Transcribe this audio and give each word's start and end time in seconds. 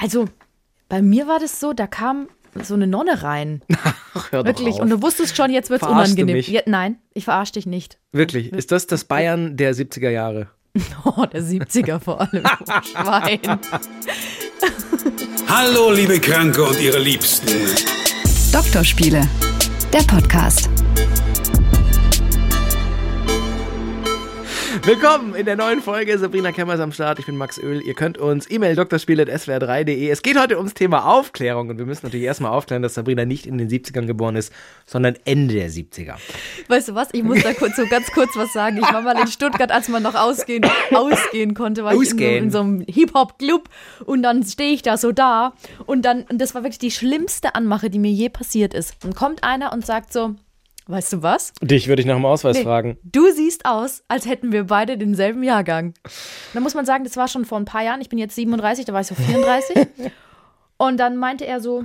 Also, 0.00 0.26
bei 0.88 1.02
mir 1.02 1.26
war 1.26 1.40
das 1.40 1.58
so, 1.58 1.72
da 1.72 1.88
kam 1.88 2.28
so 2.62 2.74
eine 2.74 2.86
Nonne 2.86 3.24
rein. 3.24 3.62
Ach, 4.14 4.30
hör 4.30 4.44
doch 4.44 4.46
Wirklich. 4.46 4.74
auf. 4.76 4.80
Und 4.80 4.90
du 4.90 5.02
wusstest 5.02 5.36
schon, 5.36 5.50
jetzt 5.50 5.70
wird's 5.70 5.84
Verarschst 5.84 6.12
du 6.16 6.22
unangenehm. 6.22 6.36
mich? 6.36 6.48
Ja, 6.48 6.60
nein, 6.66 6.98
ich 7.14 7.24
verarsche 7.24 7.54
dich 7.54 7.66
nicht. 7.66 7.98
Wirklich, 8.12 8.52
ist 8.52 8.70
das 8.70 8.86
das 8.86 9.04
Bayern 9.04 9.56
der 9.56 9.74
70er 9.74 10.10
Jahre? 10.10 10.48
Oh, 11.04 11.26
der 11.26 11.42
70er 11.42 11.98
vor 11.98 12.20
allem. 12.20 12.44
Schwein. 12.84 13.40
Hallo, 15.48 15.90
liebe 15.90 16.20
Kranke 16.20 16.62
und 16.62 16.80
ihre 16.80 17.00
Liebsten. 17.00 17.48
Doktorspiele, 18.52 19.26
der 19.92 20.02
Podcast. 20.02 20.68
Willkommen 24.84 25.34
in 25.34 25.44
der 25.44 25.56
neuen 25.56 25.82
Folge. 25.82 26.18
Sabrina 26.18 26.52
Kemmer 26.52 26.74
ist 26.74 26.80
am 26.80 26.92
Start. 26.92 27.18
Ich 27.18 27.26
bin 27.26 27.36
Max 27.36 27.58
Öl. 27.58 27.82
Ihr 27.82 27.94
könnt 27.94 28.16
uns 28.18 28.50
E-Mail 28.50 28.74
drspiel.swr3.de. 28.74 30.08
Es 30.08 30.22
geht 30.22 30.40
heute 30.40 30.56
ums 30.56 30.74
Thema 30.74 31.06
Aufklärung 31.06 31.68
und 31.68 31.78
wir 31.78 31.86
müssen 31.86 32.06
natürlich 32.06 32.24
erstmal 32.24 32.52
aufklären, 32.52 32.82
dass 32.82 32.94
Sabrina 32.94 33.24
nicht 33.24 33.46
in 33.46 33.58
den 33.58 33.68
70ern 33.68 34.06
geboren 34.06 34.36
ist, 34.36 34.52
sondern 34.86 35.16
Ende 35.24 35.54
der 35.54 35.70
70er. 35.70 36.14
Weißt 36.68 36.88
du 36.88 36.94
was? 36.94 37.08
Ich 37.12 37.22
muss 37.22 37.42
da 37.42 37.52
kurz, 37.54 37.76
so 37.76 37.86
ganz 37.86 38.10
kurz 38.12 38.30
was 38.34 38.52
sagen. 38.52 38.78
Ich 38.78 38.92
war 38.92 39.02
mal 39.02 39.18
in 39.18 39.26
Stuttgart, 39.26 39.70
als 39.70 39.88
man 39.88 40.02
noch 40.02 40.14
ausgehen, 40.14 40.64
ausgehen 40.94 41.54
konnte, 41.54 41.84
war 41.84 41.92
ich 41.94 41.98
in 41.98 42.04
so, 42.04 42.10
Ausgehen. 42.14 42.44
in 42.44 42.50
so 42.50 42.60
einem 42.60 42.80
Hip-Hop-Club 42.88 43.68
und 44.04 44.22
dann 44.22 44.42
stehe 44.44 44.72
ich 44.72 44.82
da 44.82 44.96
so 44.96 45.12
da 45.12 45.52
und 45.86 46.02
dann, 46.02 46.22
und 46.30 46.40
das 46.40 46.54
war 46.54 46.62
wirklich 46.62 46.78
die 46.78 46.90
schlimmste 46.90 47.54
Anmache, 47.54 47.90
die 47.90 47.98
mir 47.98 48.12
je 48.12 48.28
passiert 48.28 48.74
ist. 48.74 48.94
Und 49.04 49.16
kommt 49.16 49.44
einer 49.44 49.72
und 49.72 49.84
sagt 49.84 50.12
so, 50.12 50.34
weißt 50.88 51.12
du 51.12 51.22
was? 51.22 51.52
Dich 51.60 51.86
würde 51.88 52.00
ich 52.00 52.06
nach 52.06 52.16
dem 52.16 52.24
Ausweis 52.24 52.56
Nee, 52.56 52.64
fragen. 52.64 52.98
Du 53.04 53.30
siehst 53.32 53.64
aus, 53.66 54.02
als 54.08 54.26
hätten 54.26 54.52
wir 54.52 54.64
beide 54.64 54.98
denselben 54.98 55.42
Jahrgang. 55.42 55.94
Da 56.54 56.60
muss 56.60 56.74
man 56.74 56.84
sagen, 56.84 57.04
das 57.04 57.16
war 57.16 57.28
schon 57.28 57.44
vor 57.44 57.58
ein 57.58 57.64
paar 57.64 57.82
Jahren. 57.82 58.00
Ich 58.00 58.08
bin 58.08 58.18
jetzt 58.18 58.34
37, 58.34 58.86
da 58.86 58.92
war 58.92 59.02
ich 59.02 59.06
so 59.06 59.14
34. 59.14 59.86
und 60.78 60.96
dann 60.96 61.16
meinte 61.16 61.46
er 61.46 61.60
so, 61.60 61.84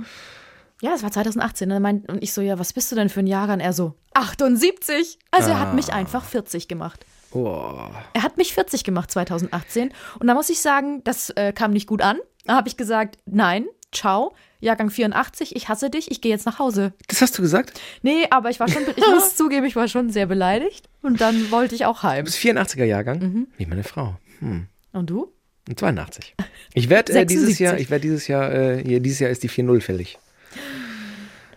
ja, 0.80 0.90
das 0.90 1.02
war 1.02 1.12
2018. 1.12 1.68
Und, 1.68 1.74
er 1.74 1.80
meint, 1.80 2.10
und 2.10 2.22
ich 2.22 2.32
so, 2.32 2.40
ja, 2.40 2.58
was 2.58 2.72
bist 2.72 2.90
du 2.90 2.96
denn 2.96 3.08
für 3.08 3.20
ein 3.20 3.26
Jahrgang? 3.26 3.60
Er 3.60 3.72
so, 3.72 3.94
78. 4.14 5.18
Also 5.30 5.50
er 5.50 5.60
hat 5.60 5.74
mich 5.74 5.92
einfach 5.92 6.24
40 6.24 6.66
gemacht. 6.68 7.04
Oh. 7.32 7.74
Er 8.12 8.22
hat 8.22 8.36
mich 8.36 8.54
40 8.54 8.84
gemacht 8.84 9.10
2018. 9.10 9.92
Und 10.18 10.26
da 10.26 10.34
muss 10.34 10.48
ich 10.50 10.60
sagen, 10.60 11.02
das 11.04 11.30
äh, 11.30 11.52
kam 11.52 11.72
nicht 11.72 11.86
gut 11.86 12.00
an. 12.00 12.18
Da 12.44 12.54
habe 12.56 12.68
ich 12.68 12.76
gesagt, 12.76 13.18
nein, 13.26 13.66
ciao, 13.92 14.34
Jahrgang 14.64 14.90
84, 14.90 15.54
ich 15.54 15.68
hasse 15.68 15.90
dich, 15.90 16.10
ich 16.10 16.20
gehe 16.20 16.32
jetzt 16.32 16.46
nach 16.46 16.58
Hause. 16.58 16.92
Das 17.08 17.20
hast 17.22 17.38
du 17.38 17.42
gesagt? 17.42 17.80
Nee, 18.02 18.26
aber 18.30 18.50
ich 18.50 18.58
war 18.60 18.68
schon, 18.68 18.82
ich 18.96 19.06
muss 19.06 19.36
zugeben, 19.36 19.64
ich 19.66 19.76
war 19.76 19.86
schon 19.88 20.10
sehr 20.10 20.26
beleidigt. 20.26 20.88
Und 21.02 21.20
dann 21.20 21.50
wollte 21.50 21.74
ich 21.74 21.84
auch 21.86 22.02
heim. 22.02 22.24
Du 22.24 22.30
bist 22.30 22.38
84er 22.38 22.84
Jahrgang? 22.84 23.18
Mhm. 23.20 23.46
Wie 23.58 23.66
meine 23.66 23.84
Frau. 23.84 24.16
Und 24.40 25.10
du? 25.10 25.32
82. 25.76 26.34
Ich 26.74 26.90
werde 26.90 27.12
äh, 27.12 27.24
dieses 27.24 27.46
76. 27.56 27.60
Jahr, 27.60 27.78
ich 27.78 27.90
werde 27.90 28.02
dieses 28.02 28.26
Jahr, 28.28 28.52
äh, 28.52 28.82
hier, 28.84 29.00
dieses 29.00 29.20
Jahr 29.20 29.30
ist 29.30 29.42
die 29.42 29.48
4-0 29.50 29.80
fällig. 29.80 30.18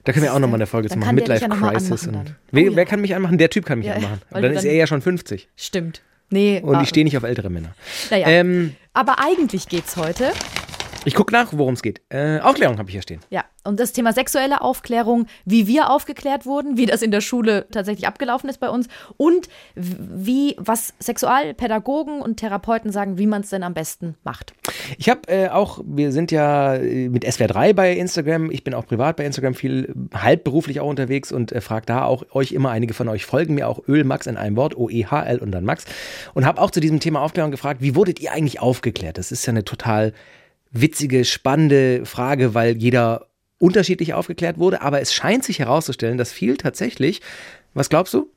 Da 0.03 0.14
können 0.14 0.23
wir 0.23 0.33
auch 0.33 0.39
nochmal 0.39 0.55
eine 0.55 0.67
Folge 0.67 0.88
zu 0.88 0.94
Dann 0.94 0.99
machen. 1.02 1.16
Midlife 1.16 1.42
ja 1.42 1.49
Crisis. 1.49 2.08
Und 2.08 2.14
dann. 2.14 2.36
wer, 2.52 2.64
Oh 2.64 2.69
ja. 2.69 2.75
wer 2.77 2.86
kann 2.86 3.02
mich 3.02 3.14
anmachen? 3.14 3.38
Der 3.38 3.49
Typ 3.49 3.66
kann 3.66 3.80
mich 3.80 3.88
Ja, 3.89 3.95
anmachen. 3.95 4.21
Und 4.30 4.42
dann 4.42 4.52
du 4.52 4.58
ist 4.58 4.64
dann- 4.64 4.71
er 4.71 4.77
ja 4.77 4.88
schon 4.88 5.02
50. 5.02 5.49
Stimmt. 5.58 6.02
Nee, 6.30 6.61
Und 6.64 6.75
ah, 6.75 6.81
ich 6.81 6.89
stehe 6.89 7.03
nicht 7.05 7.17
auf 7.17 7.23
ältere 7.23 7.49
Männer. 7.49 7.73
Naja. 8.09 8.27
Ähm, 8.27 8.75
aber 8.94 9.19
eigentlich 9.19 9.67
geht's 9.67 9.95
heute. 9.97 10.31
Ich 11.08 11.16
gucke 11.16 11.33
nach, 11.33 11.53
worum 11.53 11.73
es 11.73 11.81
geht. 11.81 12.02
Äh, 12.09 12.39
Aufklärung 12.39 12.77
habe 12.77 12.89
ich 12.89 12.94
hier 12.94 13.02
stehen. 13.02 13.22
Ja, 13.30 13.45
und 13.63 13.80
das 13.80 13.94
Thema 13.94 14.11
sexuelle 14.11 14.59
Aufklärung, 14.59 15.25
wie 15.45 15.66
wir 15.66 15.89
aufgeklärt 15.89 16.45
wurden, 16.45 16.75
wie 16.75 16.86
das 16.86 17.02
in 17.02 17.11
der 17.11 17.22
Schule 17.22 17.66
tatsächlich 17.72 18.08
abgelaufen 18.08 18.49
ist 18.49 18.59
bei 18.59 18.69
uns 18.69 18.89
und 19.16 19.47
wie, 19.75 20.55
was 20.58 20.94
Sexualpädagogen 20.99 22.22
und 22.22 22.38
Therapeuten 22.38 22.91
sagen, 22.91 23.17
wie 23.17 23.25
man 23.25 23.41
es 23.41 23.49
denn 23.49 23.64
am 23.64 23.73
besten 23.73 24.16
macht. 24.25 24.53
Ich 24.97 25.08
habe 25.08 25.22
äh, 25.30 25.47
auch, 25.47 25.80
wir 25.86 26.11
sind 26.11 26.31
ja 26.31 26.75
äh, 26.75 27.08
mit 27.08 27.25
SWR3 27.25 27.73
bei 27.73 27.94
Instagram. 27.94 28.52
Ich 28.52 28.66
bin 28.66 28.73
auch 28.73 28.86
privat 28.86 29.16
bei 29.16 29.25
Instagram 29.25 29.53
viel 29.53 30.09
äh, 30.14 30.17
halbberuflich 30.17 30.81
auch 30.81 30.89
unterwegs 30.89 31.31
und 31.31 31.53
äh, 31.53 31.61
frage 31.61 31.86
da 31.86 32.03
auch 32.03 32.25
euch 32.33 32.52
immer. 32.52 32.71
Einige 32.71 32.94
von 32.94 33.08
euch 33.08 33.25
folgen 33.25 33.55
mir 33.55 33.69
auch 33.69 33.88
Ölmax 33.88 34.27
in 34.27 34.36
einem 34.36 34.58
Wort, 34.58 34.76
O-E-H-L 34.76 35.39
und 35.39 35.52
dann 35.52 35.64
Max. 35.64 35.86
Und 36.33 36.45
habe 36.45 36.61
auch 36.61 36.71
zu 36.71 36.82
diesem 36.82 36.99
Thema 36.99 37.21
Aufklärung 37.21 37.52
gefragt, 37.52 37.82
wie 37.82 37.95
wurdet 37.95 38.20
ihr 38.20 38.33
eigentlich 38.33 38.59
aufgeklärt? 38.59 39.17
Das 39.17 39.32
ist 39.32 39.45
ja 39.45 39.52
eine 39.52 39.64
total 39.64 40.11
witzige, 40.72 41.26
spannende 41.26 42.05
Frage, 42.05 42.54
weil 42.54 42.78
jeder 42.78 43.28
unterschiedlich 43.60 44.14
aufgeklärt 44.14 44.58
wurde. 44.58 44.82
Aber 44.82 45.02
es 45.02 45.14
scheint 45.14 45.44
sich 45.44 45.60
herauszustellen, 45.60 46.17
dass 46.17 46.32
viel 46.32 46.58
tatsächlich, 46.58 47.22
was 47.73 47.89
glaubst 47.89 48.14
du? 48.14 48.32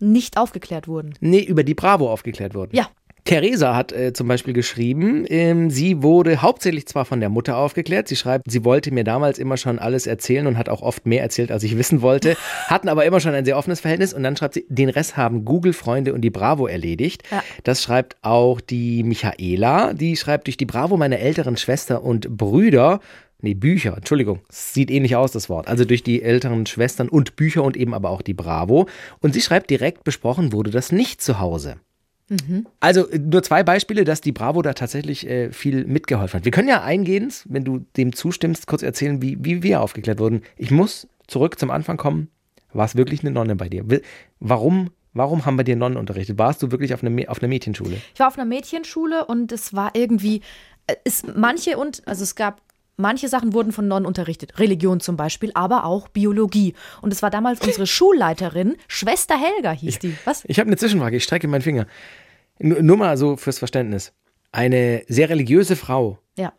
Nicht 0.00 0.36
aufgeklärt 0.36 0.88
wurden. 0.88 1.14
Nee, 1.20 1.42
über 1.42 1.64
die 1.64 1.74
Bravo 1.74 2.10
aufgeklärt 2.10 2.54
wurden. 2.54 2.76
Ja. 2.76 2.90
Theresa 3.26 3.74
hat 3.74 3.92
äh, 3.92 4.12
zum 4.12 4.28
Beispiel 4.28 4.54
geschrieben, 4.54 5.24
ähm, 5.28 5.68
sie 5.68 6.02
wurde 6.02 6.42
hauptsächlich 6.42 6.86
zwar 6.86 7.04
von 7.04 7.18
der 7.18 7.28
Mutter 7.28 7.56
aufgeklärt, 7.56 8.06
sie 8.06 8.14
schreibt, 8.14 8.48
sie 8.48 8.64
wollte 8.64 8.92
mir 8.92 9.02
damals 9.02 9.38
immer 9.38 9.56
schon 9.56 9.80
alles 9.80 10.06
erzählen 10.06 10.46
und 10.46 10.56
hat 10.56 10.68
auch 10.68 10.80
oft 10.80 11.06
mehr 11.06 11.22
erzählt, 11.22 11.50
als 11.50 11.64
ich 11.64 11.76
wissen 11.78 12.02
wollte, 12.02 12.36
hatten 12.68 12.88
aber 12.88 13.04
immer 13.04 13.20
schon 13.20 13.34
ein 13.34 13.44
sehr 13.44 13.58
offenes 13.58 13.80
Verhältnis 13.80 14.14
und 14.14 14.22
dann 14.22 14.36
schreibt 14.36 14.54
sie, 14.54 14.64
den 14.68 14.88
Rest 14.88 15.16
haben 15.16 15.44
Google, 15.44 15.72
Freunde 15.72 16.14
und 16.14 16.20
die 16.20 16.30
Bravo 16.30 16.66
erledigt. 16.66 17.24
Ja. 17.30 17.42
Das 17.64 17.82
schreibt 17.82 18.16
auch 18.22 18.60
die 18.60 19.02
Michaela, 19.02 19.92
die 19.92 20.16
schreibt, 20.16 20.46
durch 20.46 20.56
die 20.56 20.66
Bravo 20.66 20.96
meine 20.96 21.18
älteren 21.18 21.56
Schwester 21.56 22.02
und 22.02 22.36
Brüder 22.36 23.00
Nee, 23.42 23.52
Bücher, 23.52 23.94
Entschuldigung. 23.96 24.40
Sieht 24.48 24.90
ähnlich 24.90 25.14
aus, 25.14 25.30
das 25.30 25.50
Wort. 25.50 25.68
Also 25.68 25.84
durch 25.84 26.02
die 26.02 26.22
älteren 26.22 26.64
Schwestern 26.64 27.08
und 27.08 27.36
Bücher 27.36 27.64
und 27.64 27.76
eben 27.76 27.92
aber 27.92 28.08
auch 28.08 28.22
die 28.22 28.32
Bravo. 28.32 28.88
Und 29.20 29.34
sie 29.34 29.42
schreibt 29.42 29.68
direkt, 29.68 30.04
besprochen 30.04 30.52
wurde 30.52 30.70
das 30.70 30.90
nicht 30.90 31.20
zu 31.20 31.38
Hause. 31.38 31.76
Also 32.80 33.08
äh, 33.08 33.18
nur 33.18 33.42
zwei 33.42 33.62
Beispiele, 33.62 34.04
dass 34.04 34.20
die 34.20 34.32
Bravo 34.32 34.62
da 34.62 34.72
tatsächlich 34.72 35.28
äh, 35.28 35.52
viel 35.52 35.84
mitgeholfen 35.84 36.38
hat. 36.38 36.44
Wir 36.44 36.52
können 36.52 36.68
ja 36.68 36.82
eingehend, 36.82 37.44
wenn 37.48 37.64
du 37.64 37.86
dem 37.96 38.12
zustimmst, 38.14 38.66
kurz 38.66 38.82
erzählen, 38.82 39.22
wie, 39.22 39.36
wie 39.40 39.62
wir 39.62 39.80
aufgeklärt 39.80 40.18
wurden. 40.18 40.42
Ich 40.56 40.70
muss 40.70 41.08
zurück 41.26 41.58
zum 41.58 41.70
Anfang 41.70 41.96
kommen. 41.96 42.28
War 42.72 42.84
es 42.84 42.96
wirklich 42.96 43.20
eine 43.20 43.30
Nonne 43.30 43.56
bei 43.56 43.68
dir? 43.68 43.84
Warum, 44.40 44.90
warum 45.12 45.46
haben 45.46 45.56
wir 45.56 45.64
dir 45.64 45.76
Nonnen 45.76 45.96
unterrichtet? 45.96 46.38
Warst 46.38 46.62
du 46.62 46.70
wirklich 46.70 46.92
auf 46.92 47.02
einer, 47.02 47.30
auf 47.30 47.40
einer 47.40 47.48
Mädchenschule? 47.48 47.96
Ich 48.12 48.20
war 48.20 48.28
auf 48.28 48.38
einer 48.38 48.44
Mädchenschule 48.44 49.24
und 49.24 49.52
es 49.52 49.72
war 49.72 49.92
irgendwie, 49.94 50.42
äh, 50.86 50.96
es, 51.04 51.22
manche 51.34 51.78
und, 51.78 52.02
also 52.06 52.22
es 52.22 52.34
gab, 52.34 52.60
manche 52.96 53.28
Sachen 53.28 53.52
wurden 53.52 53.72
von 53.72 53.88
Nonnen 53.88 54.06
unterrichtet. 54.06 54.58
Religion 54.58 55.00
zum 55.00 55.16
Beispiel, 55.16 55.50
aber 55.54 55.84
auch 55.84 56.08
Biologie. 56.08 56.74
Und 57.02 57.12
es 57.12 57.22
war 57.22 57.30
damals 57.30 57.60
unsere 57.60 57.86
Schulleiterin, 57.86 58.76
Schwester 58.88 59.36
Helga 59.38 59.72
hieß 59.72 59.98
die. 59.98 60.14
Was? 60.24 60.44
Ich 60.46 60.58
habe 60.58 60.68
eine 60.68 60.76
Zwischenfrage, 60.76 61.16
ich 61.16 61.24
strecke 61.24 61.48
meinen 61.48 61.62
Finger. 61.62 61.86
Nur, 62.58 62.82
nur 62.82 62.96
mal 62.96 63.16
so 63.16 63.36
fürs 63.36 63.58
Verständnis. 63.58 64.12
Eine 64.52 65.02
sehr 65.08 65.28
religiöse 65.28 65.76
Frau, 65.76 66.18
Ja. 66.36 66.52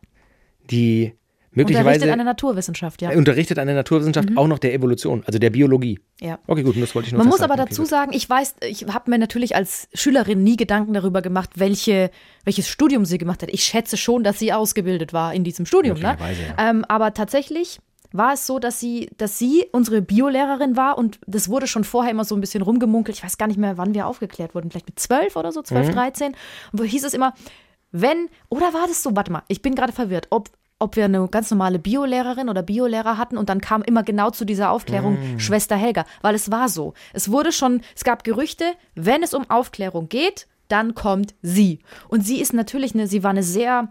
die 0.69 1.13
Unterrichtet 1.65 1.85
möglicherweise 1.85 2.13
eine 2.13 2.23
Naturwissenschaft, 2.23 3.01
ja. 3.01 3.09
unterrichtet 3.11 3.59
an 3.59 3.67
der 3.67 3.75
Naturwissenschaft 3.75 4.29
auch 4.35 4.47
noch 4.47 4.59
der 4.59 4.73
Evolution, 4.73 5.23
also 5.25 5.39
der 5.39 5.49
Biologie. 5.49 5.99
ja. 6.21 6.39
Okay, 6.47 6.63
gut, 6.63 6.75
das 6.81 6.93
wollte 6.95 7.07
ich 7.07 7.13
nur 7.13 7.19
Man 7.19 7.27
muss 7.29 7.41
aber 7.41 7.53
Okay, 7.55 7.65
dazu 7.67 7.81
gut. 7.83 7.89
sagen, 7.89 8.11
ich 8.13 8.29
weiß, 8.29 8.55
ich 8.67 8.85
habe 8.87 9.09
mir 9.09 9.17
natürlich 9.17 9.55
als 9.55 9.87
Schülerin 9.93 10.43
nie 10.43 10.57
Gedanken 10.57 10.93
darüber 10.93 11.21
gemacht, 11.21 11.51
welche, 11.55 12.11
welches 12.43 12.67
Studium 12.69 13.05
sie 13.05 13.17
gemacht 13.17 13.41
hat. 13.43 13.49
Ich 13.51 13.63
schätze 13.63 13.97
schon, 13.97 14.23
dass 14.23 14.39
sie 14.39 14.53
ausgebildet 14.53 15.13
war 15.13 15.33
in 15.33 15.43
diesem 15.43 15.65
Studium. 15.65 15.99
Ne? 15.99 16.09
Möglicherweise, 16.09 16.41
ja. 16.57 16.69
Ähm, 16.69 16.85
aber 16.87 17.13
tatsächlich 17.13 17.79
war 18.13 18.33
es 18.33 18.47
so, 18.47 18.57
dass 18.57 18.79
sie, 18.79 19.09
dass 19.17 19.37
sie 19.37 19.65
unsere 19.73 20.01
Biolehrerin 20.01 20.77
war 20.77 20.97
und 20.97 21.19
das 21.27 21.49
wurde 21.49 21.67
schon 21.67 21.83
vorher 21.83 22.11
immer 22.11 22.23
so 22.23 22.35
ein 22.35 22.41
bisschen 22.41 22.61
rumgemunkelt. 22.63 23.17
Ich 23.17 23.23
weiß 23.23 23.37
gar 23.37 23.47
nicht 23.47 23.57
mehr, 23.59 23.77
wann 23.77 23.93
wir 23.93 24.07
aufgeklärt 24.07 24.55
wurden, 24.55 24.71
vielleicht 24.71 24.87
mit 24.87 24.97
zwölf 24.99 25.35
oder 25.35 25.51
so, 25.51 25.59
Mhm. 25.59 25.65
zwölf, 25.65 25.89
dreizehn. 25.89 26.33
Und 26.71 26.79
wo 26.79 26.83
hieß 26.85 27.03
es 27.03 27.13
immer, 27.13 27.33
wenn, 27.91 28.29
oder 28.49 28.73
war 28.73 28.87
das 28.87 29.03
so, 29.03 29.15
warte 29.15 29.31
mal, 29.31 29.43
ich 29.49 29.61
bin 29.61 29.75
gerade 29.75 29.91
verwirrt, 29.91 30.27
ob, 30.29 30.49
ob 30.79 30.95
wir 30.95 31.05
eine 31.05 31.27
ganz 31.27 31.49
normale 31.49 31.79
Biolehrerin 31.79 32.49
oder 32.49 32.61
Biolehrer 32.61 33.17
hatten 33.17 33.37
und 33.37 33.49
dann 33.49 33.61
kam 33.61 33.81
immer 33.81 34.03
genau 34.03 34.29
zu 34.29 34.45
dieser 34.45 34.71
Aufklärung 34.71 35.17
Schwester 35.39 35.75
Helga, 35.75 36.05
weil 36.21 36.35
es 36.35 36.51
war 36.51 36.69
so. 36.69 36.93
Es 37.13 37.31
wurde 37.31 37.51
schon, 37.51 37.81
es 37.95 38.03
gab 38.03 38.23
Gerüchte, 38.23 38.65
wenn 38.95 39.23
es 39.23 39.33
um 39.33 39.49
Aufklärung 39.49 40.07
geht, 40.09 40.47
dann 40.67 40.95
kommt 40.95 41.33
sie. 41.41 41.79
Und 42.09 42.25
sie 42.25 42.41
ist 42.41 42.53
natürlich 42.53 42.93
eine, 42.93 43.07
sie 43.07 43.23
war 43.23 43.31
eine 43.31 43.43
sehr 43.43 43.89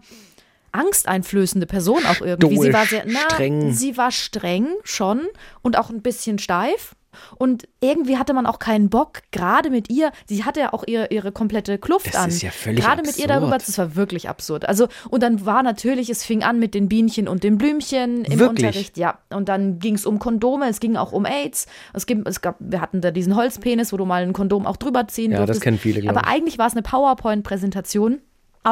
angsteinflößende 0.71 1.65
Person 1.65 2.05
auch 2.05 2.21
irgendwie. 2.21 2.55
Sie 2.55 2.61
Stoisch, 2.61 2.73
war 2.73 2.85
sehr, 2.85 3.03
na, 3.07 3.19
streng. 3.31 3.73
sie 3.73 3.97
war 3.97 4.11
streng 4.11 4.67
schon 4.83 5.21
und 5.61 5.77
auch 5.77 5.89
ein 5.89 6.01
bisschen 6.01 6.39
steif. 6.39 6.95
Und 7.37 7.67
irgendwie 7.81 8.17
hatte 8.17 8.33
man 8.33 8.45
auch 8.45 8.59
keinen 8.59 8.89
Bock, 8.89 9.21
gerade 9.31 9.69
mit 9.69 9.89
ihr, 9.89 10.11
sie 10.27 10.43
hatte 10.43 10.59
ja 10.59 10.73
auch 10.73 10.83
ihre, 10.87 11.07
ihre 11.07 11.31
komplette 11.31 11.77
Kluft 11.77 12.07
Das 12.07 12.15
an. 12.15 12.29
ist 12.29 12.41
ja 12.41 12.51
völlig 12.51 12.83
Gerade 12.83 13.01
mit 13.01 13.17
ihr 13.17 13.25
absurd. 13.25 13.29
darüber, 13.41 13.57
das 13.57 13.77
war 13.77 13.95
wirklich 13.95 14.29
absurd. 14.29 14.67
Also, 14.67 14.87
und 15.09 15.23
dann 15.23 15.45
war 15.45 15.63
natürlich, 15.63 16.09
es 16.09 16.23
fing 16.23 16.43
an 16.43 16.59
mit 16.59 16.73
den 16.73 16.87
Bienchen 16.89 17.27
und 17.27 17.43
den 17.43 17.57
Blümchen 17.57 18.23
im 18.25 18.39
Wirklich? 18.39 18.65
Unterricht, 18.67 18.97
ja. 18.97 19.17
Und 19.29 19.49
dann 19.49 19.79
ging 19.79 19.95
es 19.95 20.05
um 20.05 20.19
Kondome, 20.19 20.67
es 20.69 20.79
ging 20.79 20.95
auch 20.97 21.11
um 21.11 21.25
AIDS. 21.25 21.67
Es, 21.93 22.05
gibt, 22.05 22.27
es 22.27 22.41
gab, 22.41 22.55
wir 22.59 22.81
hatten 22.81 23.01
da 23.01 23.11
diesen 23.11 23.35
Holzpenis, 23.35 23.91
wo 23.93 23.97
du 23.97 24.05
mal 24.05 24.23
ein 24.23 24.33
Kondom 24.33 24.65
auch 24.65 24.77
drüber 24.77 25.07
ziehen 25.07 25.31
Ja, 25.31 25.37
das 25.39 25.45
durftest. 25.47 25.63
kennen 25.63 25.77
viele, 25.77 26.01
glaub 26.01 26.15
Aber 26.17 26.27
ich. 26.27 26.33
eigentlich 26.33 26.57
war 26.57 26.67
es 26.67 26.73
eine 26.73 26.81
PowerPoint-Präsentation. 26.83 28.19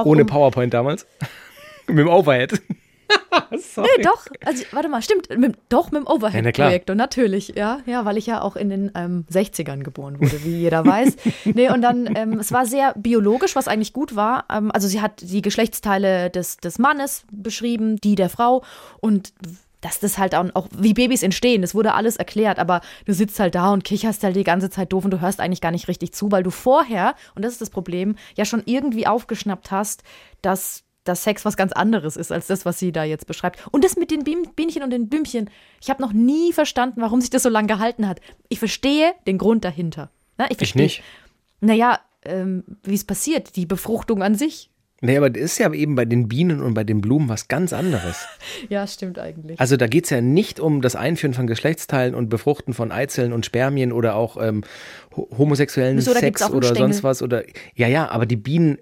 Ohne 0.04 0.22
um, 0.22 0.28
PowerPoint 0.28 0.74
damals. 0.74 1.06
Mit 1.88 2.00
dem 2.00 2.08
Overhead. 2.10 2.62
Sorry. 3.60 3.88
Nee, 3.98 4.04
doch. 4.04 4.26
Also, 4.46 4.64
warte 4.72 4.90
mal, 4.90 5.02
stimmt. 5.02 5.30
Mit, 5.38 5.58
doch, 5.70 5.92
mit 5.92 6.02
dem 6.02 6.06
Ja. 6.08 6.14
Overhead-Projektor, 6.14 6.96
natürlich. 6.96 7.54
Ja, 7.56 7.80
ja, 7.86 8.06
weil 8.06 8.18
ich 8.18 8.26
ja 8.26 8.42
auch 8.42 8.56
in 8.56 8.70
den 8.70 8.92
ähm, 8.96 9.26
60ern 9.32 9.84
geboren 9.84 10.20
wurde, 10.20 10.44
wie 10.44 10.58
jeder 10.58 10.86
weiß. 10.86 11.16
nee, 11.46 11.70
und 11.70 11.82
dann, 11.82 12.10
ähm, 12.16 12.40
es 12.40 12.52
war 12.52 12.66
sehr 12.66 12.94
biologisch, 12.96 13.56
was 13.56 13.68
eigentlich 13.68 13.94
gut 13.94 14.16
war. 14.16 14.46
Ähm, 14.52 14.72
also, 14.72 14.88
sie 14.88 15.02
hat 15.02 15.22
die 15.22 15.42
Geschlechtsteile 15.42 16.30
des, 16.30 16.58
des 16.58 16.80
Mannes 16.80 17.26
beschrieben, 17.32 17.98
die 17.98 18.16
der 18.16 18.30
Frau 18.30 18.64
und 19.02 19.34
dass 19.82 20.00
das 20.00 20.18
halt 20.18 20.34
auch, 20.34 20.46
auch 20.56 20.68
wie 20.76 20.96
Babys 20.96 21.22
entstehen, 21.22 21.62
das 21.62 21.76
wurde 21.76 21.94
alles 21.94 22.16
erklärt, 22.16 22.58
aber 22.58 22.82
du 23.06 23.14
sitzt 23.14 23.40
halt 23.40 23.54
da 23.54 23.72
und 23.72 23.84
kicherst 23.84 24.24
halt 24.24 24.36
die 24.36 24.44
ganze 24.44 24.72
Zeit 24.72 24.92
doof 24.92 25.06
und 25.06 25.12
du 25.12 25.22
hörst 25.22 25.40
eigentlich 25.40 25.62
gar 25.62 25.70
nicht 25.72 25.88
richtig 25.88 26.12
zu, 26.12 26.32
weil 26.32 26.42
du 26.42 26.50
vorher, 26.50 27.14
und 27.36 27.46
das 27.46 27.52
ist 27.52 27.62
das 27.62 27.70
Problem, 27.70 28.16
ja 28.36 28.46
schon 28.46 28.64
irgendwie 28.66 29.06
aufgeschnappt 29.06 29.70
hast, 29.70 30.02
dass 30.42 30.85
dass 31.06 31.24
Sex 31.24 31.46
was 31.46 31.56
ganz 31.56 31.72
anderes 31.72 32.18
ist 32.18 32.32
als 32.32 32.48
das, 32.48 32.66
was 32.66 32.78
sie 32.78 32.92
da 32.92 33.04
jetzt 33.04 33.28
beschreibt. 33.28 33.66
Und 33.72 33.84
das 33.84 33.96
mit 33.96 34.12
den 34.12 34.24
Bienchen 34.24 34.84
und 34.84 34.90
den 34.90 35.08
Blümchen, 35.08 35.50
ich 35.82 35.90
habe 35.90 36.02
noch 36.02 36.14
nie 36.14 36.52
verstanden, 36.52 37.02
warum 37.02 37.22
sich 37.22 37.30
das 37.30 37.44
so 37.44 37.50
lange 37.50 37.68
gehalten 37.68 38.08
hat. 38.08 38.20
Ich 38.50 38.60
verstehe 38.60 39.14
den 39.28 39.38
Grund 39.38 39.64
dahinter. 39.64 40.12
Na, 40.38 40.50
ich 40.50 40.58
verstehe. 40.58 40.84
nicht. 40.84 41.04
Naja, 41.62 42.00
ähm, 42.26 42.64
wie 42.84 42.96
es 42.96 43.06
passiert, 43.06 43.56
die 43.56 43.66
Befruchtung 43.66 44.22
an 44.22 44.36
sich. 44.36 44.70
Nee, 45.02 45.18
aber 45.18 45.30
das 45.30 45.44
ist 45.44 45.58
ja 45.58 45.72
eben 45.74 45.96
bei 45.96 46.06
den 46.06 46.28
Bienen 46.28 46.62
und 46.62 46.74
bei 46.74 46.84
den 46.84 47.02
Blumen 47.02 47.28
was 47.30 47.48
ganz 47.48 47.74
anderes. 47.74 48.26
Ja, 48.70 48.88
stimmt 48.88 49.20
eigentlich. 49.20 49.60
Also 49.60 49.78
da 49.78 49.86
geht 49.86 50.06
es 50.06 50.10
ja 50.10 50.22
nicht 50.22 50.60
um 50.60 50.82
das 50.82 50.96
Einführen 50.96 51.34
von 51.34 51.46
Geschlechtsteilen 51.46 52.16
und 52.16 52.30
Befruchten 52.30 52.74
von 52.74 52.92
Eizellen 52.92 53.34
und 53.34 53.46
Spermien 53.46 53.92
oder 53.92 54.16
auch 54.16 54.42
ähm, 54.42 54.64
homosexuellen 55.38 55.98
Wieso, 55.98 56.14
Sex 56.14 56.44
oder 56.50 56.68
Stängel. 56.68 56.78
sonst 56.94 57.04
was. 57.04 57.22
Oder 57.22 57.44
ja, 57.76 57.88
ja, 57.88 58.10
aber 58.10 58.26
die 58.26 58.36
Bienen 58.36 58.78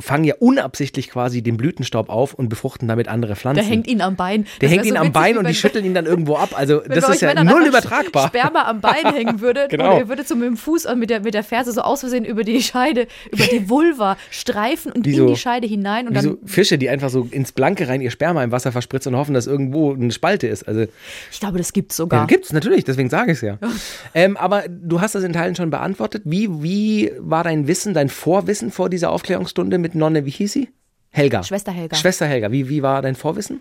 fangen 0.00 0.24
ja 0.24 0.34
unabsichtlich 0.38 1.10
quasi 1.10 1.42
den 1.42 1.56
Blütenstaub 1.56 2.08
auf 2.08 2.34
und 2.34 2.48
befruchten 2.48 2.88
damit 2.88 3.08
andere 3.08 3.36
Pflanzen. 3.36 3.62
Der 3.62 3.70
hängt 3.70 3.86
ihn 3.86 4.00
am 4.00 4.16
Bein. 4.16 4.44
Der 4.60 4.68
Das 4.68 4.70
hängt 4.76 4.86
ihn 4.86 4.92
so 4.94 4.96
am 4.96 5.02
witzig, 5.08 5.12
Bein 5.14 5.38
und 5.38 5.48
die 5.48 5.54
schütteln 5.54 5.84
ihn 5.84 5.94
dann 5.94 6.06
irgendwo 6.06 6.36
ab. 6.36 6.50
Also 6.54 6.82
Wenn 6.86 7.00
das 7.00 7.08
ist 7.08 7.20
ja 7.22 7.42
null 7.44 7.66
übertragbar. 7.66 8.28
Sperma 8.28 8.62
am 8.68 8.80
Bein 8.80 9.04
hängen 9.14 9.40
würde 9.40 9.66
Genau. 9.68 9.94
und 9.94 9.98
ihr 10.00 10.08
würdet 10.08 10.28
so 10.28 10.34
mit 10.36 10.46
dem 10.46 10.56
Fuß 10.56 10.86
und 10.86 10.98
mit 10.98 11.10
der, 11.10 11.20
mit 11.20 11.34
der 11.34 11.44
Ferse 11.44 11.72
so 11.72 11.80
aus 11.82 12.00
Versehen 12.00 12.24
über 12.24 12.44
die 12.44 12.62
Scheide, 12.62 13.06
über 13.30 13.44
die 13.44 13.68
Vulva 13.68 14.16
streifen 14.30 14.92
und 14.92 15.04
Wie 15.06 15.10
in 15.12 15.16
so- 15.16 15.26
die 15.28 15.36
Scheide 15.36 15.66
hinein 15.66 16.06
und 16.06 16.12
Wie 16.12 16.16
dann 16.16 16.24
so 16.24 16.38
Fische, 16.44 16.78
die 16.78 16.88
einfach 16.88 17.10
so 17.10 17.28
ins 17.30 17.52
Blanke 17.52 17.88
rein 17.88 18.00
ihr 18.00 18.10
Sperma 18.10 18.42
im 18.44 18.50
Wasser 18.52 18.72
verspritzen 18.72 19.12
und 19.14 19.20
hoffen, 19.20 19.34
dass 19.34 19.46
irgendwo 19.46 19.92
eine 19.92 20.12
Spalte 20.12 20.46
ist. 20.46 20.66
Also 20.66 20.86
Ich 21.32 21.40
glaube, 21.40 21.58
das 21.58 21.72
gibt's 21.72 21.96
Ja, 21.98 22.04
sogar. 22.04 22.26
gibt's 22.26 22.52
natürlich, 22.52 22.84
deswegen 22.84 23.10
sage 23.10 23.32
ich 23.32 23.36
es 23.38 23.42
ja. 23.42 23.58
ähm, 24.14 24.36
aber 24.36 24.64
du 24.68 25.00
hast 25.00 25.14
das 25.14 25.24
in 25.24 25.32
Teilen 25.32 25.54
schon 25.56 25.65
beantwortet. 25.70 26.22
Wie, 26.24 26.62
wie 26.62 27.12
war 27.18 27.44
dein 27.44 27.66
Wissen, 27.66 27.94
dein 27.94 28.08
Vorwissen 28.08 28.70
vor 28.70 28.88
dieser 28.88 29.10
Aufklärungsstunde 29.10 29.78
mit 29.78 29.94
Nonne, 29.94 30.24
wie 30.24 30.30
hieß 30.30 30.52
sie? 30.52 30.68
Helga. 31.10 31.42
Schwester 31.42 31.72
Helga. 31.72 31.96
Schwester 31.96 32.26
Helga. 32.26 32.52
Wie, 32.52 32.68
wie 32.68 32.82
war 32.82 33.02
dein 33.02 33.14
Vorwissen? 33.14 33.60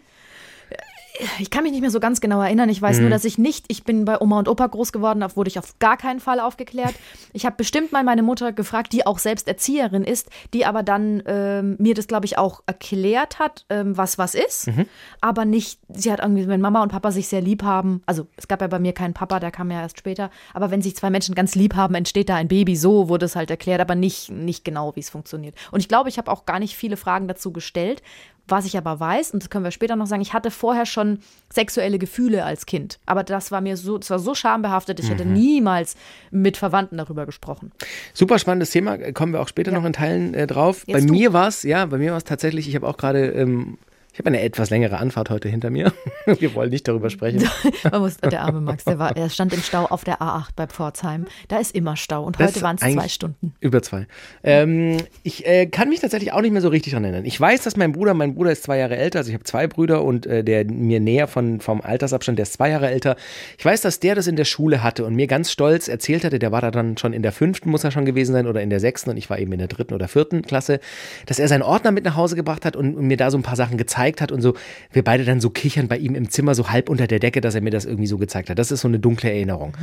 Ich 1.39 1.50
kann 1.50 1.63
mich 1.63 1.71
nicht 1.71 1.81
mehr 1.81 1.91
so 1.91 2.00
ganz 2.00 2.21
genau 2.21 2.41
erinnern. 2.41 2.69
Ich 2.69 2.81
Mhm. 2.81 2.85
weiß 2.85 3.00
nur, 3.00 3.09
dass 3.09 3.25
ich 3.25 3.38
nicht, 3.38 3.65
ich 3.69 3.83
bin 3.83 4.06
bei 4.06 4.19
Oma 4.19 4.39
und 4.39 4.47
Opa 4.50 4.67
groß 4.67 4.91
geworden, 4.91 5.19
da 5.21 5.35
wurde 5.35 5.47
ich 5.50 5.57
auf 5.59 5.77
gar 5.79 5.97
keinen 5.97 6.19
Fall 6.19 6.39
aufgeklärt. 6.39 6.94
Ich 7.33 7.45
habe 7.45 7.56
bestimmt 7.56 7.91
mal 7.91 8.03
meine 8.03 8.23
Mutter 8.23 8.51
gefragt, 8.53 8.91
die 8.94 9.06
auch 9.06 9.19
selbst 9.19 9.47
Erzieherin 9.47 10.03
ist, 10.03 10.29
die 10.53 10.65
aber 10.65 10.83
dann 10.83 11.23
ähm, 11.25 11.75
mir 11.79 11.94
das, 11.94 12.07
glaube 12.07 12.25
ich, 12.25 12.38
auch 12.38 12.62
erklärt 12.65 13.39
hat, 13.39 13.65
ähm, 13.69 13.97
was 13.97 14.17
was 14.17 14.35
ist. 14.35 14.67
Mhm. 14.67 14.85
Aber 15.21 15.45
nicht, 15.45 15.79
sie 15.89 16.12
hat 16.12 16.19
irgendwie, 16.19 16.47
wenn 16.47 16.62
Mama 16.62 16.81
und 16.83 16.89
Papa 16.91 17.12
sich 17.12 17.27
sehr 17.27 17.41
lieb 17.41 17.63
haben, 17.63 18.01
also 18.06 18.27
es 18.38 18.47
gab 18.47 18.62
ja 18.62 18.67
bei 18.67 18.79
mir 18.79 18.94
keinen 18.94 19.13
Papa, 19.13 19.39
der 19.39 19.51
kam 19.51 19.71
ja 19.71 19.81
erst 19.81 19.97
später, 20.00 20.29
aber 20.53 20.71
wenn 20.71 20.81
sich 20.81 20.95
zwei 20.95 21.09
Menschen 21.09 21.35
ganz 21.35 21.56
lieb 21.56 21.75
haben, 21.75 21.95
entsteht 21.95 22.29
da 22.29 22.35
ein 22.35 22.47
Baby. 22.47 22.75
So 22.75 23.09
wurde 23.09 23.25
es 23.25 23.35
halt 23.35 23.50
erklärt, 23.50 23.81
aber 23.81 23.95
nicht, 23.95 24.29
nicht 24.31 24.65
genau, 24.65 24.95
wie 24.95 25.00
es 25.01 25.09
funktioniert. 25.09 25.56
Und 25.71 25.79
ich 25.79 25.88
glaube, 25.88 26.09
ich 26.09 26.17
habe 26.17 26.31
auch 26.31 26.45
gar 26.45 26.59
nicht 26.59 26.75
viele 26.75 26.97
Fragen 26.97 27.27
dazu 27.27 27.51
gestellt. 27.51 28.01
Was 28.47 28.65
ich 28.65 28.77
aber 28.77 29.00
weiß, 29.00 29.31
und 29.31 29.42
das 29.42 29.50
können 29.50 29.63
wir 29.63 29.71
später 29.71 29.95
noch 29.95 30.06
sagen, 30.06 30.21
ich 30.21 30.33
hatte 30.33 30.51
vorher 30.51 30.86
schon 30.86 31.19
sexuelle 31.51 31.97
Gefühle 31.97 32.44
als 32.45 32.65
Kind. 32.68 33.00
Aber 33.07 33.24
das 33.24 33.51
war 33.51 33.59
mir 33.62 33.75
so, 33.75 33.97
das 33.97 34.09
war 34.12 34.19
so 34.19 34.36
schambehaftet, 34.36 35.00
ich 35.00 35.07
Mhm. 35.07 35.09
hätte 35.12 35.25
niemals 35.25 35.95
mit 36.31 36.56
Verwandten 36.57 36.97
darüber 36.97 37.25
gesprochen. 37.25 37.71
Super 38.13 38.38
spannendes 38.38 38.69
Thema, 38.69 38.97
kommen 39.13 39.33
wir 39.33 39.42
auch 39.42 39.47
später 39.47 39.71
Ja. 39.71 39.80
noch 39.80 39.86
in 39.86 39.94
Teilen 39.94 40.33
äh, 40.36 40.45
drauf. 40.45 40.83
Jetzt 40.86 40.94
bei 40.94 41.00
du. 41.06 41.12
mir 41.13 41.33
war 41.33 41.47
es, 41.47 41.63
ja, 41.63 41.86
bei 41.88 41.97
mir 41.97 42.12
war 42.12 42.18
es 42.18 42.24
tatsächlich, 42.24 42.68
ich 42.69 42.75
habe 42.75 42.88
auch 42.88 42.97
gerade, 42.97 43.27
ähm, 43.30 43.77
ich 44.15 44.19
habe 44.19 44.29
eine 44.29 44.39
etwas 44.39 44.69
längere 44.69 44.95
Anfahrt 44.95 45.29
heute 45.29 45.50
hinter 45.50 45.69
mir. 45.69 45.91
wir 46.25 46.56
wollen 46.56 46.69
nicht 46.69 46.88
darüber 46.88 47.09
sprechen. 47.09 47.44
Man 47.91 48.00
muss, 48.00 48.15
der 48.15 48.44
arme 48.44 48.62
Max, 48.62 48.85
der, 48.85 48.97
war, 48.97 49.13
der 49.13 49.27
stand 49.27 49.51
im 49.51 49.59
Stau 49.59 49.83
auf 49.88 50.06
der 50.06 50.21
A8 50.21 50.51
bei 50.56 50.67
Pforzheim. 50.67 51.25
Da 51.50 51.57
ist 51.57 51.75
immer 51.75 51.97
Stau 51.97 52.23
und 52.23 52.39
Das 52.39 52.53
heute 52.53 52.62
waren 52.62 52.77
es 52.79 52.94
zwei 52.94 53.09
Stunden. 53.09 53.53
Über 53.59 53.81
zwei. 53.81 54.07
Ähm, 54.41 55.00
ich 55.23 55.45
äh, 55.45 55.65
kann 55.65 55.89
mich 55.89 56.00
tatsächlich 56.00 56.31
auch 56.31 56.39
nicht 56.39 56.53
mehr 56.53 56.62
so 56.62 56.69
richtig 56.69 56.94
dran 56.94 57.03
erinnern. 57.03 57.25
Ich 57.25 57.38
weiß, 57.38 57.63
dass 57.63 57.75
mein 57.75 57.91
Bruder, 57.91 58.13
mein 58.13 58.35
Bruder 58.35 58.53
ist 58.53 58.63
zwei 58.63 58.77
Jahre 58.77 58.95
älter, 58.95 59.19
also 59.19 59.27
ich 59.27 59.33
habe 59.33 59.44
zwei 59.44 59.67
Brüder 59.67 60.01
und 60.01 60.25
äh, 60.25 60.45
der 60.45 60.63
mir 60.63 61.01
näher 61.01 61.27
von, 61.27 61.59
vom 61.59 61.81
Altersabstand, 61.81 62.39
der 62.39 62.44
ist 62.44 62.53
zwei 62.53 62.69
Jahre 62.69 62.89
älter. 62.89 63.17
Ich 63.57 63.65
weiß, 63.65 63.81
dass 63.81 64.00
der 64.00 64.15
das 64.15 64.27
in 64.27 64.38
der 64.38 64.45
Schule 64.45 64.81
hatte 64.81 65.03
und 65.03 65.15
mir 65.15 65.27
ganz 65.27 65.51
stolz 65.51 65.89
erzählt 65.89 66.23
hatte, 66.23 66.39
der 66.39 66.53
war 66.53 66.62
da 66.62 66.71
dann 66.71 66.97
schon 66.97 67.12
in 67.12 67.21
der 67.21 67.33
fünften, 67.33 67.69
muss 67.69 67.83
er 67.83 67.91
schon 67.91 68.06
gewesen 68.06 68.31
sein, 68.31 68.47
oder 68.47 68.62
in 68.62 68.69
der 68.69 68.79
sechsten 68.79 69.09
und 69.09 69.17
ich 69.17 69.29
war 69.29 69.39
eben 69.39 69.51
in 69.51 69.59
der 69.59 69.67
dritten 69.67 69.94
oder 69.94 70.07
vierten 70.07 70.41
Klasse, 70.41 70.79
dass 71.25 71.38
er 71.38 71.50
seinen 71.50 71.63
Ordner 71.63 71.91
mit 71.91 72.06
nach 72.06 72.15
Hause 72.15 72.38
gebracht 72.38 72.63
hat 72.63 72.77
und, 72.77 72.95
und 72.95 73.07
mir 73.07 73.17
da 73.17 73.29
so 73.29 73.38
ein 73.38 73.44
paar 73.44 73.57
Sachen 73.57 73.75
gezeigt 73.75 74.05
hat 74.22 74.31
und 74.31 74.42
so, 74.42 74.54
wir 74.92 75.04
beide 75.04 75.25
dann 75.25 75.42
so 75.42 75.50
kichern 75.50 75.88
bei 75.88 75.98
ihm 75.98 76.16
im 76.16 76.30
Zimmer, 76.30 76.56
so 76.56 76.69
halb 76.69 76.90
unter 76.90 77.07
der 77.07 77.19
Decke, 77.19 77.42
dass 77.42 77.56
er 77.56 77.62
mir 77.62 77.72
das 77.72 77.86
irgendwie 77.86 78.07
so 78.07 78.18
gezeigt 78.18 78.50
hat. 78.50 78.60
Das 78.60 78.72
ist 78.72 78.81
so 78.81 78.88
eine 78.88 79.00
dunkle 79.00 79.30
Erinnerung. 79.30 79.75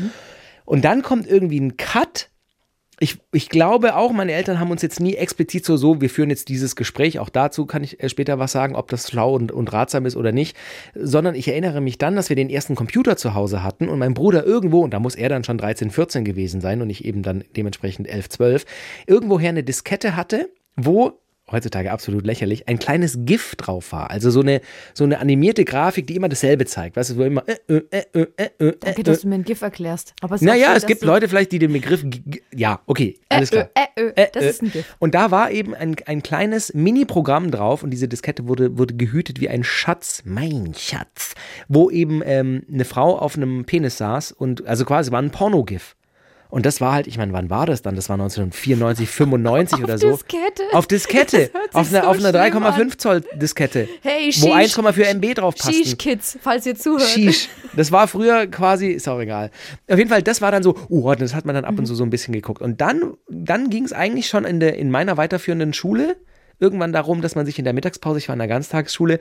Und 0.64 0.84
dann 0.84 1.02
kommt 1.02 1.26
irgendwie 1.26 1.60
ein 1.60 1.76
Cut 1.76 2.30
ich, 3.02 3.18
ich 3.32 3.48
glaube 3.48 3.96
auch, 3.96 4.12
meine 4.12 4.30
Eltern 4.30 4.60
haben 4.60 4.70
uns 4.70 4.80
jetzt 4.80 5.00
nie 5.00 5.14
explizit 5.14 5.64
so, 5.64 5.76
so, 5.76 6.00
wir 6.00 6.08
führen 6.08 6.30
jetzt 6.30 6.48
dieses 6.48 6.76
Gespräch, 6.76 7.18
auch 7.18 7.30
dazu 7.30 7.66
kann 7.66 7.82
ich 7.82 8.00
äh, 8.00 8.08
später 8.08 8.38
was 8.38 8.52
sagen, 8.52 8.76
ob 8.76 8.88
das 8.90 9.10
schlau 9.10 9.34
und, 9.34 9.50
und 9.50 9.72
ratsam 9.72 10.06
ist 10.06 10.16
oder 10.16 10.30
nicht, 10.30 10.56
sondern 10.94 11.34
ich 11.34 11.48
erinnere 11.48 11.80
mich 11.80 11.98
dann, 11.98 12.14
dass 12.14 12.28
wir 12.28 12.36
den 12.36 12.48
ersten 12.48 12.76
Computer 12.76 13.16
zu 13.16 13.34
Hause 13.34 13.64
hatten 13.64 13.88
und 13.88 13.98
mein 13.98 14.14
Bruder 14.14 14.46
irgendwo, 14.46 14.82
und 14.82 14.94
da 14.94 15.00
muss 15.00 15.16
er 15.16 15.28
dann 15.28 15.42
schon 15.42 15.58
13, 15.58 15.90
14 15.90 16.24
gewesen 16.24 16.60
sein 16.60 16.80
und 16.80 16.90
ich 16.90 17.04
eben 17.04 17.22
dann 17.22 17.42
dementsprechend 17.56 18.06
11, 18.06 18.28
12, 18.28 18.66
irgendwoher 19.08 19.48
eine 19.48 19.64
Diskette 19.64 20.14
hatte, 20.14 20.48
wo 20.76 21.21
heutzutage 21.52 21.90
absolut 21.92 22.26
lächerlich, 22.26 22.68
ein 22.68 22.78
kleines 22.78 23.18
GIF 23.20 23.56
drauf 23.56 23.92
war. 23.92 24.10
Also 24.10 24.30
so 24.30 24.40
eine, 24.40 24.60
so 24.94 25.04
eine 25.04 25.18
animierte 25.20 25.64
Grafik, 25.64 26.06
die 26.06 26.16
immer 26.16 26.28
dasselbe 26.28 26.64
zeigt. 26.66 26.96
Weißt 26.96 27.10
du, 27.10 27.16
wo 27.16 27.22
immer 27.22 27.44
äh, 27.48 27.56
äh, 27.68 27.82
äh, 27.90 28.04
äh, 28.12 28.26
äh, 28.36 28.44
äh, 28.58 28.72
Danke, 28.80 29.00
äh, 29.00 29.04
dass 29.04 29.20
du 29.20 29.28
mir 29.28 29.36
ein 29.36 29.44
GIF 29.44 29.62
erklärst. 29.62 30.14
Aber 30.20 30.34
es 30.34 30.42
naja, 30.42 30.68
schön, 30.68 30.76
es 30.76 30.86
gibt 30.86 31.02
Leute 31.02 31.28
vielleicht, 31.28 31.52
die 31.52 31.58
den 31.58 31.72
Begriff. 31.72 32.04
Ja, 32.54 32.80
okay, 32.86 33.18
alles 33.28 33.50
klar. 33.50 33.70
Äh, 33.74 34.00
äh, 34.00 34.12
äh, 34.16 34.28
das 34.32 34.44
ist 34.44 34.62
ein 34.62 34.70
GIF. 34.70 34.96
Und 34.98 35.14
da 35.14 35.30
war 35.30 35.50
eben 35.50 35.74
ein, 35.74 35.96
ein 36.06 36.22
kleines 36.22 36.74
Mini-Programm 36.74 37.50
drauf 37.50 37.82
und 37.82 37.90
diese 37.90 38.08
Diskette 38.08 38.48
wurde, 38.48 38.78
wurde 38.78 38.94
gehütet 38.94 39.40
wie 39.40 39.48
ein 39.48 39.64
Schatz, 39.64 40.22
mein 40.24 40.74
Schatz, 40.76 41.34
wo 41.68 41.90
eben 41.90 42.22
ähm, 42.24 42.64
eine 42.72 42.84
Frau 42.84 43.18
auf 43.18 43.36
einem 43.36 43.64
Penis 43.64 43.98
saß 43.98 44.32
und 44.32 44.66
also 44.66 44.84
quasi 44.84 45.10
war 45.12 45.20
ein 45.20 45.30
Porno-GIF. 45.30 45.96
Und 46.52 46.66
das 46.66 46.82
war 46.82 46.92
halt, 46.92 47.06
ich 47.06 47.16
meine, 47.16 47.32
wann 47.32 47.48
war 47.48 47.64
das 47.64 47.80
dann? 47.80 47.96
Das 47.96 48.10
war 48.10 48.14
1994, 48.16 49.08
95 49.08 49.82
oder 49.82 49.96
so. 49.96 50.10
Diskette? 50.10 50.62
Auf 50.72 50.86
Diskette. 50.86 51.50
Hört 51.50 51.72
sich 51.72 51.74
auf 51.74 51.88
einer, 51.88 52.02
so 52.02 52.08
auf 52.08 52.18
einer 52.18 52.50
schlimm 52.50 52.90
3,5 52.90 52.98
Zoll 52.98 53.24
Diskette. 53.36 53.88
Hey, 54.02 54.26
Wo 54.26 54.54
Shish. 54.58 54.76
1,4 54.76 55.14
MB 55.14 55.34
drauf 55.34 55.54
passten. 55.54 55.72
Sheesh 55.72 55.96
Kids, 55.96 56.38
falls 56.42 56.66
ihr 56.66 56.76
zuhört. 56.76 57.08
Sheesh. 57.08 57.48
Das 57.74 57.90
war 57.90 58.06
früher 58.06 58.48
quasi, 58.48 58.88
ist 58.88 59.08
auch 59.08 59.18
egal. 59.18 59.50
Auf 59.88 59.96
jeden 59.96 60.10
Fall, 60.10 60.22
das 60.22 60.42
war 60.42 60.52
dann 60.52 60.62
so, 60.62 60.76
uh, 60.90 61.14
das 61.14 61.34
hat 61.34 61.46
man 61.46 61.54
dann 61.54 61.64
ab 61.64 61.78
und 61.78 61.86
zu 61.86 61.94
so 61.94 62.04
ein 62.04 62.10
bisschen 62.10 62.34
geguckt. 62.34 62.60
Und 62.60 62.82
dann, 62.82 63.14
dann 63.30 63.70
ging 63.70 63.86
es 63.86 63.94
eigentlich 63.94 64.26
schon 64.26 64.44
in, 64.44 64.60
der, 64.60 64.76
in 64.76 64.90
meiner 64.90 65.16
weiterführenden 65.16 65.72
Schule 65.72 66.16
irgendwann 66.60 66.92
darum, 66.92 67.22
dass 67.22 67.34
man 67.34 67.46
sich 67.46 67.58
in 67.58 67.64
der 67.64 67.72
Mittagspause, 67.72 68.18
ich 68.18 68.28
war 68.28 68.34
in 68.34 68.40
der 68.40 68.48
Ganztagsschule, 68.48 69.20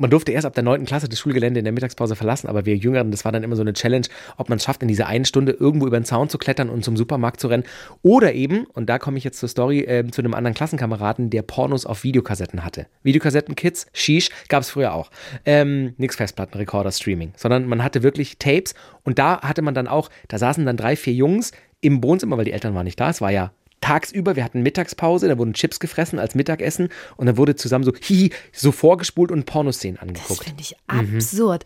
man 0.00 0.10
durfte 0.10 0.32
erst 0.32 0.46
ab 0.46 0.54
der 0.54 0.64
9. 0.64 0.86
Klasse 0.86 1.08
das 1.08 1.18
Schulgelände 1.18 1.60
in 1.60 1.64
der 1.64 1.72
Mittagspause 1.72 2.16
verlassen, 2.16 2.48
aber 2.48 2.64
wir 2.64 2.76
Jüngeren, 2.76 3.10
das 3.10 3.24
war 3.24 3.32
dann 3.32 3.42
immer 3.42 3.56
so 3.56 3.62
eine 3.62 3.74
Challenge, 3.74 4.06
ob 4.38 4.48
man 4.48 4.56
es 4.56 4.64
schafft, 4.64 4.82
in 4.82 4.88
dieser 4.88 5.06
einen 5.06 5.24
Stunde 5.26 5.52
irgendwo 5.52 5.86
über 5.86 5.98
den 5.98 6.04
Zaun 6.04 6.28
zu 6.28 6.38
klettern 6.38 6.70
und 6.70 6.84
zum 6.84 6.96
Supermarkt 6.96 7.38
zu 7.38 7.48
rennen. 7.48 7.64
Oder 8.02 8.32
eben, 8.32 8.64
und 8.72 8.88
da 8.88 8.98
komme 8.98 9.18
ich 9.18 9.24
jetzt 9.24 9.38
zur 9.38 9.48
Story, 9.48 9.80
ähm, 9.80 10.10
zu 10.10 10.22
einem 10.22 10.34
anderen 10.34 10.54
Klassenkameraden, 10.54 11.30
der 11.30 11.42
Pornos 11.42 11.84
auf 11.84 12.02
Videokassetten 12.02 12.64
hatte. 12.64 12.86
Videokassetten-Kids, 13.02 13.86
Sheesh, 13.92 14.30
gab 14.48 14.62
es 14.62 14.70
früher 14.70 14.94
auch. 14.94 15.10
Ähm, 15.44 15.94
nix 15.98 16.16
Festplatten, 16.16 16.56
Recorder, 16.56 16.92
Streaming, 16.92 17.32
sondern 17.36 17.66
man 17.66 17.84
hatte 17.84 18.02
wirklich 18.02 18.38
Tapes 18.38 18.74
und 19.04 19.18
da 19.18 19.42
hatte 19.42 19.62
man 19.62 19.74
dann 19.74 19.86
auch, 19.86 20.08
da 20.28 20.38
saßen 20.38 20.64
dann 20.64 20.76
drei, 20.76 20.96
vier 20.96 21.12
Jungs 21.12 21.52
im 21.82 22.02
Wohnzimmer, 22.02 22.38
weil 22.38 22.44
die 22.44 22.52
Eltern 22.52 22.74
waren 22.74 22.84
nicht 22.84 23.00
da, 23.00 23.10
es 23.10 23.20
war 23.20 23.30
ja 23.30 23.52
tagsüber, 23.80 24.36
wir 24.36 24.44
hatten 24.44 24.62
Mittagspause, 24.62 25.28
da 25.28 25.38
wurden 25.38 25.54
Chips 25.54 25.80
gefressen 25.80 26.18
als 26.18 26.34
Mittagessen 26.34 26.88
und 27.16 27.26
dann 27.26 27.36
wurde 27.36 27.56
zusammen 27.56 27.84
so, 27.84 27.92
hihi, 28.00 28.30
so 28.52 28.72
vorgespult 28.72 29.30
und 29.32 29.46
Pornoszenen 29.46 29.96
Das 29.96 30.02
angeguckt. 30.08 30.44
finde 30.44 30.62
ich 30.62 30.76
Mhm. 30.92 31.16
absurd. 31.16 31.64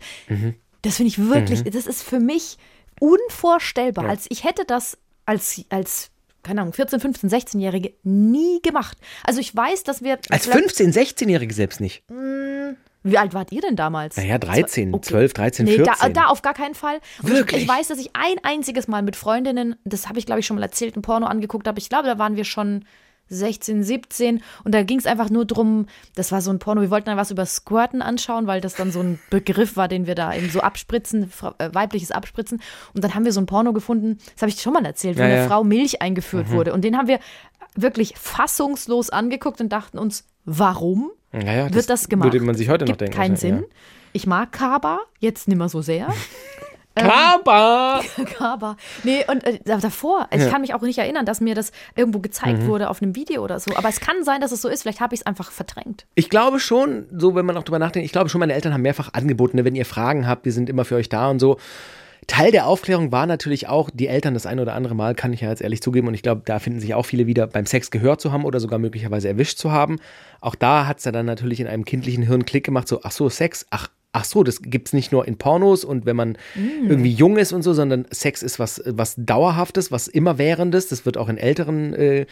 Das 0.81 0.95
finde 0.97 1.07
ich 1.09 1.17
wirklich, 1.19 1.63
das 1.63 1.87
ist 1.87 2.03
für 2.03 2.19
mich 2.19 2.57
unvorstellbar. 2.99 4.05
Als 4.07 4.25
ich 4.29 4.43
hätte 4.43 4.63
das 4.65 4.97
als, 5.25 5.61
als 5.69 6.11
keine 6.43 6.61
Ahnung, 6.61 6.73
14, 6.73 6.99
15, 6.99 7.29
16-Jährige 7.29 7.93
nie 8.03 8.61
gemacht. 8.61 8.97
Also 9.23 9.39
ich 9.39 9.55
weiß, 9.55 9.83
dass 9.83 10.03
wir. 10.03 10.19
Als 10.29 10.47
15-, 10.47 10.93
16-Jährige 10.93 11.51
selbst 11.53 11.79
nicht. 11.81 12.03
Wie 13.07 13.17
alt 13.17 13.33
wart 13.33 13.51
ihr 13.51 13.61
denn 13.61 13.75
damals? 13.75 14.17
Naja, 14.17 14.37
13, 14.37 14.93
Okay. 14.93 15.07
12, 15.09 15.33
13, 15.33 15.65
Nee, 15.65 15.75
14. 15.75 15.93
da, 16.13 16.21
da 16.23 16.25
auf 16.27 16.41
gar 16.41 16.53
keinen 16.53 16.73
Fall. 16.75 16.99
Und 17.21 17.29
Wirklich? 17.29 17.61
Ich, 17.61 17.63
ich 17.63 17.69
weiß, 17.69 17.87
dass 17.87 17.99
ich 17.99 18.09
ein 18.15 18.37
einziges 18.43 18.87
Mal 18.87 19.01
mit 19.03 19.15
Freundinnen, 19.15 19.75
das 19.85 20.09
habe 20.09 20.19
ich 20.19 20.25
glaube 20.25 20.39
ich 20.39 20.45
schon 20.47 20.57
mal 20.57 20.63
erzählt, 20.63 20.97
ein 20.97 21.01
Porno 21.03 21.27
angeguckt 21.27 21.67
habe. 21.67 21.79
Ich 21.79 21.87
glaube, 21.89 22.07
da 22.07 22.17
waren 22.17 22.35
wir 22.35 22.45
schon 22.45 22.83
16, 23.27 23.83
17 23.83 24.43
und 24.63 24.75
da 24.75 24.83
ging 24.83 24.99
es 24.99 25.07
einfach 25.07 25.29
nur 25.31 25.45
drum, 25.45 25.87
das 26.15 26.31
war 26.31 26.41
so 26.41 26.51
ein 26.51 26.59
Porno, 26.59 26.81
wir 26.81 26.91
wollten 26.91 27.07
dann 27.07 27.17
was 27.17 27.31
über 27.31 27.45
Squirten 27.47 28.03
anschauen, 28.03 28.45
weil 28.45 28.61
das 28.61 28.75
dann 28.75 28.91
so 28.91 28.99
ein 29.01 29.19
Begriff 29.31 29.75
war, 29.77 29.87
den 29.87 30.05
wir 30.05 30.13
da 30.13 30.33
eben 30.35 30.49
so 30.51 30.59
abspritzen, 30.61 31.31
äh, 31.57 31.69
weibliches 31.73 32.11
Abspritzen 32.11 32.61
und 32.93 33.03
dann 33.03 33.15
haben 33.15 33.25
wir 33.25 33.31
so 33.31 33.41
ein 33.41 33.47
Porno 33.47 33.73
gefunden, 33.73 34.19
das 34.33 34.43
habe 34.43 34.51
ich 34.51 34.61
schon 34.61 34.73
mal 34.73 34.85
erzählt, 34.85 35.17
wo 35.17 35.21
Ja, 35.21 35.25
eine 35.25 35.35
ja. 35.37 35.47
Frau 35.47 35.63
Milch 35.63 36.03
eingeführt 36.03 36.51
wurde 36.51 36.71
und 36.73 36.83
den 36.83 36.97
haben 36.97 37.07
wir 37.07 37.19
wirklich 37.75 38.13
fassungslos 38.15 39.09
angeguckt 39.09 39.59
und 39.59 39.69
dachten 39.69 39.97
uns, 39.97 40.25
warum 40.45 41.09
Naja, 41.43 41.73
wird 41.73 41.89
das 41.89 42.07
gemacht? 42.09 42.31
Würde 42.31 42.43
man 42.45 42.55
sich 42.55 42.69
heute 42.69 42.85
noch 42.85 42.89
Gibt 42.91 43.01
denken. 43.01 43.15
keinen 43.15 43.35
Sinn. 43.35 43.51
wahrscheinlich, 43.55 43.75
Ich 44.13 44.27
mag 44.27 44.51
Kaba, 44.51 44.99
jetzt 45.19 45.47
nicht 45.47 45.57
mehr 45.57 45.69
so 45.69 45.81
sehr. 45.81 46.07
Ja. 46.07 46.13
Kaba! 46.97 48.01
Kaba. 48.37 48.77
Nee, 49.03 49.25
und 49.27 49.43
äh, 49.43 49.59
davor, 49.65 50.27
also 50.31 50.45
ich 50.45 50.51
kann 50.51 50.61
mich 50.61 50.73
auch 50.73 50.81
nicht 50.81 50.97
erinnern, 50.97 51.25
dass 51.25 51.41
mir 51.41 51.53
das 51.53 51.73
irgendwo 51.95 52.19
gezeigt 52.19 52.61
Mhm. 52.61 52.67
wurde 52.67 52.89
auf 52.89 53.01
einem 53.01 53.15
Video 53.15 53.43
oder 53.43 53.59
so. 53.59 53.75
Aber 53.75 53.89
es 53.89 53.99
kann 53.99 54.23
sein, 54.23 54.39
dass 54.39 54.53
es 54.53 54.61
so 54.61 54.69
ist. 54.69 54.83
Vielleicht 54.83 55.01
habe 55.01 55.13
ich 55.13 55.19
es 55.21 55.25
einfach 55.25 55.51
verdrängt. 55.51 56.05
Ich 56.15 56.29
glaube 56.29 56.59
schon, 56.61 57.05
so 57.17 57.35
wenn 57.35 57.45
man 57.45 57.57
auch 57.57 57.63
drüber 57.63 57.79
nachdenkt, 57.79 58.05
ich 58.05 58.13
glaube 58.13 58.29
schon, 58.29 58.39
meine 58.39 58.53
Eltern 58.53 58.73
haben 58.73 58.81
mehrfach 58.81 59.09
angeboten, 59.13 59.57
ne, 59.57 59.65
wenn 59.65 59.75
ihr 59.75 59.85
Fragen 59.85 60.25
habt, 60.25 60.45
wir 60.45 60.53
sind 60.53 60.69
immer 60.69 60.85
für 60.85 60.95
euch 60.95 61.09
da 61.09 61.29
und 61.29 61.39
so. 61.39 61.57
Teil 62.27 62.51
der 62.51 62.67
Aufklärung 62.67 63.11
war 63.11 63.25
natürlich 63.25 63.67
auch, 63.67 63.89
die 63.93 64.07
Eltern 64.07 64.33
das 64.33 64.45
ein 64.45 64.59
oder 64.59 64.73
andere 64.73 64.95
Mal, 64.95 65.15
kann 65.15 65.31
ich 65.33 65.41
ja 65.41 65.49
jetzt 65.49 65.61
ehrlich 65.61 65.81
zugeben, 65.81 66.07
und 66.07 66.13
ich 66.13 66.23
glaube, 66.23 66.41
da 66.45 66.59
finden 66.59 66.79
sich 66.79 66.93
auch 66.93 67.05
viele 67.05 67.27
wieder, 67.27 67.47
beim 67.47 67.65
Sex 67.65 67.91
gehört 67.91 68.21
zu 68.21 68.31
haben 68.31 68.45
oder 68.45 68.59
sogar 68.59 68.79
möglicherweise 68.79 69.27
erwischt 69.27 69.57
zu 69.57 69.71
haben. 69.71 69.99
Auch 70.41 70.55
da 70.55 70.87
hat 70.87 70.99
es 70.99 71.05
ja 71.05 71.11
dann 71.11 71.25
natürlich 71.25 71.59
in 71.59 71.67
einem 71.67 71.85
kindlichen 71.85 72.23
Hirn 72.23 72.45
Klick 72.45 72.63
gemacht, 72.65 72.87
so, 72.87 73.01
ach 73.03 73.11
so, 73.11 73.29
Sex, 73.29 73.65
ach, 73.69 73.89
ach 74.11 74.25
so, 74.25 74.43
das 74.43 74.61
gibt's 74.61 74.93
nicht 74.93 75.11
nur 75.11 75.27
in 75.27 75.37
Pornos 75.37 75.83
und 75.83 76.05
wenn 76.05 76.15
man 76.15 76.37
irgendwie 76.55 77.11
jung 77.11 77.37
ist 77.37 77.53
und 77.53 77.61
so, 77.63 77.73
sondern 77.73 78.05
Sex 78.11 78.43
ist 78.43 78.59
was, 78.59 78.81
was 78.85 79.15
Dauerhaftes, 79.17 79.91
was 79.91 80.07
Immerwährendes, 80.07 80.87
das 80.87 81.05
wird 81.05 81.17
auch 81.17 81.29
in 81.29 81.37
älteren 81.37 81.93
äh, 81.93 82.25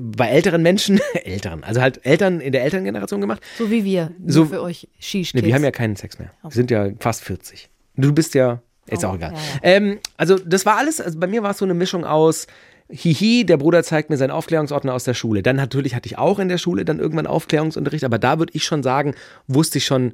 bei 0.00 0.28
älteren 0.28 0.62
Menschen, 0.62 1.00
älteren, 1.24 1.64
also 1.64 1.80
halt 1.80 2.04
Eltern 2.06 2.40
in 2.40 2.52
der 2.52 2.62
Elterngeneration 2.64 3.20
gemacht. 3.20 3.42
So 3.58 3.70
wie 3.70 3.84
wir. 3.84 4.12
So- 4.26 4.46
für 4.46 4.62
euch 4.62 4.88
Shish 4.98 5.34
Ne, 5.34 5.42
wir 5.44 5.54
haben 5.54 5.64
ja 5.64 5.70
keinen 5.70 5.96
Sex 5.96 6.18
mehr. 6.18 6.30
Wir 6.42 6.50
sind 6.50 6.70
ja 6.70 6.88
fast 6.98 7.22
40. 7.24 7.68
Du 7.96 8.12
bist 8.14 8.34
ja, 8.34 8.62
ist 8.92 9.04
Oh, 9.04 9.08
auch 9.08 9.14
egal. 9.16 9.32
ja, 9.32 9.38
ja. 9.38 9.60
Ähm, 9.62 9.98
also 10.16 10.36
das 10.38 10.66
war 10.66 10.76
alles, 10.78 11.00
also 11.00 11.18
bei 11.18 11.26
mir 11.26 11.42
war 11.42 11.50
es 11.52 11.58
so 11.58 11.64
eine 11.64 11.74
Mischung 11.74 12.04
aus 12.04 12.46
Hihi, 12.90 13.44
der 13.46 13.56
Bruder 13.56 13.82
zeigt 13.82 14.10
mir 14.10 14.16
seinen 14.18 14.32
Aufklärungsordner 14.32 14.92
aus 14.92 15.04
der 15.04 15.14
Schule. 15.14 15.42
Dann 15.42 15.56
natürlich 15.56 15.94
hatte 15.94 16.06
ich 16.06 16.18
auch 16.18 16.38
in 16.38 16.48
der 16.48 16.58
Schule 16.58 16.84
dann 16.84 16.98
irgendwann 16.98 17.26
Aufklärungsunterricht, 17.26 18.04
aber 18.04 18.18
da 18.18 18.38
würde 18.38 18.52
ich 18.54 18.64
schon 18.64 18.82
sagen, 18.82 19.14
wusste 19.46 19.78
ich 19.78 19.86
schon, 19.86 20.12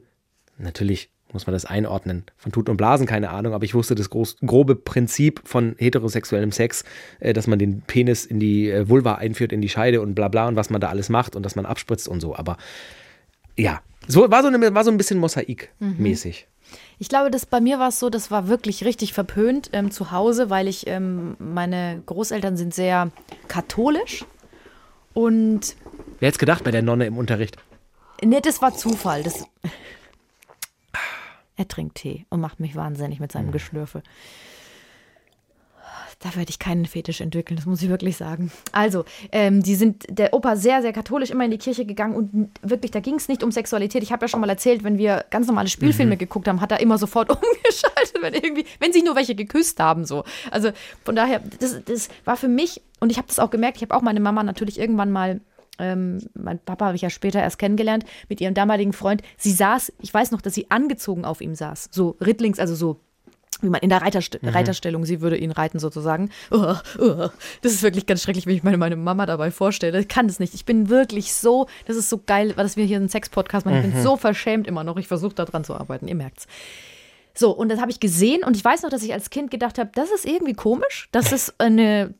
natürlich 0.58 1.11
muss 1.32 1.47
man 1.47 1.52
das 1.52 1.64
einordnen, 1.66 2.25
von 2.37 2.52
Tut 2.52 2.68
und 2.70 2.76
Blasen 2.78 3.06
keine 3.06 3.30
Ahnung, 3.30 3.52
aber 3.52 3.64
ich 3.64 3.75
wusste 3.75 3.94
das 3.94 4.08
groß, 4.08 4.37
grobe 4.47 4.76
Prinzip 4.76 5.42
von 5.44 5.75
heterosexuellem 5.78 6.52
Sex, 6.52 6.85
äh, 7.20 7.32
dass 7.35 7.47
man 7.47 7.58
den 7.58 7.82
Penis 7.82 8.25
in 8.25 8.40
die 8.40 8.70
äh, 8.70 8.88
Vulva 8.88 9.16
einführt, 9.16 9.52
in 9.52 9.61
die 9.61 9.68
Scheide 9.68 10.00
und 10.00 10.14
bla 10.14 10.28
bla 10.28 10.49
und 10.49 10.56
was 10.56 10.70
man 10.70 10.80
da 10.80 10.88
alles 10.88 11.08
macht 11.11 11.37
und 11.37 11.42
dass 11.42 11.54
man 11.56 11.66
abspritzt 11.66 12.08
und 12.08 12.20
so, 12.20 12.35
aber 12.37 12.56
ja, 13.56 13.80
so, 14.06 14.30
war, 14.30 14.40
so 14.42 14.49
eine, 14.49 14.75
war 14.75 14.85
so 14.85 14.90
ein 14.90 14.97
bisschen 14.97 15.18
Mosaik-mäßig. 15.20 16.47
Ich 16.99 17.09
glaube, 17.09 17.31
das 17.31 17.47
bei 17.47 17.61
mir 17.61 17.78
war 17.78 17.88
es 17.88 18.00
so, 18.00 18.11
das 18.11 18.31
war 18.31 18.49
wirklich 18.49 18.85
richtig 18.85 19.12
verpönt 19.12 19.71
ähm, 19.73 19.90
zu 19.90 20.11
Hause, 20.11 20.50
weil 20.50 20.67
ich, 20.67 20.87
ähm, 20.87 21.37
meine 21.38 22.02
Großeltern 22.07 22.57
sind 22.57 22.75
sehr 22.75 23.11
katholisch. 23.47 24.25
Und 25.14 25.76
Wer 26.19 26.28
hätte 26.28 26.38
gedacht 26.38 26.64
bei 26.64 26.71
der 26.71 26.83
Nonne 26.83 27.07
im 27.07 27.17
Unterricht? 27.17 27.57
ne, 28.23 28.40
das 28.40 28.61
war 28.61 28.75
Zufall. 28.75 29.23
Das, 29.23 29.45
er 31.57 31.69
trinkt 31.69 31.97
Tee 31.97 32.26
und 32.31 32.40
macht 32.40 32.61
mich 32.61 32.75
wahnsinnig 32.75 33.21
mit 33.21 33.33
seinem 33.33 33.52
Geschlürfe. 33.52 34.02
Da 36.20 36.34
werde 36.34 36.50
ich 36.50 36.58
keinen 36.58 36.84
Fetisch 36.84 37.20
entwickeln, 37.20 37.56
das 37.56 37.66
muss 37.66 37.80
ich 37.80 37.88
wirklich 37.88 38.16
sagen. 38.16 38.50
Also, 38.72 39.04
ähm, 39.30 39.62
die 39.62 39.76
sind 39.76 40.04
der 40.08 40.34
Opa 40.34 40.56
sehr, 40.56 40.82
sehr 40.82 40.92
katholisch 40.92 41.30
immer 41.30 41.44
in 41.44 41.52
die 41.52 41.58
Kirche 41.58 41.84
gegangen 41.87 42.16
und 42.16 42.50
wirklich, 42.60 42.90
da 42.90 42.98
ging 42.98 43.14
es 43.14 43.28
nicht 43.28 43.44
um 43.44 43.52
Sexualität. 43.52 44.02
Ich 44.02 44.10
habe 44.10 44.25
ja 44.25 44.28
schon 44.28 44.40
mal 44.40 44.50
erzählt, 44.50 44.82
wenn 44.82 44.98
wir 44.98 45.26
ganz 45.30 45.46
normale 45.46 45.68
Spielfilme 45.68 46.16
geguckt 46.16 46.48
haben, 46.48 46.60
hat 46.60 46.72
er 46.72 46.80
immer 46.80 46.98
sofort 46.98 47.30
umgeschaltet, 47.30 48.20
wenn 48.20 48.34
irgendwie, 48.34 48.64
wenn 48.80 48.92
sich 48.92 49.04
nur 49.04 49.14
welche 49.14 49.37
geküsst 49.37 49.78
haben, 49.78 50.04
so. 50.04 50.25
Also 50.50 50.70
von 51.04 51.14
daher, 51.14 51.40
das, 51.60 51.84
das 51.84 52.08
war 52.25 52.37
für 52.37 52.48
mich, 52.48 52.82
und 52.98 53.12
ich 53.12 53.18
habe 53.18 53.28
das 53.28 53.38
auch 53.38 53.50
gemerkt, 53.50 53.76
ich 53.76 53.82
habe 53.82 53.94
auch 53.94 54.02
meine 54.02 54.20
Mama 54.20 54.42
natürlich 54.42 54.80
irgendwann 54.80 55.12
mal 55.12 55.40
ähm, 55.78 56.18
mein 56.34 56.58
Papa 56.58 56.87
habe 56.87 56.96
ich 56.96 57.02
ja 57.02 57.10
später 57.10 57.40
erst 57.40 57.60
kennengelernt, 57.60 58.04
mit 58.28 58.40
ihrem 58.40 58.54
damaligen 58.54 58.92
Freund. 58.92 59.22
Sie 59.37 59.52
saß, 59.52 59.92
ich 60.00 60.12
weiß 60.12 60.32
noch, 60.32 60.40
dass 60.40 60.54
sie 60.54 60.72
angezogen 60.72 61.25
auf 61.25 61.40
ihm 61.40 61.54
saß. 61.54 61.90
So 61.92 62.16
rittlings, 62.20 62.58
also 62.58 62.75
so 62.75 62.98
wie 63.62 63.68
man 63.68 63.80
in 63.80 63.88
der 63.88 64.02
Reiterst 64.02 64.38
Reiterstellung, 64.42 65.04
sie 65.04 65.20
würde 65.20 65.36
ihn 65.36 65.50
reiten 65.50 65.78
sozusagen. 65.78 66.30
Oh, 66.50 66.74
oh, 66.98 67.28
das 67.62 67.72
ist 67.72 67.82
wirklich 67.82 68.06
ganz 68.06 68.22
schrecklich, 68.22 68.46
wenn 68.46 68.54
ich 68.54 68.62
meine, 68.62 68.76
meine 68.76 68.96
Mama 68.96 69.26
dabei 69.26 69.50
vorstelle. 69.50 70.00
Ich 70.00 70.08
kann 70.08 70.28
das 70.28 70.38
nicht. 70.38 70.54
Ich 70.54 70.64
bin 70.64 70.88
wirklich 70.88 71.34
so, 71.34 71.66
das 71.86 71.96
ist 71.96 72.08
so 72.08 72.22
geil, 72.24 72.52
weil 72.56 72.64
das 72.64 72.76
wir 72.76 72.84
hier 72.84 72.96
einen 72.96 73.08
Sex-Podcast 73.08 73.66
machen. 73.66 73.84
Ich 73.84 73.92
bin 73.92 74.02
so 74.02 74.16
verschämt 74.16 74.66
immer 74.66 74.84
noch. 74.84 74.96
Ich 74.96 75.08
versuche 75.08 75.34
da 75.34 75.44
dran 75.44 75.64
zu 75.64 75.74
arbeiten, 75.74 76.08
ihr 76.08 76.14
merkt's. 76.14 76.46
So, 77.34 77.50
und 77.50 77.68
das 77.68 77.80
habe 77.80 77.90
ich 77.90 78.00
gesehen 78.00 78.42
und 78.44 78.56
ich 78.56 78.64
weiß 78.64 78.82
noch, 78.82 78.90
dass 78.90 79.02
ich 79.02 79.12
als 79.12 79.30
Kind 79.30 79.50
gedacht 79.50 79.78
habe, 79.78 79.90
das 79.94 80.10
ist 80.10 80.24
irgendwie 80.24 80.54
komisch. 80.54 81.08
Das 81.12 81.30
ist 81.30 81.54
eine, 81.58 82.14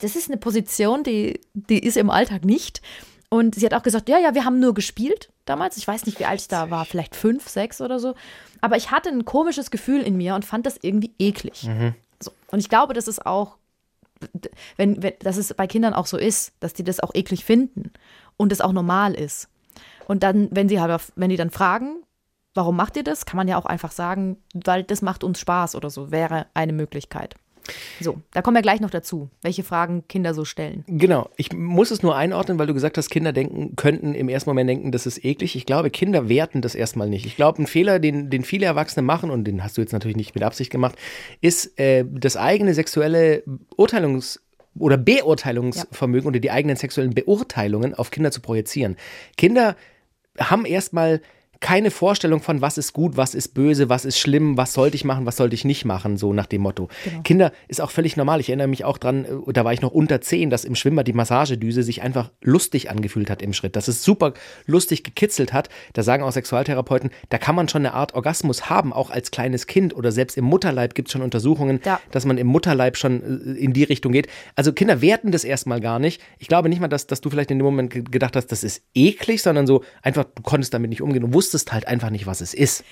das 0.00 0.14
ist 0.14 0.28
eine 0.28 0.36
Position, 0.36 1.02
die, 1.02 1.40
die 1.54 1.78
ist 1.78 1.96
im 1.96 2.10
Alltag 2.10 2.44
nicht. 2.44 2.82
Und 3.30 3.54
sie 3.54 3.66
hat 3.66 3.74
auch 3.74 3.82
gesagt, 3.82 4.08
ja, 4.08 4.18
ja, 4.18 4.34
wir 4.34 4.44
haben 4.44 4.58
nur 4.58 4.72
gespielt 4.74 5.30
damals. 5.44 5.76
Ich 5.76 5.86
weiß 5.86 6.06
nicht, 6.06 6.18
wie 6.18 6.24
alt 6.24 6.40
ich 6.40 6.48
da 6.48 6.70
war, 6.70 6.84
vielleicht 6.84 7.14
fünf, 7.14 7.48
sechs 7.48 7.80
oder 7.80 7.98
so. 7.98 8.14
Aber 8.60 8.76
ich 8.76 8.90
hatte 8.90 9.10
ein 9.10 9.24
komisches 9.24 9.70
Gefühl 9.70 10.00
in 10.02 10.16
mir 10.16 10.34
und 10.34 10.44
fand 10.44 10.66
das 10.66 10.78
irgendwie 10.80 11.12
eklig. 11.18 11.68
So. 12.20 12.32
Und 12.50 12.58
ich 12.60 12.68
glaube, 12.68 12.94
das 12.94 13.06
ist 13.06 13.26
auch, 13.26 13.56
wenn, 14.76 15.02
wenn, 15.02 15.12
dass 15.20 15.36
es 15.36 15.52
bei 15.54 15.66
Kindern 15.66 15.94
auch 15.94 16.06
so 16.06 16.16
ist, 16.16 16.52
dass 16.60 16.72
die 16.72 16.84
das 16.84 17.00
auch 17.00 17.14
eklig 17.14 17.44
finden 17.44 17.92
und 18.36 18.50
es 18.50 18.60
auch 18.60 18.72
normal 18.72 19.14
ist. 19.14 19.48
Und 20.06 20.22
dann, 20.22 20.48
wenn 20.50 20.68
sie 20.68 20.80
halt, 20.80 21.12
wenn 21.16 21.28
die 21.28 21.36
dann 21.36 21.50
fragen, 21.50 22.02
warum 22.54 22.76
macht 22.76 22.96
ihr 22.96 23.04
das, 23.04 23.26
kann 23.26 23.36
man 23.36 23.46
ja 23.46 23.58
auch 23.58 23.66
einfach 23.66 23.92
sagen, 23.92 24.38
weil 24.54 24.82
das 24.82 25.02
macht 25.02 25.22
uns 25.22 25.38
Spaß 25.38 25.76
oder 25.76 25.90
so, 25.90 26.10
wäre 26.10 26.46
eine 26.54 26.72
Möglichkeit. 26.72 27.34
So, 28.00 28.20
da 28.32 28.42
kommen 28.42 28.56
wir 28.56 28.62
gleich 28.62 28.80
noch 28.80 28.90
dazu, 28.90 29.30
welche 29.42 29.62
Fragen 29.62 30.06
Kinder 30.08 30.34
so 30.34 30.44
stellen. 30.44 30.84
Genau, 30.86 31.30
ich 31.36 31.52
muss 31.52 31.90
es 31.90 32.02
nur 32.02 32.16
einordnen, 32.16 32.58
weil 32.58 32.66
du 32.66 32.74
gesagt 32.74 32.98
hast, 32.98 33.10
Kinder 33.10 33.32
denken, 33.32 33.76
könnten 33.76 34.14
im 34.14 34.28
ersten 34.28 34.50
Moment 34.50 34.70
denken, 34.70 34.92
das 34.92 35.06
ist 35.06 35.24
eklig. 35.24 35.56
Ich 35.56 35.66
glaube, 35.66 35.90
Kinder 35.90 36.28
werten 36.28 36.60
das 36.60 36.74
erstmal 36.74 37.08
nicht. 37.08 37.26
Ich 37.26 37.36
glaube, 37.36 37.62
ein 37.62 37.66
Fehler, 37.66 37.98
den, 37.98 38.30
den 38.30 38.44
viele 38.44 38.66
Erwachsene 38.66 39.02
machen, 39.02 39.30
und 39.30 39.44
den 39.44 39.62
hast 39.62 39.76
du 39.76 39.80
jetzt 39.80 39.92
natürlich 39.92 40.16
nicht 40.16 40.34
mit 40.34 40.44
Absicht 40.44 40.70
gemacht, 40.70 40.96
ist 41.40 41.78
äh, 41.78 42.04
das 42.10 42.36
eigene 42.36 42.74
sexuelle 42.74 43.42
Urteilungs- 43.76 44.40
oder 44.78 44.96
Beurteilungsvermögen 44.96 46.28
oder 46.28 46.40
die 46.40 46.50
eigenen 46.50 46.76
sexuellen 46.76 47.14
Beurteilungen 47.14 47.94
auf 47.94 48.10
Kinder 48.10 48.30
zu 48.30 48.40
projizieren. 48.40 48.96
Kinder 49.36 49.76
haben 50.38 50.64
erstmal 50.64 51.20
keine 51.60 51.90
Vorstellung 51.90 52.40
von, 52.40 52.60
was 52.60 52.78
ist 52.78 52.92
gut, 52.92 53.16
was 53.16 53.34
ist 53.34 53.48
böse, 53.54 53.88
was 53.88 54.04
ist 54.04 54.18
schlimm, 54.18 54.56
was 54.56 54.72
sollte 54.72 54.94
ich 54.96 55.04
machen, 55.04 55.26
was 55.26 55.36
sollte 55.36 55.54
ich 55.54 55.64
nicht 55.64 55.84
machen, 55.84 56.16
so 56.16 56.32
nach 56.32 56.46
dem 56.46 56.62
Motto. 56.62 56.88
Kinder 57.24 57.52
ist 57.68 57.80
auch 57.80 57.90
völlig 57.90 58.16
normal. 58.16 58.40
Ich 58.40 58.48
erinnere 58.48 58.68
mich 58.68 58.84
auch 58.84 58.98
dran, 58.98 59.24
äh, 59.24 59.52
da 59.52 59.64
war 59.64 59.72
ich 59.72 59.80
noch 59.80 59.90
unter 59.92 60.20
zehn, 60.20 60.50
dass 60.50 60.64
im 60.64 60.74
Schwimmbad 60.74 61.06
die 61.08 61.12
Massagedüse 61.12 61.82
sich 61.82 62.02
einfach 62.02 62.30
lustig 62.42 62.90
angefühlt 62.90 63.30
hat 63.30 63.42
im 63.42 63.52
Schritt, 63.52 63.76
dass 63.76 63.88
es 63.88 64.04
super 64.04 64.34
lustig 64.66 65.02
gekitzelt 65.04 65.52
hat. 65.52 65.68
Da 65.94 66.02
sagen 66.02 66.22
auch 66.22 66.32
Sexualtherapeuten, 66.32 67.10
da 67.28 67.38
kann 67.38 67.54
man 67.54 67.68
schon 67.68 67.82
eine 67.84 67.94
Art 67.94 68.14
Orgasmus 68.14 68.70
haben, 68.70 68.92
auch 68.92 69.10
als 69.10 69.30
kleines 69.30 69.66
Kind 69.66 69.94
oder 69.96 70.12
selbst 70.12 70.36
im 70.36 70.44
Mutterleib 70.44 70.94
gibt 70.94 71.08
es 71.08 71.12
schon 71.12 71.22
Untersuchungen, 71.22 71.80
Ja. 71.84 72.00
dass 72.10 72.24
man 72.24 72.38
im 72.38 72.46
Mutterleib 72.46 72.96
schon 72.96 73.22
äh, 73.56 73.58
in 73.58 73.72
die 73.72 73.84
Richtung 73.84 74.12
geht. 74.12 74.28
Also 74.54 74.72
Kinder 74.72 75.00
werten 75.00 75.32
das 75.32 75.44
erstmal 75.44 75.80
gar 75.80 75.98
nicht. 75.98 76.20
Ich 76.38 76.48
glaube 76.48 76.68
nicht 76.68 76.80
mal, 76.80 76.88
dass, 76.88 77.06
dass 77.06 77.20
du 77.20 77.30
vielleicht 77.30 77.50
in 77.50 77.58
dem 77.58 77.64
Moment 77.64 77.90
ge- 77.92 78.02
gedacht 78.02 78.36
hast, 78.36 78.46
das 78.48 78.62
ist 78.64 78.82
eklig, 78.94 79.42
sondern 79.42 79.66
so 79.66 79.82
einfach, 80.02 80.24
du 80.34 80.42
konntest 80.42 80.72
damit 80.74 80.90
nicht 80.90 81.02
umgehen. 81.02 81.22
Du 81.22 81.32
wusstest 81.34 81.47
halt 81.54 81.86
einfach 81.88 82.10
nicht, 82.10 82.26
was 82.26 82.40
es 82.40 82.54
ist. 82.54 82.84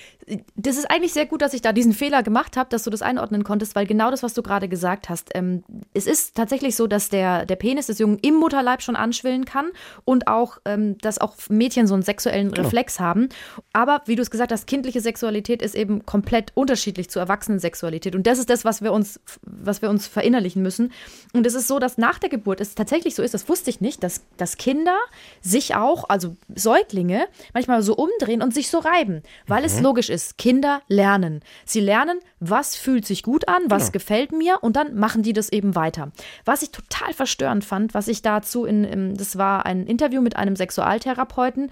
Das 0.55 0.77
ist 0.77 0.89
eigentlich 0.89 1.13
sehr 1.13 1.25
gut, 1.25 1.41
dass 1.41 1.53
ich 1.53 1.61
da 1.61 1.71
diesen 1.71 1.93
Fehler 1.93 2.23
gemacht 2.23 2.57
habe, 2.57 2.69
dass 2.69 2.83
du 2.83 2.89
das 2.89 3.01
einordnen 3.01 3.43
konntest, 3.43 3.75
weil 3.75 3.85
genau 3.85 4.11
das, 4.11 4.23
was 4.23 4.33
du 4.33 4.41
gerade 4.41 4.67
gesagt 4.67 5.09
hast, 5.09 5.29
ähm, 5.35 5.63
es 5.93 6.05
ist 6.05 6.35
tatsächlich 6.35 6.75
so, 6.75 6.87
dass 6.87 7.09
der, 7.09 7.45
der 7.45 7.55
Penis 7.55 7.87
des 7.87 7.99
Jungen 7.99 8.19
im 8.19 8.35
Mutterleib 8.35 8.81
schon 8.81 8.95
anschwillen 8.95 9.45
kann 9.45 9.69
und 10.05 10.27
auch, 10.27 10.57
ähm, 10.65 10.97
dass 10.99 11.19
auch 11.19 11.35
Mädchen 11.49 11.87
so 11.87 11.93
einen 11.93 12.03
sexuellen 12.03 12.53
Reflex 12.53 12.99
haben. 12.99 13.29
Aber 13.73 14.01
wie 14.05 14.15
du 14.15 14.21
es 14.21 14.31
gesagt 14.31 14.51
hast, 14.51 14.67
kindliche 14.67 15.01
Sexualität 15.01 15.61
ist 15.61 15.75
eben 15.75 16.05
komplett 16.05 16.51
unterschiedlich 16.55 17.09
zur 17.09 17.21
Erwachsenensexualität. 17.21 18.15
Und 18.15 18.27
das 18.27 18.39
ist 18.39 18.49
das, 18.49 18.65
was 18.65 18.81
wir 18.81 18.91
uns, 18.91 19.19
was 19.43 19.81
wir 19.81 19.89
uns 19.89 20.07
verinnerlichen 20.07 20.61
müssen. 20.61 20.91
Und 21.33 21.45
es 21.45 21.53
ist 21.53 21.67
so, 21.67 21.79
dass 21.79 21.97
nach 21.97 22.19
der 22.19 22.29
Geburt 22.29 22.61
es 22.61 22.75
tatsächlich 22.75 23.15
so 23.15 23.23
ist, 23.23 23.33
das 23.33 23.47
wusste 23.47 23.69
ich 23.69 23.81
nicht, 23.81 24.03
dass, 24.03 24.23
dass 24.37 24.57
Kinder 24.57 24.97
sich 25.41 25.75
auch, 25.75 26.09
also 26.09 26.35
Säuglinge, 26.53 27.27
manchmal 27.53 27.81
so 27.81 27.95
umdrehen 27.95 28.41
und 28.41 28.46
sich 28.51 28.69
so 28.69 28.79
reiben, 28.79 29.21
weil 29.47 29.63
es 29.65 29.79
logisch 29.81 30.09
ist. 30.09 30.37
Kinder 30.37 30.81
lernen. 30.87 31.41
Sie 31.65 31.79
lernen, 31.79 32.19
was 32.39 32.75
fühlt 32.75 33.05
sich 33.05 33.23
gut 33.23 33.47
an, 33.47 33.63
was 33.67 33.91
gefällt 33.91 34.31
mir 34.31 34.59
und 34.61 34.75
dann 34.75 34.95
machen 34.95 35.23
die 35.23 35.33
das 35.33 35.49
eben 35.51 35.75
weiter. 35.75 36.11
Was 36.45 36.61
ich 36.61 36.71
total 36.71 37.13
verstörend 37.13 37.63
fand, 37.65 37.93
was 37.93 38.07
ich 38.07 38.21
dazu 38.21 38.65
in, 38.65 38.83
im- 38.83 39.17
das 39.17 39.37
war 39.37 39.65
ein 39.65 39.85
Interview 39.87 40.21
mit 40.21 40.35
einem 40.35 40.55
Sexualtherapeuten. 40.55 41.71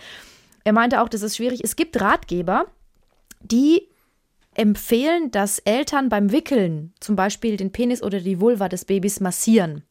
Er 0.63 0.74
meinte 0.74 1.01
auch, 1.01 1.10
das 1.10 1.22
ist 1.22 1.36
schwierig. 1.38 1.62
Es 1.63 1.75
gibt 1.75 2.00
Ratgeber, 2.01 2.65
die 3.41 3.88
empfehlen, 4.55 5.32
dass 5.32 5.60
Eltern 5.60 6.10
beim 6.10 6.32
Wickeln 6.32 6.94
zum 7.00 7.15
Beispiel 7.15 7.58
den 7.58 7.72
Penis 7.72 8.01
oder 8.01 8.20
die 8.22 8.39
Vulva 8.39 8.70
des 8.70 8.86
Babys 8.86 9.20
massieren. 9.20 9.84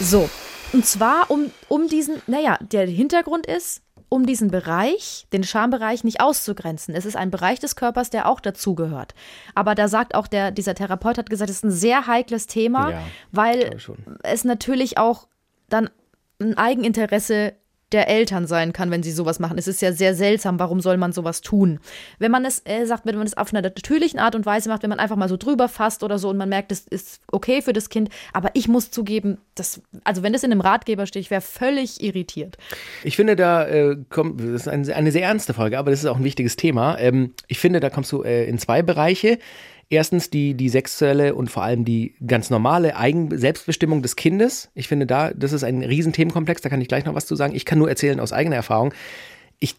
So, 0.00 0.28
Und 0.72 0.84
zwar 0.84 1.30
um, 1.30 1.50
um 1.68 1.88
diesen, 1.88 2.20
naja, 2.26 2.58
der 2.60 2.86
Hintergrund 2.86 3.46
ist, 3.46 3.80
um 4.08 4.26
diesen 4.26 4.50
Bereich, 4.50 5.26
den 5.32 5.44
Schambereich, 5.44 6.04
nicht 6.04 6.20
auszugrenzen. 6.20 6.94
Es 6.94 7.04
ist 7.06 7.16
ein 7.16 7.30
Bereich 7.30 7.58
des 7.60 7.76
Körpers, 7.76 8.10
der 8.10 8.28
auch 8.28 8.40
dazugehört. 8.40 9.14
Aber 9.54 9.74
da 9.74 9.88
sagt 9.88 10.14
auch 10.14 10.26
der, 10.26 10.50
dieser 10.50 10.74
Therapeut 10.74 11.18
hat 11.18 11.30
gesagt, 11.30 11.50
es 11.50 11.56
ist 11.56 11.64
ein 11.64 11.70
sehr 11.70 12.06
heikles 12.06 12.46
Thema, 12.46 12.90
Ja, 12.90 13.02
weil 13.32 13.76
es 14.22 14.44
natürlich 14.44 14.98
auch 14.98 15.26
dann 15.68 15.90
ein 16.40 16.56
Eigeninteresse 16.56 17.54
der 17.94 18.08
Eltern 18.08 18.46
sein 18.46 18.72
kann, 18.72 18.90
wenn 18.90 19.02
sie 19.02 19.12
sowas 19.12 19.38
machen. 19.38 19.56
Es 19.56 19.68
ist 19.68 19.80
ja 19.80 19.92
sehr 19.92 20.14
seltsam, 20.14 20.58
warum 20.58 20.80
soll 20.80 20.96
man 20.96 21.12
sowas 21.12 21.40
tun? 21.40 21.78
Wenn 22.18 22.32
man 22.32 22.44
es, 22.44 22.58
er 22.58 22.86
sagt, 22.86 23.06
wenn 23.06 23.16
man 23.16 23.26
es 23.26 23.36
auf 23.36 23.52
einer 23.52 23.62
natürlichen 23.62 24.18
Art 24.18 24.34
und 24.34 24.44
Weise 24.44 24.68
macht, 24.68 24.82
wenn 24.82 24.90
man 24.90 24.98
einfach 24.98 25.16
mal 25.16 25.28
so 25.28 25.36
drüber 25.36 25.68
fasst 25.68 26.02
oder 26.02 26.18
so 26.18 26.28
und 26.28 26.36
man 26.36 26.48
merkt, 26.48 26.72
es 26.72 26.86
ist 26.88 27.20
okay 27.30 27.62
für 27.62 27.72
das 27.72 27.88
Kind, 27.88 28.10
aber 28.32 28.50
ich 28.54 28.68
muss 28.68 28.90
zugeben, 28.90 29.38
das, 29.54 29.80
also 30.02 30.22
wenn 30.24 30.32
das 30.32 30.42
in 30.42 30.50
einem 30.50 30.60
Ratgeber 30.60 31.06
steht, 31.06 31.22
ich 31.22 31.30
wäre 31.30 31.40
völlig 31.40 32.02
irritiert. 32.02 32.58
Ich 33.04 33.16
finde, 33.16 33.36
da 33.36 33.64
äh, 33.66 33.96
kommt, 34.10 34.40
das 34.40 34.62
ist 34.62 34.68
eine, 34.68 34.94
eine 34.94 35.12
sehr 35.12 35.22
ernste 35.22 35.54
Folge, 35.54 35.78
aber 35.78 35.92
das 35.92 36.00
ist 36.00 36.06
auch 36.06 36.16
ein 36.16 36.24
wichtiges 36.24 36.56
Thema. 36.56 36.98
Ähm, 36.98 37.32
ich 37.46 37.60
finde, 37.60 37.78
da 37.78 37.90
kommst 37.90 38.10
du 38.10 38.22
äh, 38.22 38.44
in 38.46 38.58
zwei 38.58 38.82
Bereiche. 38.82 39.38
Erstens 39.88 40.30
die, 40.30 40.54
die 40.54 40.68
sexuelle 40.68 41.34
und 41.34 41.50
vor 41.50 41.62
allem 41.62 41.84
die 41.84 42.14
ganz 42.26 42.50
normale 42.50 42.96
Eigen 42.96 43.36
Selbstbestimmung 43.36 44.02
des 44.02 44.16
Kindes. 44.16 44.70
Ich 44.74 44.88
finde 44.88 45.06
da, 45.06 45.32
das 45.32 45.52
ist 45.52 45.64
ein 45.64 45.82
Riesenthemenkomplex, 45.82 46.62
da 46.62 46.68
kann 46.68 46.80
ich 46.80 46.88
gleich 46.88 47.04
noch 47.04 47.14
was 47.14 47.26
zu 47.26 47.36
sagen. 47.36 47.54
Ich 47.54 47.64
kann 47.64 47.78
nur 47.78 47.88
erzählen 47.88 48.20
aus 48.20 48.32
eigener 48.32 48.56
Erfahrung. 48.56 48.94
Ich, 49.64 49.76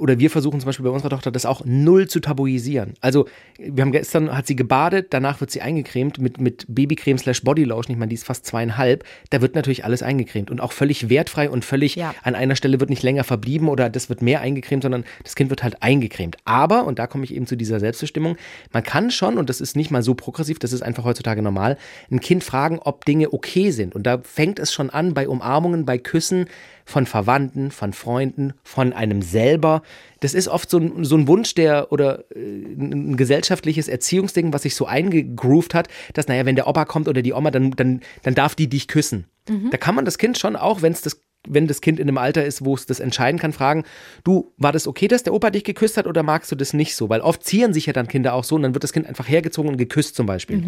oder 0.00 0.18
wir 0.18 0.28
versuchen 0.28 0.58
zum 0.58 0.66
Beispiel 0.66 0.82
bei 0.84 0.90
unserer 0.90 1.10
Tochter 1.10 1.30
das 1.30 1.46
auch 1.46 1.62
null 1.64 2.08
zu 2.08 2.18
tabuisieren. 2.18 2.94
Also, 3.00 3.28
wir 3.58 3.82
haben 3.82 3.92
gestern, 3.92 4.36
hat 4.36 4.48
sie 4.48 4.56
gebadet, 4.56 5.08
danach 5.10 5.40
wird 5.40 5.52
sie 5.52 5.60
eingecremt 5.62 6.18
mit, 6.18 6.40
mit 6.40 6.66
Babycreme 6.68 7.16
slash 7.16 7.44
Bodylotion. 7.44 7.92
Ich 7.94 7.98
meine, 7.98 8.08
die 8.08 8.16
ist 8.16 8.24
fast 8.24 8.44
zweieinhalb. 8.44 9.04
Da 9.30 9.40
wird 9.40 9.54
natürlich 9.54 9.84
alles 9.84 10.02
eingecremt 10.02 10.50
und 10.50 10.60
auch 10.60 10.72
völlig 10.72 11.08
wertfrei 11.10 11.48
und 11.48 11.64
völlig 11.64 11.94
Ja. 11.94 12.12
an 12.24 12.34
einer 12.34 12.56
Stelle 12.56 12.80
wird 12.80 12.90
nicht 12.90 13.04
länger 13.04 13.22
verblieben 13.22 13.68
oder 13.68 13.88
das 13.88 14.08
wird 14.08 14.20
mehr 14.20 14.40
eingecremt, 14.40 14.82
sondern 14.82 15.04
das 15.22 15.36
Kind 15.36 15.48
wird 15.50 15.62
halt 15.62 15.80
eingecremt. 15.80 16.36
Aber, 16.44 16.84
und 16.86 16.98
da 16.98 17.06
komme 17.06 17.22
ich 17.22 17.32
eben 17.32 17.46
zu 17.46 17.56
dieser 17.56 17.78
Selbstbestimmung, 17.78 18.36
man 18.72 18.82
kann 18.82 19.12
schon, 19.12 19.38
und 19.38 19.48
das 19.48 19.60
ist 19.60 19.76
nicht 19.76 19.92
mal 19.92 20.02
so 20.02 20.14
progressiv, 20.14 20.58
das 20.58 20.72
ist 20.72 20.82
einfach 20.82 21.04
heutzutage 21.04 21.40
normal, 21.40 21.78
ein 22.10 22.18
Kind 22.18 22.42
fragen, 22.42 22.80
ob 22.80 23.04
Dinge 23.04 23.32
okay 23.32 23.70
sind. 23.70 23.94
Und 23.94 24.08
da 24.08 24.18
fängt 24.24 24.58
es 24.58 24.72
schon 24.72 24.90
an 24.90 25.14
bei 25.14 25.28
Umarmungen, 25.28 25.84
bei 25.84 25.98
Küssen 25.98 26.46
von 26.90 27.06
Verwandten, 27.06 27.70
von 27.70 27.92
Freunden, 27.92 28.52
von 28.62 28.92
einem 28.92 29.22
selber. 29.22 29.82
Das 30.20 30.34
ist 30.34 30.48
oft 30.48 30.68
so 30.68 30.78
ein, 30.78 31.04
so 31.04 31.16
ein 31.16 31.26
Wunsch, 31.28 31.54
der 31.54 31.92
oder 31.92 32.24
äh, 32.34 32.38
ein 32.38 33.16
gesellschaftliches 33.16 33.88
Erziehungsding, 33.88 34.52
was 34.52 34.62
sich 34.62 34.74
so 34.74 34.86
eingegroovt 34.86 35.74
hat, 35.74 35.88
dass, 36.12 36.28
naja, 36.28 36.44
wenn 36.44 36.56
der 36.56 36.66
Opa 36.66 36.84
kommt 36.84 37.08
oder 37.08 37.22
die 37.22 37.32
Oma, 37.32 37.50
dann, 37.50 37.70
dann, 37.70 38.00
dann 38.22 38.34
darf 38.34 38.54
die 38.54 38.68
dich 38.68 38.88
küssen. 38.88 39.26
Da 39.70 39.78
kann 39.78 39.94
man 39.94 40.04
das 40.04 40.18
Kind 40.18 40.38
schon 40.38 40.54
auch, 40.54 40.82
wenn 40.82 40.92
es 40.92 41.00
das 41.00 41.20
wenn 41.48 41.66
das 41.66 41.80
Kind 41.80 41.98
in 41.98 42.08
einem 42.08 42.18
Alter 42.18 42.44
ist, 42.44 42.64
wo 42.64 42.74
es 42.74 42.86
das 42.86 43.00
entscheiden 43.00 43.40
kann, 43.40 43.52
fragen, 43.52 43.84
du, 44.24 44.52
war 44.58 44.72
das 44.72 44.86
okay, 44.86 45.08
dass 45.08 45.22
der 45.22 45.32
Opa 45.32 45.50
dich 45.50 45.64
geküsst 45.64 45.96
hat 45.96 46.06
oder 46.06 46.22
magst 46.22 46.52
du 46.52 46.56
das 46.56 46.74
nicht 46.74 46.94
so? 46.94 47.08
Weil 47.08 47.20
oft 47.22 47.44
zieren 47.44 47.72
sich 47.72 47.86
ja 47.86 47.92
dann 47.92 48.08
Kinder 48.08 48.34
auch 48.34 48.44
so 48.44 48.56
und 48.56 48.62
dann 48.62 48.74
wird 48.74 48.84
das 48.84 48.92
Kind 48.92 49.06
einfach 49.06 49.28
hergezogen 49.28 49.70
und 49.70 49.76
geküsst 49.78 50.16
zum 50.16 50.26
Beispiel. 50.26 50.58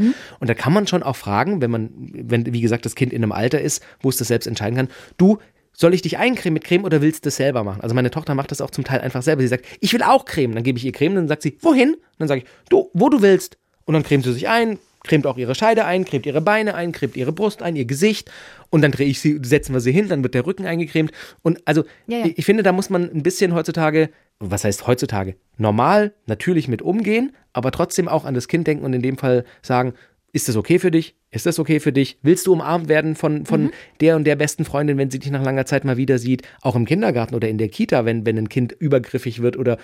Und 0.41 0.49
da 0.49 0.55
kann 0.55 0.73
man 0.73 0.87
schon 0.87 1.03
auch 1.03 1.17
fragen, 1.17 1.61
wenn 1.61 1.71
man, 1.71 1.91
wenn, 1.95 2.53
wie 2.53 2.61
gesagt, 2.61 2.87
das 2.87 2.95
Kind 2.95 3.13
in 3.13 3.23
einem 3.23 3.33
Alter 3.33 3.61
ist, 3.61 3.85
wo 4.01 4.09
es 4.09 4.17
das 4.17 4.29
selbst 4.29 4.47
entscheiden 4.47 4.77
kann, 4.77 4.89
du, 5.19 5.39
soll 5.73 5.95
ich 5.95 6.03
dich 6.03 6.19
eincremen 6.19 6.55
mit 6.55 6.65
Creme 6.65 6.85
oder 6.85 7.01
willst 7.01 7.25
du 7.25 7.29
das 7.29 7.37
selber 7.37 7.65
machen? 7.65 7.81
Also 7.81 7.95
meine 7.95 8.11
Tochter 8.11 8.35
macht 8.35 8.51
das 8.51 8.61
auch 8.61 8.71
zum 8.71 8.85
Teil 8.85 9.01
einfach 9.01 9.23
selber. 9.23 9.43
Sie 9.43 9.49
sagt, 9.49 9.65
ich 9.81 9.93
will 9.93 10.03
auch 10.03 10.25
Creme. 10.25 10.55
Dann 10.55 10.65
gebe 10.65 10.79
ich 10.79 10.85
ihr 10.85 10.93
Creme, 10.93 11.15
dann 11.15 11.29
sagt 11.29 11.43
sie, 11.43 11.57
wohin? 11.61 11.97
Dann 12.19 12.29
sage 12.29 12.43
ich, 12.43 12.47
du, 12.69 12.91
wo 12.93 13.09
du 13.09 13.23
willst. 13.23 13.59
Und 13.85 13.95
dann 13.95 14.03
cremt 14.03 14.25
sie 14.25 14.33
sich 14.33 14.49
ein, 14.49 14.79
cremt 15.03 15.27
auch 15.27 15.37
ihre 15.37 15.55
Scheide 15.55 15.85
ein, 15.85 16.05
cremt 16.05 16.27
ihre 16.27 16.41
Beine 16.41 16.75
ein, 16.75 16.93
cremt 16.93 17.17
ihre 17.17 17.33
Brust 17.33 17.63
ein, 17.63 17.75
ihr 17.75 17.85
Gesicht. 17.85 18.31
Und 18.71 18.83
dann 18.83 18.93
drehe 18.93 19.09
ich 19.09 19.21
sie, 19.21 19.41
setzen 19.43 19.75
wir 19.75 19.81
sie 19.81 19.93
hin, 19.93 20.09
dann 20.09 20.23
wird 20.23 20.35
der 20.35 20.47
Rücken 20.47 20.67
eingecremt. 20.67 21.11
Und 21.43 21.61
also, 21.65 21.85
Ja, 22.07 22.19
ja. 22.19 22.27
Ich, 22.27 22.39
ich 22.39 22.45
finde, 22.45 22.63
da 22.63 22.73
muss 22.73 22.91
man 22.91 23.11
ein 23.11 23.23
bisschen 23.23 23.55
heutzutage, 23.55 24.11
was 24.39 24.65
heißt 24.65 24.87
heutzutage? 24.87 25.37
Normal, 25.57 26.15
natürlich 26.27 26.69
mit 26.69 26.83
umgehen, 26.83 27.33
aber 27.53 27.71
trotzdem 27.71 28.09
auch 28.09 28.25
an 28.25 28.35
das 28.35 28.49
Kind 28.49 28.67
denken 28.67 28.85
und 28.85 28.93
in 28.93 29.03
dem 29.03 29.19
Fall 29.19 29.45
sagen, 29.63 29.95
ist 30.35 30.49
das 30.49 30.57
okay 30.57 30.79
für 30.79 30.91
dich? 30.91 31.15
Ist 31.31 31.45
das 31.47 31.59
okay 31.59 31.79
für 31.79 31.93
dich? 31.93 32.19
Willst 32.23 32.47
du 32.47 32.53
umarmt 32.55 32.89
werden 32.89 33.15
von, 33.17 33.45
von 33.45 33.71
der 34.01 34.17
und 34.17 34.25
der 34.25 34.37
besten 34.37 34.65
Freundin, 34.65 34.97
wenn 34.97 35.11
sie 35.11 35.19
dich 35.19 35.31
nach 35.31 35.45
langer 35.45 35.67
Zeit 35.67 35.85
mal 35.85 35.99
wieder 35.99 36.19
sieht? 36.19 36.43
Auch 36.63 36.75
im 36.75 36.87
Kindergarten 36.87 37.35
oder 37.35 37.49
in 37.49 37.59
der 37.59 37.69
Kita, 37.69 38.05
wenn, 38.07 38.25
wenn 38.25 38.39
ein 38.39 38.49
Kind 38.49 38.73
übergriffig 38.73 39.43
wird 39.43 39.59
oder 39.59 39.77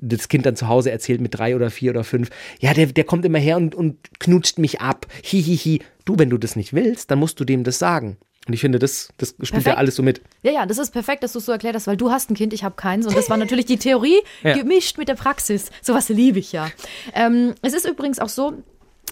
das 0.00 0.28
Kind 0.28 0.44
dann 0.44 0.56
zu 0.56 0.68
Hause 0.68 0.90
erzählt 0.90 1.20
mit 1.22 1.36
drei 1.38 1.56
oder 1.56 1.70
vier 1.70 1.90
oder 1.90 2.04
fünf. 2.04 2.30
Ja, 2.60 2.74
der, 2.74 2.86
der 2.86 3.04
kommt 3.04 3.24
immer 3.24 3.38
her 3.38 3.56
und, 3.56 3.74
und 3.74 3.96
knutscht 4.20 4.58
mich 4.58 4.80
ab. 4.80 5.06
Hihihi. 5.22 5.56
Hi, 5.56 5.78
hi. 5.78 5.82
Du, 6.04 6.18
wenn 6.18 6.28
du 6.28 6.36
das 6.36 6.54
nicht 6.54 6.74
willst, 6.74 7.10
dann 7.10 7.18
musst 7.18 7.40
du 7.40 7.44
dem 7.44 7.64
das 7.64 7.78
sagen. 7.78 8.18
Und 8.46 8.52
ich 8.52 8.60
finde, 8.60 8.78
das, 8.78 9.08
das 9.16 9.30
spielt 9.30 9.50
ja 9.52 9.56
Perfekt. 9.60 9.78
alles 9.78 9.96
so 9.96 10.02
mit. 10.02 10.20
Ja, 10.42 10.52
ja, 10.52 10.66
das 10.66 10.76
ist 10.76 10.90
perfekt, 10.90 11.22
dass 11.22 11.32
du 11.32 11.38
es 11.38 11.46
so 11.46 11.52
erklärt 11.52 11.74
hast, 11.74 11.86
weil 11.86 11.96
du 11.96 12.10
hast 12.10 12.30
ein 12.30 12.34
Kind, 12.34 12.52
ich 12.52 12.62
habe 12.62 12.74
keins. 12.76 13.06
Und 13.06 13.16
das 13.16 13.30
war 13.30 13.38
natürlich 13.38 13.64
die 13.64 13.78
Theorie 13.78 14.18
Ja. 14.42 14.54
gemischt 14.54 14.98
mit 14.98 15.08
der 15.08 15.14
Praxis. 15.14 15.70
Sowas 15.80 16.10
liebe 16.10 16.38
ich 16.40 16.52
ja. 16.52 16.68
Ähm, 17.14 17.54
es 17.62 17.72
ist 17.72 17.88
übrigens 17.88 18.18
auch 18.18 18.28
so, 18.28 18.62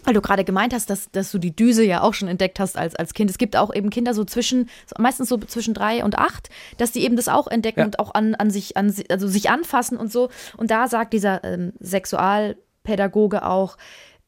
weil 0.05 0.15
du 0.15 0.21
gerade 0.21 0.45
gemeint 0.45 0.75
hast, 0.75 0.91
dass, 0.91 1.11
dass 1.13 1.31
du 1.31 1.39
die 1.39 1.55
Düse 1.55 1.85
ja 1.85 2.03
auch 2.03 2.15
schon 2.15 2.29
entdeckt 2.29 2.59
hast 2.61 2.77
als, 2.77 2.95
als 2.97 3.15
Kind. 3.15 3.31
Es 3.31 3.39
gibt 3.39 3.57
auch 3.57 3.75
eben 3.75 3.91
Kinder 3.91 4.15
so 4.15 4.25
zwischen, 4.25 4.69
meistens 4.99 5.29
so 5.29 5.39
zwischen 5.39 5.75
drei 5.75 6.05
und 6.05 6.19
acht, 6.19 6.49
dass 6.79 6.93
die 6.93 7.05
eben 7.05 7.17
das 7.17 7.29
auch 7.29 7.47
entdecken 7.47 7.81
Ja. 7.81 7.87
und 7.87 7.99
auch 7.99 8.15
an, 8.15 8.35
an 8.35 8.51
sich, 8.51 8.77
an, 8.77 8.95
also 9.11 9.29
sich 9.29 9.51
anfassen 9.51 9.97
und 9.97 10.11
so. 10.11 10.29
Und 10.57 10.71
da 10.71 10.89
sagt 10.89 11.13
dieser 11.13 11.45
ähm, 11.45 11.73
Sexualpädagoge 11.81 13.45
auch, 13.45 13.77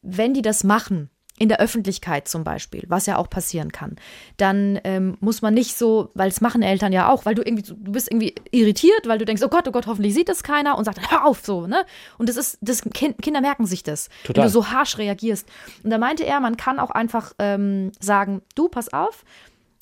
wenn 0.01 0.33
die 0.33 0.41
das 0.41 0.63
machen, 0.63 1.09
in 1.37 1.49
der 1.49 1.59
Öffentlichkeit 1.59 2.29
zum 2.29 2.45
Beispiel, 2.45 2.83
was 2.87 3.07
ja 3.07 3.17
auch 3.17 3.29
passieren 3.29 3.71
kann, 3.73 3.97
dann 4.37 4.79
ähm, 4.85 5.17
muss 5.19 5.41
man 5.41 5.53
nicht 5.53 5.77
so, 5.77 6.09
weil 6.13 6.29
es 6.29 6.39
machen 6.39 6.61
Eltern 6.61 6.93
ja 6.93 7.09
auch, 7.09 7.25
weil 7.25 7.35
du 7.35 7.41
irgendwie, 7.41 7.63
du 7.63 7.91
bist 7.91 8.09
irgendwie 8.09 8.35
irritiert, 8.51 9.05
weil 9.05 9.17
du 9.17 9.25
denkst, 9.25 9.43
oh 9.43 9.49
Gott, 9.49 9.67
oh 9.67 9.71
Gott, 9.71 9.85
hoffentlich 9.85 10.13
sieht 10.13 10.29
das 10.29 10.43
keiner 10.43 10.77
und 10.77 10.85
sagt, 10.85 11.11
hör 11.11 11.25
auf, 11.25 11.41
so, 11.45 11.67
ne? 11.67 11.85
Und 12.17 12.29
das 12.29 12.37
ist, 12.37 12.57
das 12.61 12.81
kind, 12.93 13.21
Kinder 13.21 13.41
merken 13.41 13.65
sich 13.65 13.83
das, 13.83 14.07
Total. 14.23 14.43
wenn 14.43 14.47
du 14.47 14.53
so 14.53 14.69
harsch 14.69 14.97
reagierst. 14.97 15.47
Und 15.83 15.89
da 15.89 15.97
meinte 15.97 16.25
er, 16.25 16.39
man 16.39 16.55
kann 16.55 16.79
auch 16.79 16.91
einfach 16.91 17.33
ähm, 17.39 17.91
sagen, 17.99 18.41
du, 18.55 18.69
pass 18.69 18.93
auf, 18.93 19.25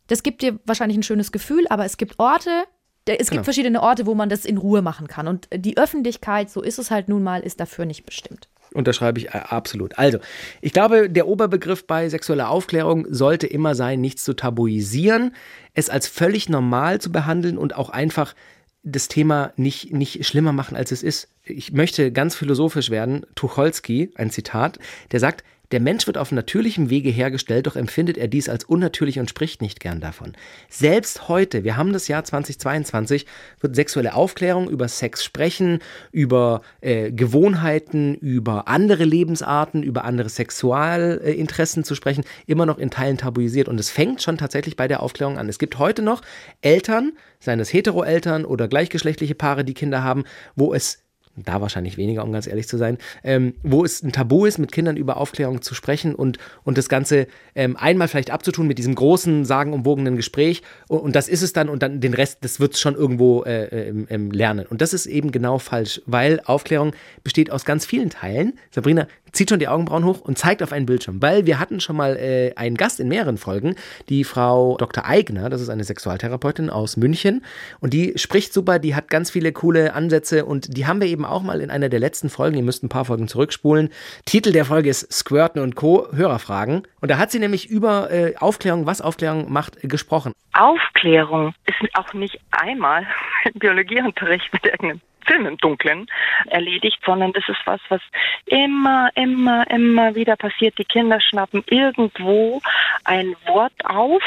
das 0.07 0.23
gibt 0.23 0.41
dir 0.41 0.59
wahrscheinlich 0.65 0.97
ein 0.97 1.03
schönes 1.03 1.31
Gefühl, 1.31 1.67
aber 1.69 1.85
es 1.85 1.97
gibt 1.97 2.17
Orte, 2.19 2.63
es 3.05 3.17
Genau. 3.27 3.31
gibt 3.31 3.43
verschiedene 3.45 3.81
Orte, 3.81 4.05
wo 4.05 4.15
man 4.15 4.29
das 4.29 4.43
in 4.45 4.57
Ruhe 4.57 4.81
machen 4.81 5.07
kann. 5.07 5.27
Und 5.27 5.49
die 5.53 5.77
Öffentlichkeit, 5.77 6.49
so 6.49 6.61
ist 6.61 6.79
es 6.79 6.89
halt 6.89 7.09
nun 7.09 7.21
mal, 7.21 7.41
ist 7.41 7.59
dafür 7.59 7.85
nicht 7.85 8.05
bestimmt. 8.05 8.47
Unterschreibe 8.73 9.19
ich 9.19 9.27
äh, 9.29 9.41
absolut. 9.49 9.97
Also, 9.97 10.19
ich 10.61 10.73
glaube, 10.73 11.09
der 11.09 11.27
Oberbegriff 11.27 11.85
bei 11.85 12.09
sexueller 12.09 12.49
Aufklärung 12.49 13.05
sollte 13.09 13.47
immer 13.47 13.75
sein, 13.75 14.01
nichts 14.01 14.23
zu 14.23 14.33
tabuisieren, 14.33 15.35
es 15.73 15.89
als 15.89 16.07
völlig 16.07 16.49
normal 16.49 16.99
zu 16.99 17.11
behandeln 17.11 17.57
und 17.57 17.75
auch 17.75 17.89
einfach 17.89 18.35
das 18.83 19.07
Thema 19.07 19.53
nicht, 19.55 19.93
nicht 19.93 20.25
schlimmer 20.25 20.51
machen, 20.51 20.75
als 20.75 20.91
es 20.91 21.03
ist. 21.03 21.29
Ich 21.45 21.71
möchte 21.71 22.11
ganz 22.11 22.35
philosophisch 22.35 22.89
werden. 22.89 23.25
Tucholsky, 23.35 24.11
ein 24.15 24.29
Zitat, 24.29 24.77
der 25.11 25.19
sagt, 25.19 25.43
der 25.71 25.79
Mensch 25.79 26.05
wird 26.05 26.17
auf 26.17 26.31
natürlichem 26.31 26.89
Wege 26.89 27.09
hergestellt, 27.09 27.67
doch 27.67 27.75
empfindet 27.75 28.17
er 28.17 28.27
dies 28.27 28.49
als 28.49 28.63
unnatürlich 28.63 29.19
und 29.19 29.29
spricht 29.29 29.61
nicht 29.61 29.79
gern 29.79 29.99
davon. 29.99 30.33
Selbst 30.69 31.27
heute, 31.27 31.63
wir 31.63 31.77
haben 31.77 31.93
das 31.93 32.07
Jahr 32.07 32.23
2022, 32.23 33.25
wird 33.59 33.75
sexuelle 33.75 34.13
Aufklärung 34.13 34.69
über 34.69 34.87
Sex 34.87 35.23
sprechen, 35.23 35.79
über 36.11 36.61
äh, 36.81 37.11
Gewohnheiten, 37.11 38.15
über 38.15 38.67
andere 38.67 39.03
Lebensarten, 39.03 39.81
über 39.81 40.05
andere 40.05 40.29
Sexualinteressen 40.29 41.83
zu 41.83 41.95
sprechen, 41.95 42.23
immer 42.45 42.65
noch 42.65 42.77
in 42.77 42.91
Teilen 42.91 43.17
tabuisiert. 43.17 43.67
Und 43.67 43.79
es 43.79 43.89
fängt 43.89 44.21
schon 44.21 44.37
tatsächlich 44.37 44.75
bei 44.75 44.87
der 44.87 45.01
Aufklärung 45.01 45.37
an. 45.37 45.49
Es 45.49 45.59
gibt 45.59 45.79
heute 45.79 46.01
noch 46.01 46.21
Eltern, 46.61 47.13
seien 47.39 47.59
es 47.59 47.73
Hetero-Eltern 47.73 48.45
oder 48.45 48.67
gleichgeschlechtliche 48.67 49.35
Paare, 49.35 49.65
die 49.65 49.73
Kinder 49.73 50.03
haben, 50.03 50.23
wo 50.55 50.73
es 50.73 51.02
da 51.35 51.61
wahrscheinlich 51.61 51.97
weniger, 51.97 52.23
um 52.23 52.31
ganz 52.31 52.47
ehrlich 52.47 52.67
zu 52.67 52.77
sein, 52.77 52.97
ähm, 53.23 53.55
wo 53.63 53.83
es 53.83 54.03
ein 54.03 54.11
Tabu 54.11 54.45
ist, 54.45 54.59
mit 54.59 54.71
Kindern 54.71 54.97
über 54.97 55.17
Aufklärung 55.17 55.61
zu 55.61 55.73
sprechen 55.73 56.13
und, 56.13 56.37
und 56.63 56.77
das 56.77 56.89
Ganze 56.89 57.27
ähm, 57.55 57.75
einmal 57.75 58.07
vielleicht 58.07 58.31
abzutun 58.31 58.67
mit 58.67 58.77
diesem 58.77 58.95
großen, 58.95 59.45
sagenumwogenen 59.45 60.15
Gespräch 60.15 60.61
und, 60.87 60.99
und 60.99 61.15
das 61.15 61.27
ist 61.27 61.41
es 61.41 61.53
dann 61.53 61.69
und 61.69 61.81
dann 61.81 62.01
den 62.01 62.13
Rest, 62.13 62.39
das 62.41 62.59
wird 62.59 62.73
es 62.73 62.79
schon 62.79 62.95
irgendwo 62.95 63.43
äh, 63.43 63.89
ähm, 63.89 64.07
ähm, 64.09 64.31
lernen. 64.31 64.65
Und 64.67 64.81
das 64.81 64.93
ist 64.93 65.05
eben 65.05 65.31
genau 65.31 65.57
falsch, 65.57 66.01
weil 66.05 66.41
Aufklärung 66.45 66.93
besteht 67.23 67.51
aus 67.51 67.65
ganz 67.65 67.85
vielen 67.85 68.09
Teilen. 68.09 68.53
Sabrina 68.71 69.07
zieht 69.33 69.49
schon 69.49 69.59
die 69.59 69.67
Augenbrauen 69.67 70.05
hoch 70.05 70.21
und 70.21 70.37
zeigt 70.37 70.63
auf 70.63 70.71
einen 70.71 70.85
Bildschirm, 70.85 71.21
weil 71.21 71.45
wir 71.45 71.59
hatten 71.59 71.79
schon 71.79 71.95
mal 71.95 72.15
äh, 72.15 72.53
einen 72.55 72.77
Gast 72.77 72.99
in 72.99 73.07
mehreren 73.07 73.37
Folgen, 73.37 73.75
die 74.07 74.23
Frau 74.23 74.77
Dr. 74.77 75.05
Eigner, 75.05 75.49
das 75.49 75.59
ist 75.59 75.69
eine 75.69 75.83
Sexualtherapeutin 75.83 76.69
aus 76.69 76.97
München 76.97 77.43
und 77.79 77.93
die 77.93 78.13
spricht 78.15 78.53
super, 78.53 78.77
die 78.79 78.95
hat 78.95 79.09
ganz 79.09 79.31
viele 79.31 79.51
coole 79.51 79.93
Ansätze 79.93 80.45
und 80.45 80.77
die 80.77 80.85
haben 80.85 81.01
wir 81.01 81.07
eben 81.07 81.22
auch 81.25 81.43
mal 81.43 81.61
in 81.61 81.69
einer 81.69 81.89
der 81.89 81.99
letzten 81.99 82.29
Folgen, 82.29 82.57
ihr 82.57 82.63
müsst 82.63 82.83
ein 82.83 82.89
paar 82.89 83.05
Folgen 83.05 83.27
zurückspulen. 83.27 83.89
Titel 84.25 84.51
der 84.51 84.65
Folge 84.65 84.89
ist 84.89 85.11
Squirten 85.11 85.61
und 85.61 85.75
Co. 85.75 86.07
Hörerfragen 86.13 86.83
und 87.01 87.11
da 87.11 87.17
hat 87.17 87.31
sie 87.31 87.39
nämlich 87.39 87.69
über 87.69 88.11
äh, 88.11 88.35
Aufklärung, 88.37 88.85
was 88.85 89.01
Aufklärung 89.01 89.51
macht, 89.51 89.83
äh, 89.83 89.87
gesprochen. 89.87 90.33
Aufklärung 90.53 91.53
ist 91.65 91.95
auch 91.95 92.13
nicht 92.13 92.39
einmal 92.51 93.05
im 93.45 93.59
Biologieunterricht 93.59 94.51
mit 94.53 94.65
irgendeinem 94.65 95.01
Film 95.25 95.45
im 95.45 95.57
Dunkeln 95.57 96.07
erledigt, 96.47 96.99
sondern 97.05 97.33
das 97.33 97.47
ist 97.47 97.61
was, 97.65 97.79
was 97.89 98.01
immer, 98.45 99.09
immer, 99.15 99.69
immer 99.69 100.15
wieder 100.15 100.35
passiert. 100.35 100.77
Die 100.77 100.85
Kinder 100.85 101.19
schnappen 101.21 101.63
irgendwo 101.67 102.61
ein 103.05 103.35
Wort 103.47 103.73
auf, 103.85 104.21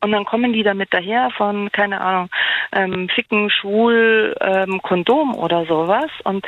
Und 0.00 0.12
dann 0.12 0.24
kommen 0.24 0.52
die 0.52 0.62
damit 0.62 0.92
daher 0.92 1.30
von, 1.36 1.70
keine 1.72 2.00
Ahnung, 2.00 2.28
ähm, 2.72 3.08
Ficken, 3.08 3.50
Schwul, 3.50 4.34
ähm, 4.40 4.80
Kondom 4.82 5.34
oder 5.34 5.66
sowas. 5.66 6.10
Und 6.24 6.46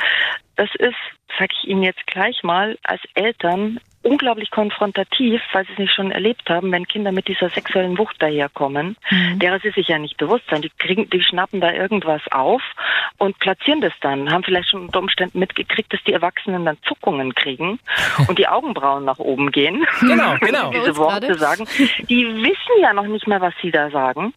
das 0.55 0.69
ist, 0.75 0.95
sag 1.39 1.49
ich 1.51 1.69
Ihnen 1.69 1.83
jetzt 1.83 2.05
gleich 2.07 2.43
mal, 2.43 2.77
als 2.83 3.01
Eltern 3.13 3.79
unglaublich 4.03 4.49
konfrontativ, 4.49 5.41
weil 5.53 5.65
sie 5.65 5.73
es 5.73 5.79
nicht 5.79 5.93
schon 5.93 6.11
erlebt 6.11 6.49
haben, 6.49 6.71
wenn 6.71 6.87
Kinder 6.87 7.11
mit 7.11 7.27
dieser 7.27 7.49
sexuellen 7.49 7.97
Wucht 7.97 8.21
daherkommen, 8.21 8.97
mhm. 9.09 9.39
derer 9.39 9.59
sie 9.59 9.69
sich 9.71 9.87
ja 9.87 9.99
nicht 9.99 10.17
bewusst 10.17 10.43
sind. 10.49 10.63
Die 10.65 10.71
kriegen, 10.77 11.09
die 11.09 11.21
schnappen 11.21 11.61
da 11.61 11.71
irgendwas 11.71 12.21
auf 12.31 12.61
und 13.17 13.37
platzieren 13.39 13.81
das 13.81 13.93
dann, 14.01 14.31
haben 14.31 14.43
vielleicht 14.43 14.69
schon 14.69 14.83
unter 14.83 14.99
Umständen 14.99 15.39
mitgekriegt, 15.39 15.93
dass 15.93 16.03
die 16.03 16.13
Erwachsenen 16.13 16.65
dann 16.65 16.77
Zuckungen 16.83 17.35
kriegen 17.35 17.79
und 18.27 18.39
die 18.39 18.47
Augenbrauen 18.47 19.05
nach 19.05 19.19
oben 19.19 19.51
gehen. 19.51 19.85
Genau, 20.11 20.35
genau. 20.39 20.71
diese 20.71 20.97
Worte 20.97 21.35
sagen. 21.35 21.65
Die 22.09 22.25
wissen 22.25 22.81
ja 22.81 22.91
noch 22.91 23.05
nicht 23.05 23.27
mehr, 23.27 23.39
was 23.39 23.53
sie 23.61 23.71
da 23.71 23.89
sagen. 23.91 24.33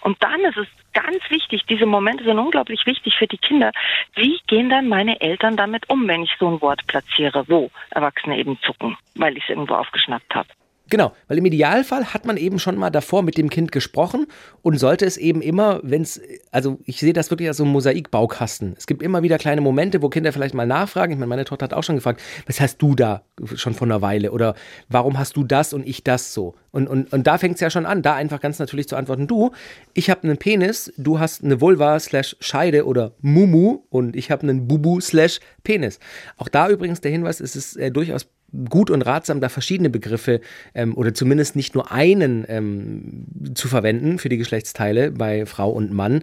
Und 0.00 0.22
dann 0.22 0.40
ist 0.40 0.56
es 0.56 0.66
ganz 0.92 1.18
wichtig, 1.30 1.64
diese 1.68 1.86
Momente 1.86 2.24
sind 2.24 2.38
unglaublich 2.38 2.86
wichtig 2.86 3.16
für 3.18 3.26
die 3.26 3.38
Kinder. 3.38 3.72
Wie 4.14 4.40
gehen 4.46 4.70
dann 4.70 4.88
meine 4.88 5.20
Eltern 5.20 5.56
damit 5.56 5.88
um, 5.88 6.06
wenn 6.08 6.22
ich 6.22 6.34
so 6.38 6.48
ein 6.48 6.60
Wort 6.60 6.86
platziere, 6.86 7.44
wo 7.48 7.70
Erwachsene 7.90 8.38
eben 8.38 8.58
zucken, 8.62 8.96
weil 9.14 9.36
ich 9.36 9.44
es 9.44 9.50
irgendwo 9.50 9.74
aufgeschnappt 9.74 10.34
habe? 10.34 10.48
Genau, 10.90 11.12
weil 11.28 11.38
im 11.38 11.44
Idealfall 11.46 12.06
hat 12.06 12.26
man 12.26 12.36
eben 12.36 12.58
schon 12.58 12.76
mal 12.76 12.90
davor 12.90 13.22
mit 13.22 13.38
dem 13.38 13.48
Kind 13.48 13.70
gesprochen 13.70 14.26
und 14.62 14.78
sollte 14.78 15.06
es 15.06 15.16
eben 15.16 15.40
immer, 15.40 15.80
wenn 15.84 16.02
es, 16.02 16.20
also 16.50 16.78
ich 16.84 16.98
sehe 16.98 17.12
das 17.12 17.30
wirklich 17.30 17.48
als 17.48 17.58
so 17.58 17.64
ein 17.64 17.70
Mosaikbaukasten. 17.70 18.74
Es 18.76 18.88
gibt 18.88 19.00
immer 19.00 19.22
wieder 19.22 19.38
kleine 19.38 19.60
Momente, 19.60 20.02
wo 20.02 20.08
Kinder 20.08 20.32
vielleicht 20.32 20.52
mal 20.52 20.66
nachfragen. 20.66 21.12
Ich 21.12 21.18
meine, 21.18 21.28
meine 21.28 21.44
Tochter 21.44 21.64
hat 21.64 21.74
auch 21.74 21.84
schon 21.84 21.94
gefragt, 21.94 22.20
was 22.46 22.60
hast 22.60 22.78
du 22.82 22.96
da 22.96 23.22
schon 23.54 23.74
vor 23.74 23.86
einer 23.86 24.02
Weile? 24.02 24.32
Oder 24.32 24.56
warum 24.88 25.16
hast 25.16 25.36
du 25.36 25.44
das 25.44 25.72
und 25.72 25.86
ich 25.86 26.02
das 26.02 26.34
so? 26.34 26.56
Und, 26.72 26.88
und, 26.88 27.12
und 27.12 27.26
da 27.26 27.38
fängt 27.38 27.54
es 27.54 27.60
ja 27.60 27.70
schon 27.70 27.86
an, 27.86 28.02
da 28.02 28.14
einfach 28.14 28.40
ganz 28.40 28.58
natürlich 28.58 28.88
zu 28.88 28.96
antworten, 28.96 29.28
du, 29.28 29.52
ich 29.94 30.10
habe 30.10 30.24
einen 30.24 30.38
Penis, 30.38 30.92
du 30.96 31.20
hast 31.20 31.44
eine 31.44 31.60
Vulva 31.60 32.00
slash 32.00 32.36
Scheide 32.40 32.84
oder 32.84 33.12
Mumu 33.20 33.84
und 33.90 34.16
ich 34.16 34.32
habe 34.32 34.42
einen 34.42 34.66
Bubu 34.66 35.00
slash 35.00 35.38
Penis. 35.62 36.00
Auch 36.36 36.48
da 36.48 36.68
übrigens 36.68 37.00
der 37.00 37.12
Hinweis, 37.12 37.38
es 37.38 37.54
ist 37.54 37.76
äh, 37.76 37.92
durchaus 37.92 38.26
gut 38.68 38.90
und 38.90 39.02
ratsam, 39.02 39.40
da 39.40 39.48
verschiedene 39.48 39.90
Begriffe 39.90 40.40
ähm, 40.74 40.96
oder 40.96 41.14
zumindest 41.14 41.56
nicht 41.56 41.74
nur 41.74 41.92
einen 41.92 42.44
ähm, 42.48 43.26
zu 43.54 43.68
verwenden 43.68 44.18
für 44.18 44.28
die 44.28 44.38
Geschlechtsteile 44.38 45.10
bei 45.10 45.46
Frau 45.46 45.70
und 45.70 45.92
Mann, 45.92 46.22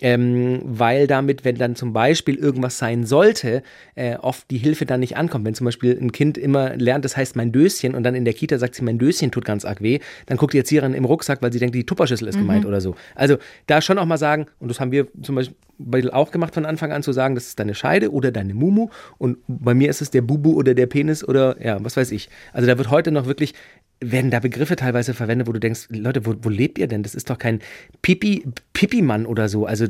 ähm, 0.00 0.60
weil 0.64 1.06
damit, 1.06 1.44
wenn 1.44 1.56
dann 1.56 1.76
zum 1.76 1.92
Beispiel 1.92 2.36
irgendwas 2.36 2.78
sein 2.78 3.04
sollte, 3.04 3.62
äh, 3.94 4.16
oft 4.16 4.50
die 4.50 4.58
Hilfe 4.58 4.86
dann 4.86 5.00
nicht 5.00 5.16
ankommt. 5.16 5.44
Wenn 5.44 5.54
zum 5.54 5.64
Beispiel 5.64 5.98
ein 6.00 6.12
Kind 6.12 6.38
immer 6.38 6.76
lernt, 6.76 7.04
das 7.04 7.16
heißt 7.16 7.36
mein 7.36 7.52
Döschen 7.52 7.94
und 7.94 8.02
dann 8.04 8.14
in 8.14 8.24
der 8.24 8.34
Kita 8.34 8.58
sagt 8.58 8.74
sie, 8.74 8.82
mein 8.82 8.98
Döschen 8.98 9.30
tut 9.30 9.44
ganz 9.44 9.64
arg 9.64 9.80
weh, 9.82 9.98
dann 10.26 10.36
guckt 10.36 10.52
die 10.52 10.58
Erzieherin 10.58 10.94
im 10.94 11.04
Rucksack, 11.04 11.42
weil 11.42 11.52
sie 11.52 11.58
denkt, 11.58 11.74
die 11.74 11.84
Tupperschüssel 11.84 12.28
ist 12.28 12.36
mhm. 12.36 12.40
gemeint 12.40 12.66
oder 12.66 12.80
so. 12.80 12.94
Also 13.14 13.38
da 13.66 13.80
schon 13.80 13.98
auch 13.98 14.06
mal 14.06 14.18
sagen, 14.18 14.46
und 14.60 14.68
das 14.68 14.80
haben 14.80 14.92
wir 14.92 15.08
zum 15.22 15.34
Beispiel 15.34 15.56
auch 16.12 16.30
gemacht 16.30 16.54
von 16.54 16.66
Anfang 16.66 16.92
an, 16.92 17.02
zu 17.02 17.12
sagen, 17.12 17.34
das 17.34 17.46
ist 17.48 17.58
deine 17.58 17.74
Scheide 17.74 18.12
oder 18.12 18.32
deine 18.32 18.54
Mumu 18.54 18.88
und 19.18 19.38
bei 19.46 19.74
mir 19.74 19.90
ist 19.90 20.00
es 20.00 20.10
der 20.10 20.22
Bubu 20.22 20.54
oder 20.54 20.74
der 20.74 20.86
Penis 20.86 21.26
oder 21.26 21.56
ja, 21.64 21.82
was 21.82 21.96
weiß 21.96 22.10
ich. 22.12 22.28
Also 22.52 22.66
da 22.66 22.78
wird 22.78 22.90
heute 22.90 23.10
noch 23.10 23.26
wirklich 23.26 23.54
werden 24.00 24.30
da 24.30 24.38
Begriffe 24.38 24.76
teilweise 24.76 25.12
verwendet, 25.12 25.48
wo 25.48 25.52
du 25.52 25.58
denkst, 25.58 25.88
Leute, 25.90 26.24
wo, 26.24 26.34
wo 26.40 26.48
lebt 26.48 26.78
ihr 26.78 26.86
denn? 26.86 27.02
Das 27.02 27.14
ist 27.16 27.30
doch 27.30 27.38
kein 27.38 27.60
Pipi, 28.00 28.44
Pipi-Mann 28.72 29.26
oder 29.26 29.48
so. 29.48 29.66
Also, 29.66 29.86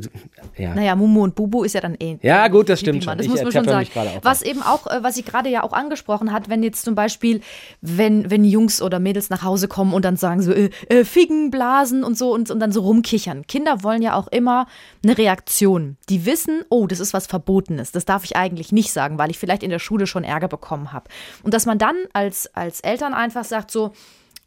ja. 0.57 0.73
Naja, 0.73 0.95
Mumu 0.95 1.23
und 1.23 1.35
Bubu 1.35 1.63
ist 1.63 1.73
ja 1.73 1.81
dann 1.81 1.95
eh. 1.99 2.17
Ja, 2.23 2.47
gut, 2.47 2.69
das 2.69 2.79
stimmt 2.79 3.03
schon. 3.03 3.17
Das 3.17 3.25
ich 3.25 3.31
muss 3.31 3.43
man 3.43 3.51
schon 3.51 3.65
sagen. 3.65 3.87
Was 4.23 4.41
eben 4.41 4.63
auch, 4.63 4.87
äh, 4.87 5.03
was 5.03 5.15
sie 5.15 5.23
gerade 5.23 5.49
ja 5.49 5.61
auch 5.61 5.73
angesprochen 5.73 6.33
hat, 6.33 6.49
wenn 6.49 6.63
jetzt 6.63 6.85
zum 6.85 6.95
Beispiel, 6.95 7.41
wenn, 7.81 8.31
wenn 8.31 8.43
Jungs 8.43 8.81
oder 8.81 8.99
Mädels 8.99 9.29
nach 9.29 9.43
Hause 9.43 9.67
kommen 9.67 9.93
und 9.93 10.03
dann 10.05 10.17
sagen 10.17 10.41
so, 10.41 10.51
äh, 10.51 10.71
äh, 10.87 11.05
Figen, 11.05 11.51
Blasen 11.51 12.03
und 12.03 12.17
so 12.17 12.33
und, 12.33 12.49
und 12.49 12.59
dann 12.59 12.71
so 12.71 12.81
rumkichern. 12.81 13.45
Kinder 13.45 13.83
wollen 13.83 14.01
ja 14.01 14.15
auch 14.15 14.27
immer 14.29 14.65
eine 15.03 15.17
Reaktion. 15.19 15.97
Die 16.09 16.25
wissen, 16.25 16.63
oh, 16.69 16.87
das 16.87 16.99
ist 16.99 17.13
was 17.13 17.27
Verbotenes. 17.27 17.91
Das 17.91 18.05
darf 18.05 18.23
ich 18.23 18.35
eigentlich 18.35 18.71
nicht 18.71 18.91
sagen, 18.91 19.19
weil 19.19 19.29
ich 19.29 19.37
vielleicht 19.37 19.61
in 19.61 19.69
der 19.69 19.79
Schule 19.79 20.07
schon 20.07 20.23
Ärger 20.23 20.47
bekommen 20.47 20.93
habe. 20.93 21.09
Und 21.43 21.53
dass 21.53 21.67
man 21.67 21.77
dann 21.77 21.95
als, 22.13 22.47
als 22.55 22.79
Eltern 22.79 23.13
einfach 23.13 23.43
sagt 23.43 23.69
so, 23.69 23.93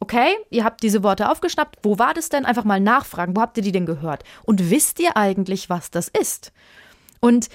okay, 0.03 0.35
ihr 0.49 0.65
habt 0.65 0.83
diese 0.83 1.01
Worte 1.01 1.31
aufgeschnappt, 1.31 1.77
wo 1.81 1.97
war 1.97 2.13
das 2.13 2.27
denn? 2.27 2.45
Einfach 2.45 2.65
mal 2.65 2.81
nachfragen, 2.81 3.37
wo 3.37 3.41
habt 3.41 3.55
ihr 3.55 3.63
die 3.63 3.71
denn 3.71 3.85
gehört? 3.85 4.25
Und 4.43 4.69
wisst 4.69 4.99
ihr 4.99 5.15
eigentlich, 5.15 5.69
was 5.69 5.91
das 5.91 6.09
ist? 6.09 6.51
Und 7.21 7.47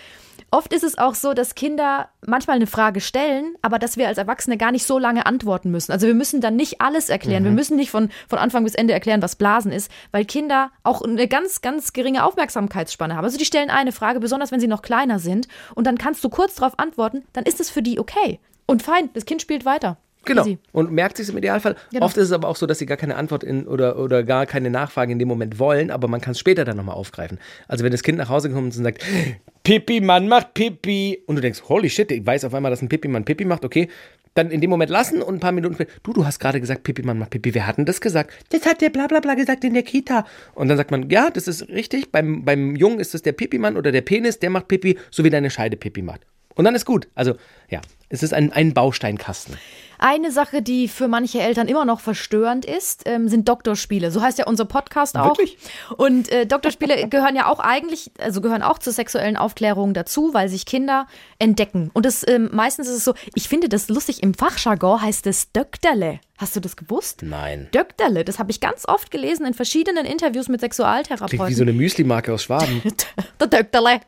oft 0.50 0.72
ist 0.72 0.82
es 0.82 0.96
auch 0.96 1.14
so, 1.14 1.34
dass 1.34 1.54
Kinder 1.54 2.08
manchmal 2.26 2.56
eine 2.56 2.66
Frage 2.66 3.02
stellen, 3.02 3.54
aber 3.60 3.78
dass 3.78 3.98
wir 3.98 4.08
als 4.08 4.16
Erwachsene 4.16 4.56
gar 4.56 4.72
nicht 4.72 4.86
so 4.86 4.98
lange 4.98 5.26
antworten 5.26 5.70
müssen. 5.70 5.92
Also 5.92 6.06
wir 6.06 6.14
müssen 6.14 6.40
dann 6.40 6.56
nicht 6.56 6.80
alles 6.80 7.10
erklären. 7.10 7.42
Mhm. 7.42 7.48
Wir 7.48 7.52
müssen 7.52 7.76
nicht 7.76 7.90
von, 7.90 8.08
von 8.28 8.38
Anfang 8.38 8.64
bis 8.64 8.74
Ende 8.74 8.94
erklären, 8.94 9.20
was 9.20 9.36
Blasen 9.36 9.70
ist, 9.70 9.92
weil 10.10 10.24
Kinder 10.24 10.70
auch 10.84 11.02
eine 11.02 11.28
ganz, 11.28 11.60
ganz 11.60 11.92
geringe 11.92 12.24
Aufmerksamkeitsspanne 12.24 13.14
haben. 13.14 13.26
Also 13.26 13.36
die 13.36 13.44
stellen 13.44 13.68
eine 13.68 13.92
Frage, 13.92 14.20
besonders 14.20 14.50
wenn 14.50 14.60
sie 14.60 14.68
noch 14.68 14.80
kleiner 14.80 15.18
sind, 15.18 15.48
und 15.74 15.86
dann 15.86 15.98
kannst 15.98 16.24
du 16.24 16.30
kurz 16.30 16.54
darauf 16.54 16.78
antworten, 16.78 17.26
dann 17.34 17.44
ist 17.44 17.60
es 17.60 17.68
für 17.68 17.82
die 17.82 18.00
okay. 18.00 18.40
Und 18.64 18.82
fein, 18.82 19.10
das 19.12 19.26
Kind 19.26 19.42
spielt 19.42 19.66
weiter. 19.66 19.98
Genau. 20.24 20.42
Easy. 20.42 20.58
Und 20.72 20.92
merkt 20.92 21.16
sich 21.16 21.28
im 21.28 21.38
Idealfall. 21.38 21.76
Genau. 21.90 22.04
Oft 22.04 22.16
ist 22.16 22.24
es 22.24 22.32
aber 22.32 22.48
auch 22.48 22.56
so, 22.56 22.66
dass 22.66 22.78
sie 22.78 22.86
gar 22.86 22.96
keine 22.96 23.16
Antwort 23.16 23.44
in, 23.44 23.66
oder, 23.66 23.98
oder 23.98 24.22
gar 24.24 24.46
keine 24.46 24.70
Nachfrage 24.70 25.12
in 25.12 25.18
dem 25.18 25.28
Moment 25.28 25.58
wollen, 25.58 25.90
aber 25.90 26.08
man 26.08 26.20
kann 26.20 26.32
es 26.32 26.38
später 26.38 26.64
dann 26.64 26.76
nochmal 26.76 26.96
aufgreifen. 26.96 27.38
Also 27.66 27.84
wenn 27.84 27.92
das 27.92 28.02
Kind 28.02 28.18
nach 28.18 28.28
Hause 28.28 28.50
kommt 28.50 28.76
und 28.76 28.84
sagt, 28.84 29.04
Pipi, 29.62 30.00
Mann 30.00 30.28
macht 30.28 30.54
Pipi. 30.54 31.22
Und 31.26 31.36
du 31.36 31.42
denkst, 31.42 31.62
holy 31.68 31.90
shit, 31.90 32.10
ich 32.10 32.24
weiß 32.24 32.44
auf 32.44 32.54
einmal, 32.54 32.70
dass 32.70 32.82
ein 32.82 32.88
Pipi 32.88 33.08
Mann 33.08 33.24
Pipi 33.24 33.44
macht, 33.44 33.64
okay. 33.64 33.88
Dann 34.34 34.50
in 34.50 34.60
dem 34.60 34.70
Moment 34.70 34.90
lassen 34.90 35.20
und 35.20 35.36
ein 35.36 35.40
paar 35.40 35.52
Minuten 35.52 35.74
später, 35.74 35.90
du, 36.02 36.12
du 36.12 36.24
hast 36.24 36.38
gerade 36.38 36.60
gesagt, 36.60 36.84
Pipi 36.84 37.02
Mann 37.02 37.18
macht 37.18 37.30
Pipi. 37.30 37.54
Wer 37.54 37.66
hat 37.66 37.78
denn 37.78 37.86
das 37.86 38.00
gesagt? 38.00 38.32
Das 38.50 38.66
hat 38.66 38.80
der 38.80 38.90
bla 38.90 39.06
bla 39.06 39.20
bla 39.20 39.34
gesagt 39.34 39.64
in 39.64 39.74
der 39.74 39.82
Kita. 39.82 40.26
Und 40.54 40.68
dann 40.68 40.76
sagt 40.76 40.90
man, 40.90 41.10
ja, 41.10 41.30
das 41.30 41.48
ist 41.48 41.68
richtig. 41.68 42.12
Beim, 42.12 42.44
beim 42.44 42.76
Jungen 42.76 43.00
ist 43.00 43.14
es 43.14 43.22
der 43.22 43.32
Pipi 43.32 43.58
Mann 43.58 43.76
oder 43.76 43.92
der 43.92 44.02
Penis, 44.02 44.38
der 44.38 44.50
macht 44.50 44.68
Pipi, 44.68 44.98
so 45.10 45.24
wie 45.24 45.30
deine 45.30 45.50
Scheide 45.50 45.76
Pipi 45.76 46.02
macht. 46.02 46.20
Und 46.54 46.64
dann 46.64 46.74
ist 46.74 46.84
gut. 46.84 47.08
Also, 47.14 47.34
ja, 47.68 47.80
es 48.08 48.22
ist 48.22 48.34
ein, 48.34 48.52
ein 48.52 48.74
Bausteinkasten. 48.74 49.56
Eine 49.98 50.30
Sache, 50.30 50.62
die 50.62 50.88
für 50.88 51.08
manche 51.08 51.40
Eltern 51.40 51.68
immer 51.68 51.84
noch 51.84 52.00
verstörend 52.00 52.64
ist, 52.64 53.02
ähm, 53.06 53.28
sind 53.28 53.48
Doktorspiele. 53.48 54.10
So 54.10 54.22
heißt 54.22 54.38
ja 54.38 54.46
unser 54.46 54.64
Podcast 54.64 55.16
auch. 55.16 55.36
Wirklich? 55.36 55.58
Und 55.96 56.30
äh, 56.30 56.46
Doktorspiele 56.46 57.08
gehören 57.10 57.36
ja 57.36 57.46
auch 57.46 57.58
eigentlich, 57.58 58.10
also 58.18 58.40
gehören 58.40 58.62
auch 58.62 58.78
zur 58.78 58.92
sexuellen 58.92 59.36
Aufklärung 59.36 59.94
dazu, 59.94 60.32
weil 60.32 60.48
sich 60.48 60.66
Kinder 60.66 61.06
entdecken. 61.38 61.90
Und 61.94 62.06
das 62.06 62.26
ähm, 62.26 62.48
meistens 62.52 62.88
ist 62.88 62.96
es 62.96 63.04
so, 63.04 63.14
ich 63.34 63.48
finde 63.48 63.68
das 63.68 63.88
lustig, 63.88 64.22
im 64.22 64.34
Fachjargon 64.34 65.02
heißt 65.02 65.26
es 65.26 65.52
Dökterle. 65.52 66.20
Hast 66.38 66.54
du 66.54 66.60
das 66.60 66.76
gewusst? 66.76 67.22
Nein. 67.22 67.66
Dökterle, 67.74 68.24
das 68.24 68.38
habe 68.38 68.52
ich 68.52 68.60
ganz 68.60 68.86
oft 68.86 69.10
gelesen 69.10 69.44
in 69.44 69.54
verschiedenen 69.54 70.06
Interviews 70.06 70.48
mit 70.48 70.60
Sexualtherapeuten. 70.60 71.36
Klingt 71.36 71.50
wie 71.50 71.54
so 71.54 71.62
eine 71.62 71.72
Müsli-Marke 71.72 72.32
aus 72.32 72.44
Schwaben. 72.44 72.80
Der 73.40 73.48
Dökterle. 73.48 74.00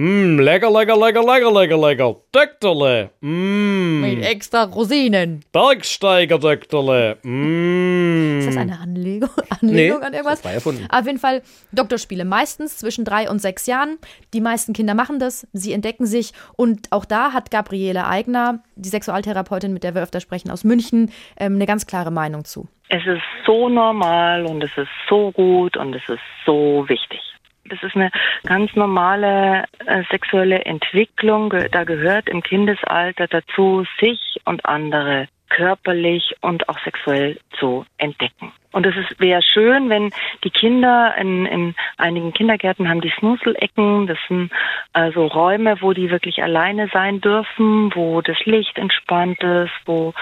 Mmm, 0.00 0.38
lecker, 0.38 0.70
lecker, 0.70 0.96
lecker, 0.96 1.24
lecker, 1.24 1.50
lecker, 1.50 1.76
lecker. 1.76 2.16
Dökterle. 2.32 3.10
Mmm. 3.20 4.00
Mit 4.00 4.24
extra 4.24 4.62
Rosinen. 4.62 5.40
Bergsteiger-Dökterle. 5.50 7.16
Mmm. 7.24 8.38
Ist 8.38 8.46
das 8.46 8.56
eine 8.58 8.78
Anlegung, 8.78 9.30
Anlegung 9.60 9.98
nee, 9.98 10.06
an 10.06 10.12
irgendwas? 10.12 10.42
Das 10.42 10.54
erfunden. 10.54 10.86
Auf 10.88 11.04
jeden 11.04 11.18
Fall 11.18 11.42
Doktorspiele. 11.72 12.24
Meistens 12.24 12.78
zwischen 12.78 13.04
drei 13.04 13.28
und 13.28 13.40
sechs 13.40 13.66
Jahren. 13.66 13.98
Die 14.34 14.40
meisten 14.40 14.72
Kinder 14.72 14.94
machen 14.94 15.18
das. 15.18 15.48
Sie 15.52 15.72
entdecken 15.72 16.06
sich. 16.06 16.32
Und 16.54 16.92
auch 16.92 17.04
da 17.04 17.32
hat 17.32 17.50
Gabriele 17.50 18.06
Eigner, 18.06 18.62
die 18.76 18.90
Sexualtherapeutin, 18.90 19.72
mit 19.72 19.82
der 19.82 19.96
wir 19.96 20.02
öfter 20.04 20.20
sprechen, 20.20 20.52
aus 20.52 20.62
München, 20.62 21.10
ähm, 21.40 21.56
eine 21.56 21.66
ganz 21.66 21.88
klare 21.88 22.12
Meinung 22.12 22.44
zu. 22.44 22.68
Es 22.88 23.04
ist 23.04 23.22
so 23.44 23.68
normal 23.68 24.46
und 24.46 24.62
es 24.62 24.70
ist 24.76 24.88
so 25.08 25.32
gut 25.32 25.76
und 25.76 25.92
es 25.96 26.08
ist 26.08 26.22
so 26.46 26.84
wichtig. 26.88 27.20
Das 27.68 27.82
ist 27.82 27.94
eine 27.94 28.10
ganz 28.44 28.74
normale 28.74 29.64
äh, 29.86 30.02
sexuelle 30.10 30.64
Entwicklung. 30.64 31.52
Da 31.72 31.84
gehört 31.84 32.28
im 32.28 32.42
Kindesalter 32.42 33.26
dazu, 33.26 33.84
sich 34.00 34.40
und 34.44 34.64
andere 34.66 35.28
körperlich 35.48 36.36
und 36.40 36.68
auch 36.68 36.78
sexuell 36.80 37.38
zu 37.58 37.84
entdecken. 37.96 38.52
Und 38.70 38.84
es 38.86 38.94
wäre 39.18 39.42
schön, 39.42 39.88
wenn 39.88 40.10
die 40.44 40.50
Kinder 40.50 41.14
in, 41.16 41.46
in 41.46 41.74
einigen 41.96 42.32
Kindergärten 42.32 42.88
haben 42.88 43.00
die 43.00 43.12
Snuselecken. 43.18 44.06
Das 44.06 44.18
sind 44.28 44.50
also 44.92 45.26
Räume, 45.26 45.80
wo 45.80 45.92
die 45.94 46.10
wirklich 46.10 46.42
alleine 46.42 46.88
sein 46.92 47.20
dürfen, 47.20 47.94
wo 47.94 48.20
das 48.20 48.38
Licht 48.44 48.76
entspannt 48.76 49.42
ist, 49.42 49.72
wo 49.86 50.12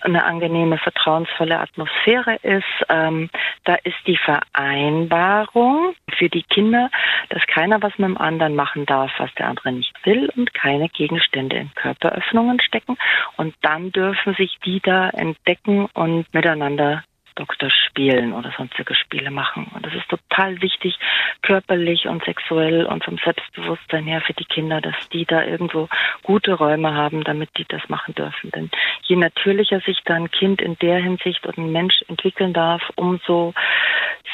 eine 0.00 0.24
angenehme, 0.24 0.78
vertrauensvolle 0.78 1.60
Atmosphäre 1.60 2.36
ist. 2.42 2.64
Ähm, 2.88 3.30
da 3.64 3.76
ist 3.84 3.98
die 4.06 4.16
Vereinbarung 4.16 5.94
für 6.18 6.28
die 6.28 6.42
Kinder, 6.42 6.90
dass 7.28 7.46
keiner 7.46 7.80
was 7.82 7.96
mit 7.98 8.08
dem 8.08 8.18
anderen 8.18 8.56
machen 8.56 8.84
darf, 8.84 9.12
was 9.18 9.32
der 9.34 9.48
andere 9.48 9.72
nicht 9.72 9.94
will 10.04 10.28
und 10.36 10.52
keine 10.54 10.88
Gegenstände 10.88 11.56
in 11.56 11.74
Körperöffnungen 11.74 12.60
stecken. 12.60 12.98
Und 13.36 13.54
dann 13.62 13.92
dürfen 13.92 14.34
sich 14.34 14.58
die 14.64 14.80
da 14.80 15.08
entdecken 15.10 15.88
und 15.94 16.26
miteinander 16.34 17.04
Doktor 17.34 17.70
spielen 17.70 18.32
oder 18.32 18.52
sonstige 18.56 18.94
Spiele 18.94 19.30
machen. 19.30 19.70
Und 19.74 19.84
das 19.84 19.94
ist 19.94 20.08
total 20.08 20.60
wichtig, 20.62 20.98
körperlich 21.42 22.06
und 22.06 22.24
sexuell 22.24 22.86
und 22.86 23.04
vom 23.04 23.18
Selbstbewusstsein 23.18 24.04
her 24.04 24.20
für 24.20 24.34
die 24.34 24.44
Kinder, 24.44 24.80
dass 24.80 24.94
die 25.12 25.24
da 25.24 25.44
irgendwo 25.44 25.88
gute 26.22 26.54
Räume 26.54 26.94
haben, 26.94 27.24
damit 27.24 27.50
die 27.56 27.66
das 27.68 27.88
machen 27.88 28.14
dürfen. 28.14 28.50
Denn 28.50 28.70
je 29.02 29.16
natürlicher 29.16 29.80
sich 29.80 30.00
da 30.04 30.14
ein 30.14 30.30
Kind 30.30 30.60
in 30.60 30.76
der 30.78 30.98
Hinsicht 30.98 31.46
und 31.46 31.58
ein 31.58 31.72
Mensch 31.72 32.02
entwickeln 32.08 32.52
darf, 32.52 32.82
umso 32.96 33.54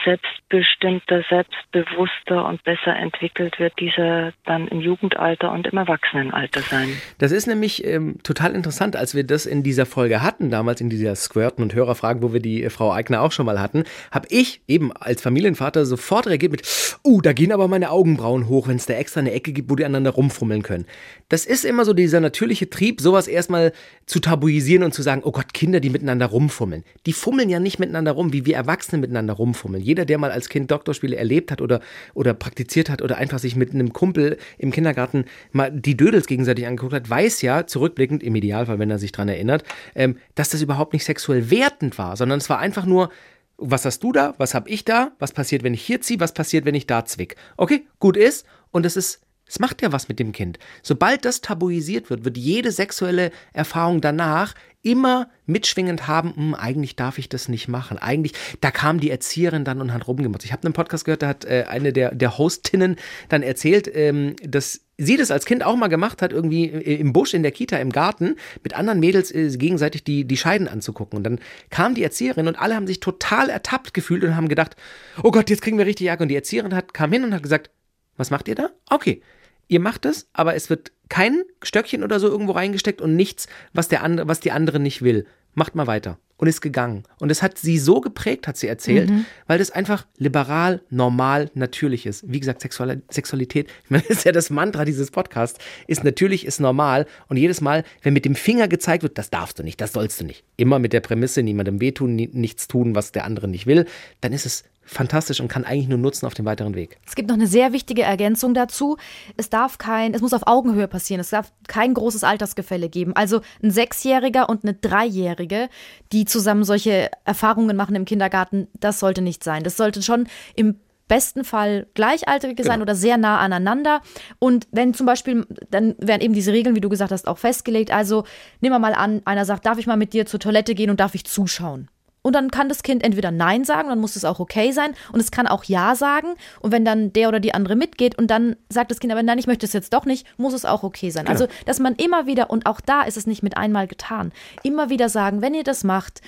selbstbestimmter, 0.05 1.25
selbstbewusster 1.29 2.47
und 2.47 2.63
besser 2.65 2.95
entwickelt 2.97 3.59
wird 3.59 3.79
dieser 3.79 4.33
dann 4.45 4.69
im 4.69 4.81
Jugendalter 4.81 5.53
und 5.53 5.67
im 5.67 5.77
Erwachsenenalter 5.77 6.61
sein. 6.61 6.89
Das 7.19 7.33
ist 7.33 7.47
nämlich 7.47 7.85
ähm, 7.85 8.19
total 8.23 8.55
interessant, 8.55 8.97
als 8.97 9.15
wir 9.15 9.25
das 9.25 9.47
in 9.47 9.63
dieser 9.63 9.87
Folge 9.87 10.23
hatten, 10.23 10.51
damals 10.51 10.81
in 10.81 10.91
dieser 10.91 11.15
Squirten 11.15 11.63
und 11.63 11.75
Hörerfragen, 11.75 12.23
wo 12.23 12.33
wir 12.33 12.41
die 12.41 12.63
äh, 12.63 12.71
Frau 12.89 12.95
Eigner 12.95 13.21
auch 13.21 13.33
schon 13.33 13.45
mal 13.45 13.61
hatten, 13.61 13.85
habe 14.11 14.29
ich 14.31 14.63
eben 14.67 14.93
als 14.93 15.21
Familienvater 15.21 15.85
sofort 15.85 16.27
reagiert 16.27 16.53
mit, 16.53 16.63
uh, 17.05 17.21
da 17.21 17.35
gehen 17.35 17.53
aber 17.53 17.69
meine 17.69 17.91
Augenbrauen 17.91 18.49
hoch, 18.49 18.67
wenn 18.67 18.77
es 18.77 18.87
da 18.87 18.95
extra 18.95 19.21
eine 19.21 19.33
Ecke 19.33 19.53
gibt, 19.53 19.71
wo 19.71 19.77
die 19.77 19.85
aneinander 19.85 20.11
rumfummeln 20.11 20.63
können. 20.63 20.87
Das 21.29 21.45
ist 21.45 21.67
immer 21.67 21.85
so 21.85 21.93
dieser 21.93 22.21
natürliche 22.21 22.71
Trieb, 22.71 23.03
sowas 23.03 23.29
erstmal 23.29 23.73
zu 24.07 24.21
tabuisieren 24.21 24.85
und 24.85 24.95
zu 24.95 25.03
sagen, 25.03 25.21
oh 25.25 25.33
Gott, 25.33 25.53
Kinder, 25.53 25.81
die 25.81 25.91
miteinander 25.91 26.27
rumfummeln. 26.27 26.85
Die 27.05 27.13
fummeln 27.13 27.51
ja 27.51 27.61
nicht 27.61 27.79
miteinander 27.79 28.13
rum, 28.13 28.33
wie 28.33 28.47
wir 28.47 28.57
Erwachsene 28.57 29.01
miteinander 29.03 29.35
rumfummeln. 29.35 29.83
Jeder, 29.83 30.07
der 30.07 30.17
mal 30.17 30.31
als 30.31 30.49
Kind 30.49 30.71
Doktorspiele 30.71 31.17
erlebt 31.17 31.51
hat 31.51 31.61
oder, 31.61 31.81
oder 32.15 32.33
praktiziert 32.33 32.89
hat 32.89 33.03
oder 33.03 33.19
einfach 33.19 33.39
sich 33.39 33.55
mit 33.55 33.75
einem 33.75 33.93
Kumpel 33.93 34.39
im 34.57 34.71
Kindergarten 34.71 35.27
mal 35.53 35.71
die 35.71 35.97
Dödels 35.97 36.27
gegenseitig 36.27 36.67
angeguckt 36.67 36.95
hat, 36.95 37.11
weiß 37.11 37.43
ja, 37.43 37.67
zurückblickend, 37.67 38.23
im 38.23 38.35
Idealfall, 38.35 38.79
wenn 38.79 38.91
er 38.91 38.99
sich 38.99 39.13
daran 39.13 39.29
erinnert, 39.29 39.65
ähm, 39.95 40.17
dass 40.35 40.49
das 40.49 40.63
überhaupt 40.63 40.95
nicht 40.95 41.05
sexuell 41.05 41.51
wertend 41.51 41.99
war, 41.99 42.17
sondern 42.17 42.39
es 42.39 42.49
war 42.49 42.59
einfach 42.59 42.78
nur, 42.85 43.11
was 43.57 43.85
hast 43.85 44.01
du 44.01 44.13
da, 44.13 44.35
was 44.39 44.55
hab 44.55 44.69
ich 44.69 44.85
da, 44.85 45.13
was 45.19 45.33
passiert, 45.33 45.63
wenn 45.63 45.75
ich 45.75 45.83
hier 45.83 46.01
ziehe, 46.01 46.21
was 46.21 46.33
passiert, 46.33 46.65
wenn 46.65 46.75
ich 46.75 46.87
da 46.87 47.05
zwick. 47.05 47.37
Okay, 47.57 47.87
gut 47.99 48.17
ist 48.17 48.47
und 48.71 48.87
es 48.87 48.97
ist 48.97 49.21
es 49.49 49.59
macht 49.59 49.83
ja 49.83 49.93
was 49.93 50.09
mit 50.09 50.19
dem 50.19 50.33
Kind. 50.33 50.59
Sobald 50.83 51.25
das 51.25 51.41
tabuisiert 51.41 52.11
wird, 52.11 52.25
wird 52.25 52.37
jede 52.37 52.71
sexuelle 52.71 53.31
Erfahrung 53.53 54.01
danach 54.01 54.55
immer 54.83 55.29
mitschwingend 55.47 56.07
haben, 56.07 56.37
hm, 56.37 56.55
eigentlich 56.55 56.97
darf 56.97 57.19
ich 57.19 57.29
das 57.29 57.49
nicht 57.49 57.67
machen. 57.67 57.99
Eigentlich, 57.99 58.35
da 58.61 58.71
kam 58.71 59.01
die 59.01 59.11
Erzieherin 59.11 59.65
dann 59.65 59.81
und 59.81 59.93
hat 59.93 60.07
rumgemotzt. 60.07 60.45
Ich 60.45 60.53
habe 60.53 60.65
einen 60.65 60.75
Podcast 60.75 61.05
gehört, 61.05 61.23
da 61.23 61.29
hat 61.29 61.45
äh, 61.45 61.65
eine 61.69 61.93
der, 61.93 62.15
der 62.15 62.39
Hostinnen 62.39 62.97
dann 63.29 63.43
erzählt, 63.43 63.91
ähm, 63.93 64.37
dass 64.43 64.83
sie 64.99 65.17
das 65.17 65.31
als 65.31 65.47
Kind 65.47 65.65
auch 65.65 65.77
mal 65.77 65.87
gemacht 65.87 66.21
hat, 66.21 66.33
irgendwie 66.33 66.65
im 66.65 67.13
Busch, 67.13 67.33
in 67.33 67.43
der 67.43 67.53
Kita, 67.53 67.79
im 67.79 67.91
Garten, 67.91 68.35
mit 68.65 68.75
anderen 68.75 68.99
Mädels 68.99 69.33
äh, 69.33 69.49
gegenseitig 69.57 70.03
die, 70.03 70.25
die 70.25 70.37
Scheiden 70.37 70.69
anzugucken. 70.69 71.17
Und 71.17 71.25
dann 71.25 71.41
kam 71.71 71.95
die 71.95 72.03
Erzieherin 72.03 72.49
und 72.49 72.59
alle 72.59 72.75
haben 72.75 72.89
sich 72.89 73.01
total 73.01 73.49
ertappt 73.49 73.95
gefühlt 73.95 74.25
und 74.25 74.37
haben 74.37 74.49
gedacht, 74.49 74.77
oh 75.23 75.31
Gott, 75.31 75.49
jetzt 75.51 75.63
kriegen 75.63 75.79
wir 75.79 75.87
richtig 75.87 76.09
Ärger. 76.09 76.23
Und 76.23 76.29
die 76.29 76.37
Erzieherin 76.37 76.75
hat, 76.75 76.93
kam 76.93 77.13
hin 77.13 77.25
und 77.25 77.33
hat 77.33 77.45
gesagt, 77.45 77.71
was 78.17 78.31
macht 78.31 78.49
ihr 78.49 78.57
da? 78.57 78.71
Okay, 78.91 79.23
ihr 79.69 79.81
macht 79.81 80.05
es, 80.05 80.29
aber 80.33 80.57
es 80.57 80.69
wird 80.69 80.91
kein 81.09 81.45
Stöckchen 81.63 82.03
oder 82.03 82.19
so 82.19 82.29
irgendwo 82.29 82.53
reingesteckt 82.53 83.01
und 83.01 83.15
nichts, 83.15 83.47
was, 83.73 83.87
der 83.89 84.03
andere, 84.03 84.27
was 84.27 84.41
die 84.41 84.51
andere 84.51 84.81
nicht 84.81 85.03
will. 85.03 85.27
Macht 85.55 85.77
mal 85.77 85.87
weiter. 85.87 86.19
Und 86.39 86.47
ist 86.47 86.61
gegangen. 86.61 87.03
Und 87.19 87.31
es 87.31 87.43
hat 87.43 87.59
sie 87.59 87.79
so 87.79 88.01
geprägt, 88.01 88.47
hat 88.47 88.57
sie 88.57 88.69
erzählt, 88.69 89.11
mhm. 89.11 89.27
weil 89.47 89.59
das 89.59 89.71
einfach 89.71 90.07
liberal, 90.17 90.81
normal, 90.89 91.51
natürlich 91.55 92.07
ist. 92.07 92.25
Wie 92.31 92.39
gesagt, 92.39 92.61
Sexual 92.61 93.03
Sexualität, 93.11 93.69
ich 93.85 93.91
meine, 93.91 94.05
das 94.09 94.19
ist 94.19 94.25
ja 94.25 94.33
das 94.33 94.49
Mantra 94.49 94.85
dieses 94.85 95.11
Podcasts, 95.11 95.59
ist 95.89 96.05
natürlich, 96.05 96.47
ist 96.47 96.61
normal. 96.61 97.07
Und 97.29 97.37
jedes 97.37 97.61
Mal, 97.61 97.85
wenn 98.03 98.15
mit 98.15 98.25
dem 98.25 98.37
Finger 98.37 98.69
gezeigt 98.69 99.03
wird, 99.03 99.19
das 99.19 99.31
darfst 99.31 99.59
du 99.59 99.63
nicht, 99.63 99.81
das 99.81 99.93
sollst 99.93 100.21
du 100.21 100.25
nicht. 100.25 100.45
Immer 100.57 100.79
mit 100.79 100.93
der 100.93 101.01
Prämisse, 101.01 101.43
niemandem 101.43 101.81
wehtun, 101.81 102.15
nichts 102.15 102.69
tun, 102.69 102.95
was 102.95 103.13
der 103.13 103.25
andere 103.25 103.49
nicht 103.49 103.67
will, 103.67 103.87
dann 104.21 104.33
ist 104.33 104.47
es 104.47 104.65
fantastisch 104.89 105.41
und 105.41 105.49
kann 105.49 105.65
eigentlich 105.65 105.89
nur 105.89 105.99
nutzen 105.99 106.27
auf 106.27 106.35
dem 106.35 106.45
weiteren 106.47 106.75
Weg. 106.75 106.99
Es 107.07 107.15
gibt 107.15 107.29
noch 107.29 107.37
eine 107.37 107.47
sehr 107.47 107.73
wichtige 107.73 108.03
Ergänzung 108.03 108.55
dazu. 108.55 108.97
Es 109.37 109.51
darf 109.51 109.79
kein, 109.79 110.15
es 110.15 110.23
muss 110.23 110.33
auf 110.33 110.47
Augenhöhe 110.47 110.89
passieren. 110.89 111.21
Es 111.21 111.31
darf 111.31 111.53
kein 111.67 111.95
großes 111.95 112.25
Altersgefälle 112.25 112.89
geben. 112.89 113.15
Also 113.15 113.41
ein 113.63 113.71
Sechsjähriger 113.71 114.49
und 114.49 114.65
eine 114.65 114.75
Dreijährige, 114.75 115.69
die 116.13 116.25
zusammen 116.25 116.65
solche 116.65 117.11
Erfahrungen 117.25 117.77
machen 117.77 117.95
im 117.95 118.05
Kindergarten, 118.05 118.69
das 118.81 118.99
sollte 118.99 119.23
nicht 119.23 119.45
sein. 119.45 119.63
Das 119.63 119.77
sollte 119.77 120.03
schon 120.03 120.27
im 120.57 120.77
besten 121.07 121.45
Fall 121.45 121.87
Gleichaltrige 121.95 122.55
genau. 122.55 122.69
sein 122.69 122.83
oder 122.83 122.95
sehr 122.95 123.17
nah 123.17 123.39
aneinander. 123.39 124.03
Und 124.39 124.69
wenn 124.71 124.95
zum 124.95 125.07
Beispiel, 125.07 125.47
dann 125.71 125.95
werden 125.99 126.23
eben 126.23 126.35
diese 126.35 126.53
Regeln, 126.53 126.77
wie 126.77 126.81
du 126.81 126.89
gesagt 126.89 127.11
hast, 127.11 127.27
auch 127.27 127.39
festgelegt. 127.39 127.91
Also 127.91 128.25
nehmen 128.61 128.75
wir 128.75 128.79
mal 128.79 128.95
an, 128.95 129.23
einer 129.25 129.45
sagt, 129.45 129.67
darf 129.67 129.79
ich 129.79 129.87
mal 129.87 129.97
mit 129.97 130.13
dir 130.13 130.27
zur 130.27 130.41
Toilette 130.41 130.75
gehen 130.75 130.91
und 130.91 131.01
darf 131.01 131.15
ich 131.15 131.25
zuschauen? 131.25 131.89
Und 132.29 132.35
dann 132.35 132.51
kann 132.51 132.69
das 132.69 132.83
Kind 132.83 133.03
entweder 133.03 133.31
Nein 133.31 133.65
sagen, 133.65 133.89
dann 133.89 134.01
muss 134.01 134.15
es 134.15 134.27
auch 134.27 134.39
okay 134.39 134.71
sein. 134.71 134.93
Und 135.13 135.21
es 135.21 135.31
kann 135.31 135.47
auch 135.47 135.65
Ja 135.65 135.95
sagen. 135.95 136.35
Und 136.61 136.73
wenn 136.73 136.85
dann 136.85 137.11
der 137.11 137.29
oder 137.29 137.41
die 137.41 137.55
andere 137.55 137.75
mitgeht 137.75 138.19
und 138.19 138.31
dann 138.31 138.55
sagt 138.69 138.91
das 138.91 139.01
Kind 139.01 139.11
aber 139.11 139.23
nein, 139.23 139.39
ich 139.39 139.47
möchte 139.47 139.65
es 139.65 139.73
jetzt 139.73 139.95
doch 139.95 140.05
nicht, 140.05 140.27
muss 140.37 140.53
es 140.53 140.67
auch 140.67 140.83
okay 140.83 141.09
sein. 141.09 141.25
Genau. 141.25 141.33
Also, 141.33 141.49
dass 141.65 141.81
man 141.81 141.95
immer 141.95 142.27
wieder, 142.27 142.51
und 142.51 142.67
auch 142.67 142.83
da 142.83 143.01
ist 143.01 143.17
es 143.17 143.27
nicht 143.27 143.43
mit 143.43 143.57
einmal 143.57 143.87
getan, 143.87 144.33
immer 144.63 144.91
wieder 144.91 145.09
sagen, 145.09 145.41
wenn 145.41 145.55
ihr 145.55 145.65
das 145.65 145.85
macht, 145.85 146.21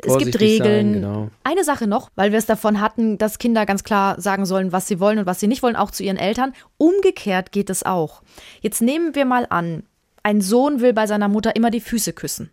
es 0.00 0.16
gibt 0.16 0.40
Regeln. 0.40 0.94
Sein, 0.94 1.02
genau. 1.02 1.28
Eine 1.42 1.62
Sache 1.62 1.86
noch, 1.86 2.08
weil 2.14 2.32
wir 2.32 2.38
es 2.38 2.46
davon 2.46 2.80
hatten, 2.80 3.18
dass 3.18 3.36
Kinder 3.36 3.66
ganz 3.66 3.84
klar 3.84 4.18
sagen 4.18 4.46
sollen, 4.46 4.72
was 4.72 4.88
sie 4.88 4.98
wollen 4.98 5.18
und 5.18 5.26
was 5.26 5.40
sie 5.40 5.46
nicht 5.46 5.62
wollen, 5.62 5.76
auch 5.76 5.90
zu 5.90 6.04
ihren 6.04 6.16
Eltern. 6.16 6.54
Umgekehrt 6.78 7.52
geht 7.52 7.68
es 7.68 7.82
auch. 7.82 8.22
Jetzt 8.62 8.80
nehmen 8.80 9.14
wir 9.14 9.26
mal 9.26 9.46
an, 9.50 9.82
ein 10.22 10.40
Sohn 10.40 10.80
will 10.80 10.94
bei 10.94 11.06
seiner 11.06 11.28
Mutter 11.28 11.54
immer 11.54 11.70
die 11.70 11.80
Füße 11.80 12.14
küssen 12.14 12.50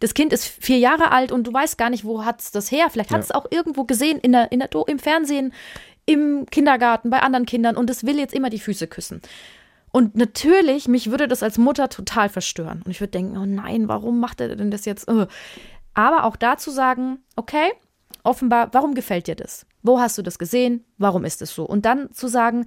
das 0.00 0.14
Kind 0.14 0.32
ist 0.32 0.46
vier 0.46 0.78
Jahre 0.78 1.12
alt 1.12 1.30
und 1.30 1.46
du 1.46 1.52
weißt 1.52 1.78
gar 1.78 1.90
nicht, 1.90 2.04
wo 2.04 2.24
hat 2.24 2.40
es 2.40 2.50
das 2.50 2.72
her. 2.72 2.88
Vielleicht 2.90 3.10
hat 3.10 3.20
es 3.20 3.28
ja. 3.28 3.36
auch 3.36 3.46
irgendwo 3.50 3.84
gesehen, 3.84 4.18
in 4.18 4.32
der, 4.32 4.50
in 4.50 4.58
der, 4.58 4.70
im 4.86 4.98
Fernsehen, 4.98 5.52
im 6.06 6.46
Kindergarten, 6.50 7.10
bei 7.10 7.20
anderen 7.20 7.46
Kindern 7.46 7.76
und 7.76 7.88
es 7.90 8.04
will 8.04 8.18
jetzt 8.18 8.34
immer 8.34 8.50
die 8.50 8.58
Füße 8.58 8.86
küssen. 8.88 9.20
Und 9.92 10.16
natürlich, 10.16 10.88
mich 10.88 11.10
würde 11.10 11.28
das 11.28 11.42
als 11.42 11.58
Mutter 11.58 11.88
total 11.88 12.28
verstören. 12.28 12.82
Und 12.84 12.90
ich 12.90 13.00
würde 13.00 13.10
denken, 13.10 13.36
oh 13.36 13.46
nein, 13.46 13.88
warum 13.88 14.20
macht 14.20 14.40
er 14.40 14.54
denn 14.56 14.70
das 14.70 14.84
jetzt? 14.84 15.08
Aber 15.94 16.24
auch 16.24 16.36
dazu 16.36 16.70
sagen, 16.70 17.18
okay, 17.36 17.70
offenbar, 18.22 18.68
warum 18.72 18.94
gefällt 18.94 19.26
dir 19.26 19.34
das? 19.34 19.66
Wo 19.82 20.00
hast 20.00 20.16
du 20.16 20.22
das 20.22 20.38
gesehen? 20.38 20.84
Warum 20.96 21.24
ist 21.24 21.42
es 21.42 21.54
so? 21.54 21.64
Und 21.64 21.84
dann 21.84 22.12
zu 22.12 22.28
sagen, 22.28 22.66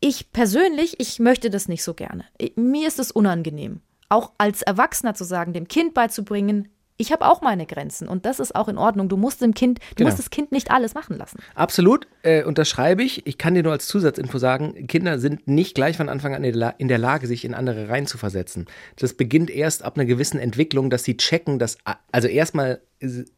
ich 0.00 0.32
persönlich, 0.32 1.00
ich 1.00 1.18
möchte 1.18 1.50
das 1.50 1.68
nicht 1.68 1.82
so 1.82 1.92
gerne. 1.92 2.24
Mir 2.54 2.86
ist 2.86 3.00
es 3.00 3.10
unangenehm 3.10 3.80
auch 4.08 4.32
als 4.38 4.62
Erwachsener 4.62 5.14
zu 5.14 5.24
sagen, 5.24 5.52
dem 5.52 5.68
Kind 5.68 5.94
beizubringen, 5.94 6.68
ich 7.00 7.12
habe 7.12 7.26
auch 7.26 7.40
meine 7.42 7.64
Grenzen 7.64 8.08
und 8.08 8.26
das 8.26 8.40
ist 8.40 8.56
auch 8.56 8.66
in 8.66 8.76
Ordnung. 8.76 9.08
Du 9.08 9.16
musst 9.16 9.40
dem 9.40 9.54
Kind, 9.54 9.78
du 9.78 9.94
genau. 9.94 10.08
musst 10.08 10.18
das 10.18 10.30
Kind 10.30 10.50
nicht 10.50 10.72
alles 10.72 10.94
machen 10.94 11.16
lassen. 11.16 11.38
Absolut, 11.54 12.08
äh, 12.24 12.42
unterschreibe 12.42 13.04
ich. 13.04 13.24
Ich 13.24 13.38
kann 13.38 13.54
dir 13.54 13.62
nur 13.62 13.70
als 13.70 13.86
Zusatzinfo 13.86 14.38
sagen, 14.38 14.88
Kinder 14.88 15.20
sind 15.20 15.46
nicht 15.46 15.76
gleich 15.76 15.96
von 15.96 16.08
Anfang 16.08 16.34
an 16.34 16.42
in 16.42 16.88
der 16.88 16.98
Lage, 16.98 17.28
sich 17.28 17.44
in 17.44 17.54
andere 17.54 17.88
reinzuversetzen. 17.88 18.66
Das 18.96 19.14
beginnt 19.14 19.48
erst 19.48 19.84
ab 19.84 19.96
einer 19.96 20.06
gewissen 20.06 20.40
Entwicklung, 20.40 20.90
dass 20.90 21.04
sie 21.04 21.16
checken, 21.16 21.60
dass, 21.60 21.78
also 22.10 22.26
erstmal 22.26 22.80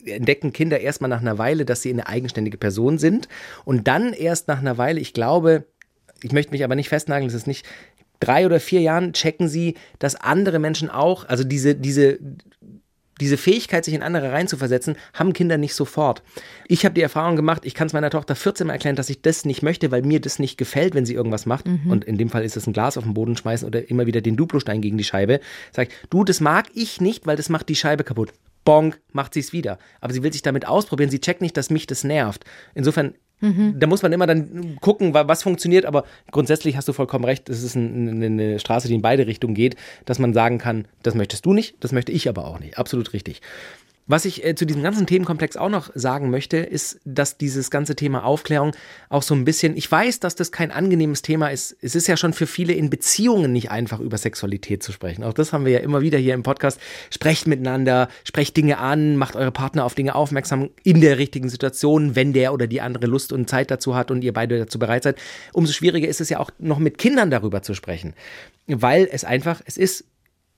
entdecken 0.06 0.54
Kinder 0.54 0.80
erstmal 0.80 1.10
nach 1.10 1.20
einer 1.20 1.36
Weile, 1.36 1.66
dass 1.66 1.82
sie 1.82 1.92
eine 1.92 2.06
eigenständige 2.06 2.56
Person 2.56 2.96
sind 2.96 3.28
und 3.66 3.86
dann 3.86 4.14
erst 4.14 4.48
nach 4.48 4.60
einer 4.60 4.78
Weile, 4.78 5.00
ich 5.00 5.12
glaube, 5.12 5.66
ich 6.22 6.32
möchte 6.32 6.52
mich 6.52 6.64
aber 6.64 6.76
nicht 6.76 6.88
festnageln, 6.88 7.28
es 7.28 7.34
ist 7.34 7.46
nicht 7.46 7.66
drei 8.20 8.46
oder 8.46 8.60
vier 8.60 8.80
Jahren 8.80 9.12
checken 9.12 9.48
sie, 9.48 9.74
dass 9.98 10.14
andere 10.14 10.58
Menschen 10.58 10.90
auch, 10.90 11.28
also 11.28 11.42
diese, 11.42 11.74
diese, 11.74 12.18
diese 13.20 13.36
Fähigkeit, 13.36 13.84
sich 13.84 13.94
in 13.94 14.02
andere 14.02 14.32
reinzuversetzen, 14.32 14.96
haben 15.12 15.32
Kinder 15.32 15.58
nicht 15.58 15.74
sofort. 15.74 16.22
Ich 16.66 16.84
habe 16.84 16.94
die 16.94 17.02
Erfahrung 17.02 17.36
gemacht, 17.36 17.64
ich 17.64 17.74
kann 17.74 17.86
es 17.86 17.92
meiner 17.92 18.10
Tochter 18.10 18.34
14 18.34 18.66
Mal 18.66 18.74
erklären, 18.74 18.96
dass 18.96 19.10
ich 19.10 19.22
das 19.22 19.44
nicht 19.44 19.62
möchte, 19.62 19.90
weil 19.90 20.02
mir 20.02 20.20
das 20.20 20.38
nicht 20.38 20.56
gefällt, 20.56 20.94
wenn 20.94 21.06
sie 21.06 21.14
irgendwas 21.14 21.46
macht. 21.46 21.66
Mhm. 21.66 21.90
Und 21.90 22.04
in 22.04 22.16
dem 22.16 22.30
Fall 22.30 22.44
ist 22.44 22.56
es 22.56 22.66
ein 22.66 22.72
Glas 22.72 22.96
auf 22.96 23.04
den 23.04 23.14
Boden 23.14 23.36
schmeißen 23.36 23.66
oder 23.66 23.90
immer 23.90 24.06
wieder 24.06 24.20
den 24.20 24.36
Duplostein 24.36 24.80
gegen 24.80 24.98
die 24.98 25.04
Scheibe. 25.04 25.40
Sag 25.72 25.88
ich, 25.88 25.94
du, 26.08 26.24
das 26.24 26.40
mag 26.40 26.68
ich 26.74 27.00
nicht, 27.00 27.26
weil 27.26 27.36
das 27.36 27.48
macht 27.48 27.68
die 27.68 27.76
Scheibe 27.76 28.04
kaputt. 28.04 28.32
Bonk, 28.64 29.00
macht 29.12 29.34
sie 29.34 29.40
es 29.40 29.52
wieder. 29.52 29.78
Aber 30.00 30.12
sie 30.12 30.22
will 30.22 30.32
sich 30.32 30.42
damit 30.42 30.66
ausprobieren. 30.66 31.10
Sie 31.10 31.20
checkt 31.20 31.40
nicht, 31.40 31.56
dass 31.56 31.70
mich 31.70 31.86
das 31.86 32.04
nervt. 32.04 32.44
Insofern 32.74 33.14
Mhm. 33.40 33.76
Da 33.78 33.86
muss 33.86 34.02
man 34.02 34.12
immer 34.12 34.26
dann 34.26 34.76
gucken, 34.80 35.14
was 35.14 35.42
funktioniert, 35.42 35.86
aber 35.86 36.04
grundsätzlich 36.30 36.76
hast 36.76 36.88
du 36.88 36.92
vollkommen 36.92 37.24
recht, 37.24 37.48
es 37.48 37.62
ist 37.62 37.74
ein, 37.74 38.22
eine 38.22 38.58
Straße, 38.58 38.88
die 38.88 38.94
in 38.94 39.02
beide 39.02 39.26
Richtungen 39.26 39.54
geht, 39.54 39.76
dass 40.04 40.18
man 40.18 40.34
sagen 40.34 40.58
kann, 40.58 40.86
das 41.02 41.14
möchtest 41.14 41.46
du 41.46 41.52
nicht, 41.52 41.76
das 41.80 41.92
möchte 41.92 42.12
ich 42.12 42.28
aber 42.28 42.46
auch 42.46 42.60
nicht. 42.60 42.78
Absolut 42.78 43.12
richtig. 43.12 43.40
Was 44.06 44.24
ich 44.24 44.44
äh, 44.44 44.56
zu 44.56 44.66
diesem 44.66 44.82
ganzen 44.82 45.06
Themenkomplex 45.06 45.56
auch 45.56 45.68
noch 45.68 45.90
sagen 45.94 46.30
möchte, 46.30 46.56
ist, 46.56 46.98
dass 47.04 47.38
dieses 47.38 47.70
ganze 47.70 47.94
Thema 47.94 48.24
Aufklärung 48.24 48.72
auch 49.08 49.22
so 49.22 49.34
ein 49.36 49.44
bisschen, 49.44 49.76
ich 49.76 49.90
weiß, 49.90 50.18
dass 50.18 50.34
das 50.34 50.50
kein 50.50 50.72
angenehmes 50.72 51.22
Thema 51.22 51.48
ist. 51.48 51.76
Es 51.80 51.94
ist 51.94 52.08
ja 52.08 52.16
schon 52.16 52.32
für 52.32 52.48
viele 52.48 52.72
in 52.72 52.90
Beziehungen 52.90 53.52
nicht 53.52 53.70
einfach 53.70 54.00
über 54.00 54.18
Sexualität 54.18 54.82
zu 54.82 54.90
sprechen. 54.90 55.22
Auch 55.22 55.32
das 55.32 55.52
haben 55.52 55.64
wir 55.64 55.72
ja 55.72 55.78
immer 55.78 56.00
wieder 56.00 56.18
hier 56.18 56.34
im 56.34 56.42
Podcast. 56.42 56.80
Sprecht 57.10 57.46
miteinander, 57.46 58.08
sprecht 58.24 58.56
Dinge 58.56 58.78
an, 58.78 59.16
macht 59.16 59.36
eure 59.36 59.52
Partner 59.52 59.84
auf 59.84 59.94
Dinge 59.94 60.16
aufmerksam 60.16 60.70
in 60.82 61.00
der 61.00 61.18
richtigen 61.18 61.48
Situation, 61.48 62.16
wenn 62.16 62.32
der 62.32 62.52
oder 62.52 62.66
die 62.66 62.80
andere 62.80 63.06
Lust 63.06 63.32
und 63.32 63.48
Zeit 63.48 63.70
dazu 63.70 63.94
hat 63.94 64.10
und 64.10 64.24
ihr 64.24 64.32
beide 64.32 64.58
dazu 64.58 64.80
bereit 64.80 65.04
seid. 65.04 65.18
Umso 65.52 65.72
schwieriger 65.72 66.08
ist 66.08 66.20
es 66.20 66.30
ja 66.30 66.40
auch 66.40 66.50
noch 66.58 66.80
mit 66.80 66.98
Kindern 66.98 67.30
darüber 67.30 67.62
zu 67.62 67.74
sprechen. 67.74 68.14
Weil 68.66 69.08
es 69.10 69.24
einfach, 69.24 69.62
es 69.66 69.76
ist, 69.76 70.04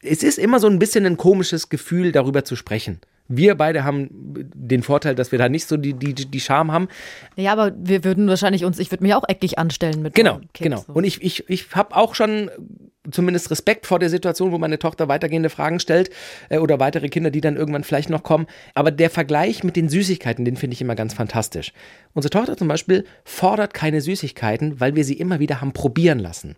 es 0.00 0.22
ist 0.22 0.38
immer 0.38 0.59
so 0.59 0.68
ein 0.68 0.78
bisschen 0.78 1.05
ein 1.05 1.18
komisches 1.18 1.68
Gefühl, 1.68 2.12
darüber 2.12 2.44
zu 2.44 2.57
sprechen. 2.57 3.00
Wir 3.28 3.54
beide 3.54 3.85
haben 3.85 4.08
den 4.12 4.82
Vorteil, 4.82 5.14
dass 5.14 5.32
wir 5.32 5.38
da 5.38 5.48
nicht 5.48 5.66
so 5.66 5.76
die, 5.76 5.94
die, 5.94 6.14
die 6.14 6.40
Scham 6.40 6.72
haben. 6.72 6.88
Ja, 7.37 7.52
aber 7.52 7.72
wir 7.76 8.04
würden 8.04 8.28
wahrscheinlich 8.28 8.64
uns, 8.64 8.78
ich 8.78 8.90
würde 8.90 9.04
mich 9.04 9.14
auch 9.14 9.24
eckig 9.28 9.58
anstellen 9.58 10.02
mit 10.02 10.14
Genau, 10.14 10.38
Kind, 10.52 10.52
genau. 10.54 10.85
so. 10.87 10.92
Und 10.92 11.04
ich, 11.04 11.22
ich, 11.22 11.48
ich 11.48 11.74
habe 11.74 11.96
auch 11.96 12.14
schon 12.14 12.50
zumindest 13.11 13.50
Respekt 13.50 13.87
vor 13.87 13.98
der 13.98 14.11
Situation, 14.11 14.52
wo 14.52 14.58
meine 14.58 14.78
Tochter 14.78 15.08
weitergehende 15.08 15.50
Fragen 15.50 15.80
stellt 15.80 16.11
äh, 16.48 16.58
oder 16.58 16.78
weitere 16.78 17.08
Kinder, 17.08 17.30
die 17.30 17.40
dann 17.40 17.56
irgendwann 17.56 17.85
vielleicht 17.85 18.11
noch 18.11 18.22
kommen. 18.22 18.46
Aber 18.74 18.90
der 18.90 19.11
Vergleich 19.11 19.64
mit 19.64 19.76
den 19.76 19.88
Süßigkeiten, 19.88 20.44
den 20.44 20.56
finde 20.56 20.74
ich 20.74 20.80
immer 20.80 20.94
ganz 20.94 21.14
fantastisch. 21.14 21.72
Unsere 22.14 22.30
Tochter 22.30 22.56
zum 22.56 22.68
Beispiel 22.68 23.04
fordert 23.24 23.74
keine 23.74 24.00
Süßigkeiten, 24.00 24.80
weil 24.80 24.94
wir 24.94 25.04
sie 25.04 25.14
immer 25.14 25.40
wieder 25.40 25.61
haben 25.61 25.72
probieren 25.72 26.18
lassen. 26.18 26.56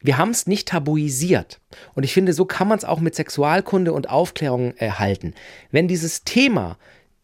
Wir 0.00 0.18
haben 0.18 0.30
es 0.30 0.46
nicht 0.46 0.68
tabuisiert. 0.68 1.60
Und 1.94 2.02
ich 2.02 2.12
finde, 2.12 2.32
so 2.32 2.44
kann 2.44 2.68
man 2.68 2.78
es 2.78 2.84
auch 2.84 3.00
mit 3.00 3.14
Sexualkunde 3.14 3.92
und 3.92 4.10
Aufklärung 4.10 4.74
äh, 4.76 4.90
halten. 4.90 5.34
Wenn 5.70 5.88
dieses 5.88 6.24
Thema 6.24 6.76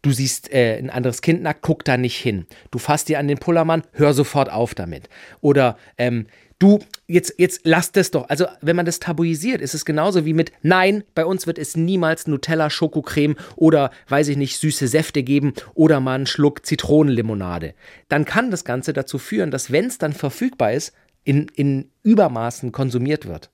Du 0.03 0.11
siehst 0.11 0.51
äh, 0.51 0.77
ein 0.77 0.89
anderes 0.89 1.21
Kind 1.21 1.43
nackt, 1.43 1.61
guck 1.61 1.85
da 1.85 1.95
nicht 1.95 2.17
hin. 2.17 2.47
Du 2.71 2.79
fasst 2.79 3.07
dir 3.07 3.19
an 3.19 3.27
den 3.27 3.37
Pullermann, 3.37 3.83
hör 3.91 4.13
sofort 4.13 4.51
auf 4.51 4.73
damit. 4.73 5.09
Oder 5.41 5.77
ähm, 5.99 6.25
du, 6.57 6.79
jetzt, 7.05 7.35
jetzt 7.37 7.61
lass 7.65 7.91
das 7.91 8.09
doch. 8.09 8.27
Also, 8.27 8.47
wenn 8.61 8.75
man 8.75 8.87
das 8.87 8.99
tabuisiert, 8.99 9.61
ist 9.61 9.75
es 9.75 9.85
genauso 9.85 10.25
wie 10.25 10.33
mit 10.33 10.51
Nein, 10.63 11.03
bei 11.13 11.23
uns 11.23 11.45
wird 11.45 11.59
es 11.59 11.75
niemals 11.75 12.25
Nutella, 12.25 12.71
Schokocreme 12.71 13.35
oder, 13.55 13.91
weiß 14.09 14.29
ich 14.29 14.37
nicht, 14.37 14.57
süße 14.57 14.87
Säfte 14.87 15.21
geben 15.21 15.53
oder 15.75 15.99
mal 15.99 16.15
einen 16.15 16.25
Schluck 16.25 16.65
Zitronenlimonade. 16.65 17.75
Dann 18.09 18.25
kann 18.25 18.49
das 18.49 18.65
Ganze 18.65 18.93
dazu 18.93 19.19
führen, 19.19 19.51
dass, 19.51 19.71
wenn 19.71 19.85
es 19.85 19.99
dann 19.99 20.13
verfügbar 20.13 20.73
ist, 20.73 20.93
in, 21.23 21.47
in 21.55 21.89
Übermaßen 22.03 22.71
konsumiert 22.71 23.27
wird. 23.27 23.49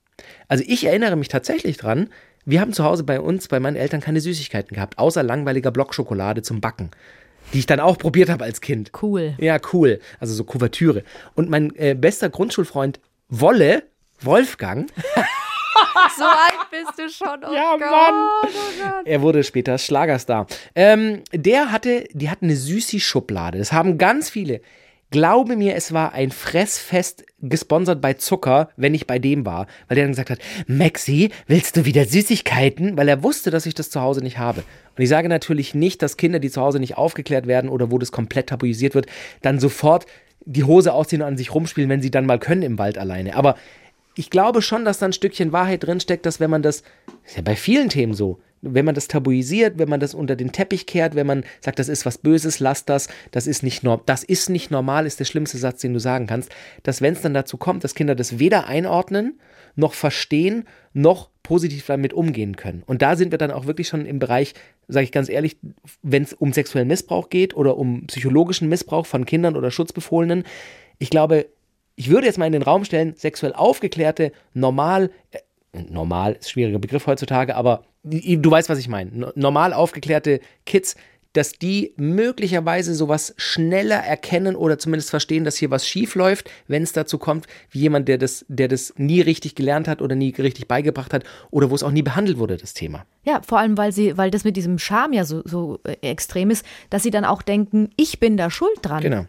Also 0.48 0.64
ich 0.68 0.86
erinnere 0.86 1.16
mich 1.16 1.28
tatsächlich 1.28 1.78
dran, 1.78 2.10
wir 2.46 2.62
haben 2.62 2.74
zu 2.74 2.84
Hause 2.84 3.04
bei 3.04 3.20
uns, 3.20 3.48
bei 3.50 3.60
meinen 3.60 3.76
Eltern 3.76 4.00
keine 4.02 4.22
Süßigkeiten 4.22 4.74
gehabt, 4.74 4.98
außer 4.98 5.22
langweiliger 5.22 5.70
Blockschokolade 5.72 6.42
zum 6.42 6.62
Backen, 6.62 6.92
die 7.54 7.60
ich 7.60 7.66
dann 7.66 7.80
auch 7.82 7.98
probiert 7.98 8.30
habe 8.30 8.46
als 8.46 8.62
Kind. 8.62 8.92
Cool. 9.02 9.36
Ja, 9.38 9.58
cool. 9.74 10.00
Also 10.20 10.34
so 10.34 10.44
Kuvertüre. 10.46 11.04
Und 11.36 11.50
mein 11.50 11.76
äh, 11.76 11.94
bester 11.94 12.30
Grundschulfreund 12.30 13.00
Wolle, 13.30 13.84
Wolfgang, 14.22 14.90
So 16.18 16.24
alt 16.24 16.72
bist 16.72 16.98
du 16.98 17.10
schon. 17.10 17.44
Oh 17.48 17.54
Ja, 17.54 17.72
Gott, 17.78 17.80
Mann. 17.92 18.14
Oh 18.44 18.48
Gott. 18.82 19.06
er 19.06 19.22
wurde 19.22 19.44
später 19.44 19.78
Schlagerstar. 19.78 20.48
Ähm, 20.74 21.22
der 21.34 21.72
hatte, 21.72 22.08
die 22.14 22.30
hatten 22.30 22.46
eine 22.46 22.56
Süßi-Schublade. 22.56 23.58
Das 23.60 23.72
haben 23.72 23.98
ganz 23.98 24.30
viele. 24.30 24.62
Glaube 25.10 25.56
mir, 25.56 25.76
es 25.76 25.94
war 25.94 26.14
ein 26.14 26.32
Fressfest 26.32 27.24
gesponsert 27.42 28.02
bei 28.02 28.16
Zucker, 28.16 28.70
wenn 28.76 28.94
ich 28.94 29.08
bei 29.08 29.20
dem 29.20 29.46
war, 29.46 29.68
weil 29.88 29.96
der 29.96 30.04
dann 30.04 30.12
gesagt 30.12 30.30
hat, 30.30 30.40
Maxi, 30.68 31.30
willst 31.48 31.78
du 31.78 31.86
wieder 31.86 32.04
Süßigkeiten? 32.04 32.98
Weil 32.98 33.08
er 33.08 33.24
wusste, 33.24 33.50
dass 33.50 33.66
ich 33.66 33.74
das 33.74 33.90
zu 33.90 34.02
Hause 34.02 34.22
nicht 34.22 34.38
habe. 34.38 34.64
Und 34.98 35.04
ich 35.04 35.08
sage 35.08 35.30
natürlich 35.30 35.74
nicht, 35.74 36.02
dass 36.02 36.18
Kinder, 36.18 36.40
die 36.40 36.50
zu 36.50 36.62
Hause 36.62 36.80
nicht 36.80 36.98
aufgeklärt 36.98 37.48
werden 37.48 37.70
oder 37.70 37.90
wo 37.90 38.00
das 38.00 38.12
komplett 38.12 38.50
tabuisiert 38.50 38.96
wird, 38.96 39.06
dann 39.42 39.60
sofort 39.60 40.08
die 40.44 40.66
Hose 40.66 40.94
ausziehen 40.94 41.22
und 41.22 41.28
an 41.30 41.38
sich 41.38 41.54
rumspielen, 41.54 41.90
wenn 41.90 42.02
sie 42.02 42.12
dann 42.12 42.26
mal 42.26 42.40
können 42.40 42.64
im 42.64 42.78
Wald 42.78 42.98
alleine. 42.98 43.36
Aber 43.36 43.56
ich 44.16 44.30
glaube 44.30 44.62
schon, 44.62 44.84
dass 44.84 45.00
da 45.00 45.06
ein 45.06 45.14
Stückchen 45.14 45.54
Wahrheit 45.54 45.84
drinsteckt, 45.86 46.26
dass 46.26 46.40
wenn 46.40 46.50
man 46.50 46.64
das, 46.64 46.84
ist 47.26 47.38
ja 47.38 47.44
bei 47.44 47.56
vielen 47.56 47.90
Themen 47.90 48.14
so, 48.14 48.40
wenn 48.62 48.86
man 48.86 48.96
das 48.96 49.08
tabuisiert, 49.08 49.78
wenn 49.78 49.90
man 49.90 50.00
das 50.00 50.14
unter 50.14 50.36
den 50.36 50.52
Teppich 50.52 50.86
kehrt, 50.86 51.16
wenn 51.16 51.28
man 51.28 51.44
sagt, 51.62 51.80
das 51.80 51.90
ist 51.90 52.06
was 52.06 52.18
Böses, 52.18 52.60
lass 52.60 52.86
das, 52.86 53.08
das 53.32 53.48
ist 53.48 53.64
nicht, 53.64 53.84
norm 53.84 54.02
das 54.06 54.24
ist 54.24 54.50
nicht 54.50 54.72
normal, 54.72 55.06
ist 55.06 55.20
der 55.20 55.26
schlimmste 55.26 55.58
Satz, 55.58 55.82
den 55.82 55.94
du 55.94 56.00
sagen 56.00 56.28
kannst, 56.28 56.52
dass 56.84 57.02
wenn 57.02 57.14
es 57.14 57.22
dann 57.22 57.34
dazu 57.34 57.58
kommt, 57.58 57.84
dass 57.84 57.96
Kinder 57.96 58.16
das 58.16 58.40
weder 58.40 58.68
einordnen, 58.68 59.40
noch 59.76 59.94
verstehen, 59.94 60.66
noch 60.94 61.30
positiv 61.44 61.86
damit 61.86 62.14
umgehen 62.14 62.56
können. 62.56 62.84
Und 62.86 63.02
da 63.02 63.16
sind 63.16 63.32
wir 63.32 63.38
dann 63.38 63.52
auch 63.52 63.68
wirklich 63.68 63.88
schon 63.88 64.06
im 64.06 64.20
Bereich, 64.20 64.54
sage 64.88 65.06
ich 65.06 65.12
ganz 65.12 65.30
ehrlich, 65.30 65.58
wenn 66.02 66.24
es 66.24 66.34
um 66.34 66.52
sexuellen 66.52 66.88
Missbrauch 66.88 67.30
geht 67.30 67.56
oder 67.56 67.78
um 67.78 68.08
psychologischen 68.08 68.68
Missbrauch 68.68 69.06
von 69.06 69.26
Kindern 69.26 69.56
oder 69.56 69.72
Schutzbefohlenen. 69.72 70.44
Ich 70.98 71.10
glaube, 71.10 71.48
ich 71.96 72.10
würde 72.10 72.28
jetzt 72.28 72.38
mal 72.38 72.48
in 72.48 72.54
den 72.54 72.64
Raum 72.64 72.86
stellen, 72.86 73.16
sexuell 73.16 73.54
aufgeklärte, 73.54 74.32
normal, 74.54 75.10
äh, 75.32 75.40
normal 75.90 76.34
ist 76.34 76.48
ein 76.48 76.50
schwieriger 76.52 76.80
Begriff 76.80 77.08
heutzutage, 77.08 77.56
aber 77.56 77.84
du 78.04 78.50
weißt, 78.52 78.70
was 78.70 78.80
ich 78.80 78.88
meine. 78.88 79.12
No- 79.12 79.32
Normal 79.36 79.74
aufgeklärte 79.74 80.40
Kids, 80.66 80.96
dass 81.34 81.52
die 81.52 81.94
möglicherweise 81.98 82.96
sowas 82.96 83.36
schneller 83.38 83.98
erkennen 83.98 84.56
oder 84.56 84.80
zumindest 84.80 85.12
verstehen, 85.12 85.44
dass 85.44 85.56
hier 85.58 85.70
was 85.70 85.88
schief 85.88 86.16
läuft, 86.16 86.50
wenn 86.68 86.82
es 86.82 86.94
dazu 86.94 87.20
kommt, 87.20 87.46
wie 87.70 87.80
jemand, 87.80 88.08
der 88.08 88.18
das, 88.18 88.44
der 88.48 88.68
das 88.68 88.94
nie 88.98 89.22
richtig 89.22 89.54
gelernt 89.54 89.88
hat 89.88 90.02
oder 90.02 90.16
nie 90.16 90.34
richtig 90.36 90.68
beigebracht 90.68 91.14
hat 91.14 91.26
oder 91.52 91.70
wo 91.70 91.76
es 91.76 91.84
auch 91.84 91.92
nie 91.92 92.02
behandelt 92.02 92.40
wurde, 92.40 92.58
das 92.58 92.74
Thema. 92.74 93.06
Ja, 93.24 93.42
vor 93.46 93.60
allem, 93.60 93.78
weil 93.78 93.92
sie, 93.92 94.18
weil 94.18 94.32
das 94.32 94.46
mit 94.46 94.58
diesem 94.58 94.80
Charme 94.80 95.14
ja 95.14 95.26
so, 95.26 95.44
so 95.46 95.80
äh, 95.84 95.98
extrem 96.02 96.50
ist, 96.50 96.66
dass 96.90 97.04
sie 97.04 97.12
dann 97.12 97.26
auch 97.26 97.44
denken, 97.44 97.90
ich 97.98 98.20
bin 98.20 98.36
da 98.38 98.50
schuld 98.50 98.78
dran. 98.82 99.04
Genau. 99.04 99.26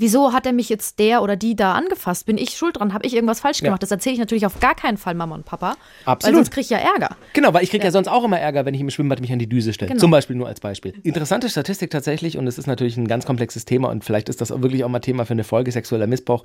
Wieso 0.00 0.32
hat 0.32 0.46
er 0.46 0.52
mich 0.52 0.68
jetzt 0.68 0.98
der 0.98 1.22
oder 1.22 1.36
die 1.36 1.56
da 1.56 1.74
angefasst? 1.74 2.26
Bin 2.26 2.38
ich 2.38 2.50
schuld 2.50 2.78
dran? 2.78 2.94
Habe 2.94 3.06
ich 3.06 3.14
irgendwas 3.14 3.40
falsch 3.40 3.60
Ja. 3.60 3.66
gemacht? 3.66 3.82
Das 3.82 3.90
erzähle 3.90 4.14
ich 4.14 4.18
natürlich 4.20 4.46
auf 4.46 4.60
gar 4.60 4.74
keinen 4.74 4.96
Fall 4.96 5.14
Mama 5.14 5.34
und 5.34 5.44
Papa. 5.44 5.76
Absolut. 6.04 6.24
Weil 6.24 6.38
sonst 6.38 6.50
kriege 6.50 6.62
ich 6.62 6.70
ja 6.70 6.78
Ärger. 6.78 7.16
Genau, 7.32 7.52
weil 7.54 7.64
ich 7.64 7.70
kriege 7.70 7.84
ja. 7.84 7.90
sonst 7.90 8.08
auch 8.08 8.24
immer 8.24 8.38
Ärger, 8.38 8.64
wenn 8.64 8.74
ich 8.74 8.80
im 8.80 8.90
Schwimmbad 8.90 9.20
mich 9.20 9.32
an 9.32 9.38
die 9.38 9.48
Düse 9.48 9.72
stelle. 9.72 9.88
Genau. 9.90 10.00
Zum 10.00 10.10
Beispiel 10.10 10.36
nur 10.36 10.46
als 10.48 10.60
Beispiel. 10.60 10.94
Interessante 11.02 11.48
Statistik 11.48 11.90
tatsächlich, 11.90 12.38
und 12.38 12.46
es 12.46 12.58
ist 12.58 12.66
natürlich 12.66 12.96
ein 12.96 13.08
ganz 13.08 13.26
komplexes 13.26 13.64
Thema 13.64 13.90
und 13.90 14.04
vielleicht 14.04 14.28
ist 14.28 14.40
das 14.40 14.52
auch 14.52 14.62
wirklich 14.62 14.84
auch 14.84 14.88
mal 14.88 15.00
Thema 15.00 15.24
für 15.26 15.32
eine 15.32 15.44
Folge 15.44 15.72
sexueller 15.72 16.06
Missbrauch. 16.06 16.44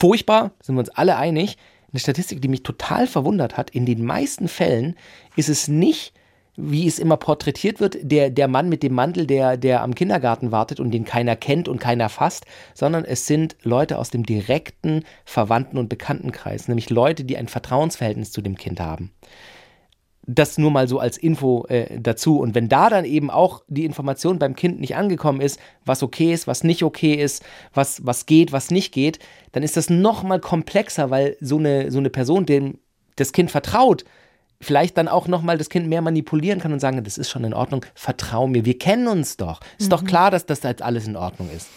Furchtbar, 0.00 0.52
sind 0.62 0.74
wir 0.74 0.80
uns 0.80 0.90
alle 0.90 1.16
einig. 1.16 1.56
Eine 1.92 2.00
Statistik, 2.00 2.40
die 2.40 2.48
mich 2.48 2.62
total 2.62 3.06
verwundert 3.06 3.56
hat, 3.56 3.70
in 3.70 3.84
den 3.84 4.04
meisten 4.04 4.46
Fällen 4.48 4.96
ist 5.36 5.48
es 5.48 5.66
nicht, 5.68 6.12
wie 6.56 6.86
es 6.86 6.98
immer 6.98 7.16
porträtiert 7.16 7.80
wird, 7.80 7.98
der, 8.02 8.30
der 8.30 8.48
Mann 8.48 8.68
mit 8.68 8.82
dem 8.82 8.94
Mantel, 8.94 9.26
der, 9.26 9.56
der 9.56 9.82
am 9.82 9.94
Kindergarten 9.94 10.52
wartet 10.52 10.80
und 10.80 10.90
den 10.90 11.04
keiner 11.04 11.36
kennt 11.36 11.68
und 11.68 11.78
keiner 11.78 12.08
fasst, 12.08 12.44
sondern 12.74 13.04
es 13.04 13.26
sind 13.26 13.56
Leute 13.62 13.98
aus 13.98 14.10
dem 14.10 14.24
direkten 14.24 15.04
Verwandten- 15.24 15.78
und 15.78 15.88
Bekanntenkreis, 15.88 16.68
nämlich 16.68 16.90
Leute, 16.90 17.24
die 17.24 17.36
ein 17.36 17.48
Vertrauensverhältnis 17.48 18.32
zu 18.32 18.42
dem 18.42 18.56
Kind 18.56 18.80
haben 18.80 19.12
das 20.34 20.58
nur 20.58 20.70
mal 20.70 20.86
so 20.86 20.98
als 20.98 21.18
Info 21.18 21.66
äh, 21.68 21.98
dazu. 21.98 22.38
Und 22.38 22.54
wenn 22.54 22.68
da 22.68 22.88
dann 22.88 23.04
eben 23.04 23.30
auch 23.30 23.62
die 23.68 23.84
Information 23.84 24.38
beim 24.38 24.54
Kind 24.54 24.80
nicht 24.80 24.96
angekommen 24.96 25.40
ist, 25.40 25.58
was 25.84 26.02
okay 26.02 26.32
ist, 26.32 26.46
was 26.46 26.62
nicht 26.64 26.82
okay 26.82 27.14
ist, 27.14 27.44
was, 27.74 28.04
was 28.06 28.26
geht, 28.26 28.52
was 28.52 28.70
nicht 28.70 28.92
geht, 28.92 29.18
dann 29.52 29.62
ist 29.62 29.76
das 29.76 29.90
noch 29.90 30.22
mal 30.22 30.40
komplexer, 30.40 31.10
weil 31.10 31.36
so 31.40 31.58
eine, 31.58 31.90
so 31.90 31.98
eine 31.98 32.10
Person, 32.10 32.46
dem 32.46 32.78
das 33.16 33.32
Kind 33.32 33.50
vertraut, 33.50 34.04
vielleicht 34.60 34.98
dann 34.98 35.08
auch 35.08 35.26
noch 35.26 35.42
mal 35.42 35.56
das 35.58 35.70
Kind 35.70 35.88
mehr 35.88 36.02
manipulieren 36.02 36.60
kann 36.60 36.72
und 36.72 36.80
sagen, 36.80 37.02
das 37.02 37.18
ist 37.18 37.30
schon 37.30 37.44
in 37.44 37.54
Ordnung, 37.54 37.84
vertrau 37.94 38.46
mir, 38.46 38.64
wir 38.64 38.78
kennen 38.78 39.08
uns 39.08 39.36
doch. 39.36 39.60
Ist 39.78 39.90
doch 39.90 40.04
klar, 40.04 40.30
dass 40.30 40.46
das 40.46 40.62
jetzt 40.62 40.82
alles 40.82 41.06
in 41.06 41.16
Ordnung 41.16 41.50
ist. 41.54 41.68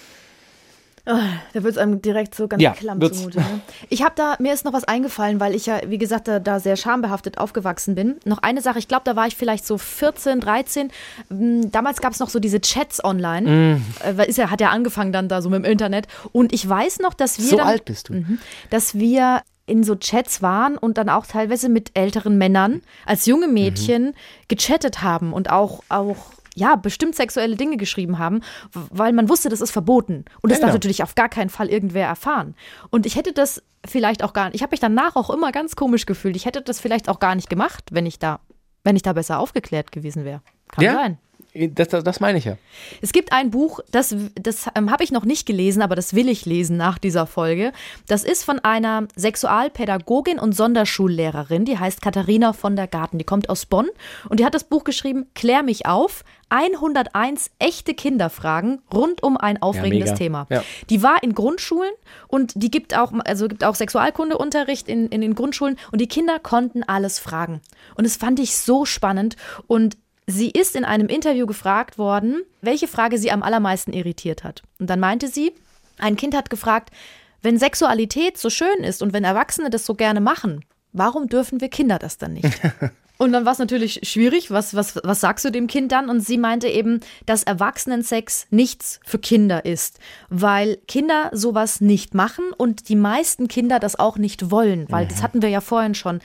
Da 1.05 1.19
wird 1.53 1.65
es 1.73 1.77
einem 1.77 2.01
direkt 2.01 2.33
so 2.33 2.47
ganz 2.47 2.63
Ja, 2.63 2.71
klamm 2.71 3.01
zumute. 3.01 3.39
Ne? 3.39 3.59
Ich 3.89 4.03
habe 4.03 4.13
da, 4.15 4.35
mir 4.39 4.53
ist 4.53 4.63
noch 4.63 4.71
was 4.71 4.85
eingefallen, 4.85 5.41
weil 5.41 5.53
ich 5.53 5.65
ja, 5.65 5.81
wie 5.87 5.97
gesagt, 5.97 6.29
da, 6.29 6.39
da 6.39 6.61
sehr 6.61 6.77
schambehaftet 6.77 7.39
aufgewachsen 7.39 7.93
bin. 7.93 8.15
Noch 8.23 8.37
eine 8.37 8.61
Sache, 8.61 8.79
ich 8.79 8.87
glaube, 8.87 9.01
da 9.03 9.17
war 9.17 9.27
ich 9.27 9.35
vielleicht 9.35 9.67
so 9.67 9.77
14, 9.77 10.39
13. 10.39 10.91
Mm, 11.27 11.63
Damals 11.71 11.99
gab 11.99 12.13
es 12.13 12.19
noch 12.19 12.29
so 12.29 12.39
diese 12.39 12.61
Chats 12.61 13.03
online. 13.03 13.81
Mm. 14.05 14.19
Ist 14.27 14.37
ja, 14.37 14.49
hat 14.49 14.61
ja 14.61 14.69
angefangen 14.69 15.11
dann 15.11 15.27
da 15.27 15.41
so 15.41 15.49
mit 15.49 15.65
dem 15.65 15.69
Internet. 15.69 16.07
Und 16.31 16.53
ich 16.53 16.67
weiß 16.67 16.99
noch, 16.99 17.13
dass 17.13 17.37
wir 17.37 17.47
So 17.47 17.57
dann, 17.57 17.67
alt 17.67 17.83
bist 17.83 18.07
du. 18.07 18.13
Mhm. 18.13 18.39
dass 18.69 18.95
wir 18.95 19.41
in 19.65 19.83
so 19.83 19.95
Chats 19.95 20.41
waren 20.41 20.77
und 20.77 20.97
dann 20.97 21.09
auch 21.09 21.25
teilweise 21.25 21.69
mit 21.69 21.91
älteren 21.97 22.37
Männern 22.37 22.81
als 23.05 23.25
junge 23.25 23.47
Mhm. 23.47 23.53
Mädchen 23.53 24.13
gechattet 24.47 25.01
haben 25.01 25.31
und 25.33 25.49
auch, 25.49 25.83
auch 25.89 26.17
ja, 26.55 26.75
bestimmt 26.75 27.15
sexuelle 27.15 27.55
Dinge 27.55 27.77
geschrieben 27.77 28.19
haben, 28.19 28.41
weil 28.73 29.11
man 29.13 29.27
wusste, 29.29 29.49
das 29.49 29.61
ist 29.61 29.71
verboten. 29.71 30.25
Und 30.41 30.51
das 30.51 30.57
Ja, 30.59 30.63
darf 30.63 30.67
genau. 30.69 30.73
natürlich 30.75 31.01
auf 31.01 31.15
gar 31.15 31.29
keinen 31.29 31.49
Fall 31.49 31.67
irgendwer 31.69 32.05
erfahren. 32.05 32.53
Und 32.91 33.05
ich 33.07 33.15
hätte 33.15 33.33
das 33.33 33.63
vielleicht 33.85 34.23
auch 34.23 34.33
gar 34.33 34.45
nicht, 34.45 34.55
ich 34.55 34.61
habe 34.61 34.71
mich 34.71 34.79
danach 34.79 35.15
auch 35.15 35.29
immer 35.31 35.51
ganz 35.51 35.75
komisch 35.75 36.05
gefühlt. 36.05 36.35
Ich 36.35 36.45
hätte 36.45 36.61
das 36.61 36.79
vielleicht 36.79 37.09
auch 37.09 37.19
gar 37.19 37.33
nicht 37.33 37.49
gemacht, 37.49 37.85
wenn 37.91 38.05
ich 38.05 38.19
da, 38.19 38.39
wenn 38.83 38.95
ich 38.95 39.01
da 39.01 39.13
besser 39.13 39.39
aufgeklärt 39.39 39.91
gewesen 39.91 40.25
wäre. 40.25 40.41
Kann 40.69 40.83
Ja? 40.83 40.93
sein. 40.93 41.17
Das, 41.55 41.89
das, 41.89 42.03
das 42.03 42.19
meine 42.19 42.39
ich 42.39 42.45
ja. 42.45 42.57
Es 43.01 43.11
gibt 43.11 43.31
ein 43.31 43.51
Buch, 43.51 43.79
das, 43.91 44.15
das 44.33 44.65
ähm, 44.75 44.89
habe 44.89 45.03
ich 45.03 45.11
noch 45.11 45.23
nicht 45.23 45.45
gelesen, 45.45 45.83
aber 45.83 45.95
das 45.95 46.15
will 46.15 46.27
ich 46.27 46.47
lesen 46.47 46.77
nach 46.77 46.97
dieser 46.97 47.27
Folge. 47.27 47.71
Das 48.07 48.23
ist 48.23 48.43
von 48.43 48.59
einer 48.59 49.07
Sexualpädagogin 49.15 50.39
und 50.39 50.53
Sonderschullehrerin, 50.53 51.65
die 51.65 51.77
heißt 51.77 52.01
Katharina 52.01 52.53
von 52.53 52.75
der 52.75 52.87
Garten. 52.87 53.19
Die 53.19 53.23
kommt 53.23 53.49
aus 53.49 53.67
Bonn 53.67 53.89
und 54.29 54.39
die 54.39 54.45
hat 54.45 54.55
das 54.55 54.63
Buch 54.63 54.83
geschrieben, 54.83 55.27
Klär 55.35 55.61
mich 55.61 55.85
auf, 55.85 56.23
101 56.49 57.49
echte 57.57 57.95
Kinderfragen 57.95 58.81
rund 58.93 59.23
um 59.23 59.37
ein 59.37 59.61
aufregendes 59.61 60.11
mega. 60.11 60.17
Thema. 60.17 60.47
Ja. 60.49 60.63
Die 60.89 61.01
war 61.01 61.23
in 61.23 61.33
Grundschulen 61.33 61.91
und 62.27 62.53
die 62.55 62.69
gibt 62.69 62.95
auch, 62.95 63.11
also 63.25 63.47
gibt 63.47 63.63
auch 63.63 63.73
Sexualkundeunterricht 63.73 64.87
in, 64.87 65.07
in 65.07 65.21
den 65.21 65.33
Grundschulen 65.33 65.77
und 65.91 65.99
die 65.99 66.07
Kinder 66.07 66.37
konnten 66.39 66.83
alles 66.83 67.17
fragen. 67.17 67.61
Und 67.95 68.05
das 68.05 68.17
fand 68.17 68.39
ich 68.39 68.55
so 68.55 68.85
spannend 68.85 69.35
und 69.65 69.97
Sie 70.25 70.49
ist 70.49 70.75
in 70.75 70.85
einem 70.85 71.07
Interview 71.07 71.45
gefragt 71.45 71.97
worden, 71.97 72.43
welche 72.61 72.87
Frage 72.87 73.17
sie 73.17 73.31
am 73.31 73.43
allermeisten 73.43 73.93
irritiert 73.93 74.43
hat. 74.43 74.63
Und 74.79 74.89
dann 74.89 74.99
meinte 74.99 75.27
sie, 75.27 75.53
ein 75.97 76.15
Kind 76.15 76.35
hat 76.35 76.49
gefragt, 76.49 76.91
wenn 77.41 77.59
Sexualität 77.59 78.37
so 78.37 78.49
schön 78.49 78.83
ist 78.83 79.01
und 79.01 79.13
wenn 79.13 79.25
Erwachsene 79.25 79.69
das 79.69 79.85
so 79.85 79.95
gerne 79.95 80.21
machen, 80.21 80.63
warum 80.93 81.27
dürfen 81.27 81.59
wir 81.59 81.69
Kinder 81.69 81.99
das 81.99 82.17
dann 82.17 82.33
nicht? 82.33 82.49
Und 83.17 83.31
dann 83.31 83.45
war 83.45 83.53
es 83.53 83.59
natürlich 83.59 84.01
schwierig. 84.03 84.49
Was, 84.51 84.73
was, 84.73 84.99
was 85.03 85.21
sagst 85.21 85.45
du 85.45 85.51
dem 85.51 85.67
Kind 85.67 85.91
dann? 85.91 86.09
Und 86.09 86.19
sie 86.21 86.37
meinte 86.37 86.67
eben, 86.67 86.99
dass 87.25 87.43
Erwachsenensex 87.43 88.47
nichts 88.49 88.99
für 89.05 89.19
Kinder 89.19 89.65
ist, 89.65 89.99
weil 90.29 90.77
Kinder 90.87 91.29
sowas 91.31 91.79
nicht 91.79 92.15
machen 92.15 92.45
und 92.57 92.89
die 92.89 92.95
meisten 92.95 93.47
Kinder 93.47 93.79
das 93.79 93.97
auch 93.97 94.17
nicht 94.17 94.51
wollen, 94.51 94.87
weil 94.89 95.07
das 95.07 95.21
hatten 95.21 95.41
wir 95.41 95.49
ja 95.49 95.61
vorhin 95.61 95.95
schon. 95.95 96.19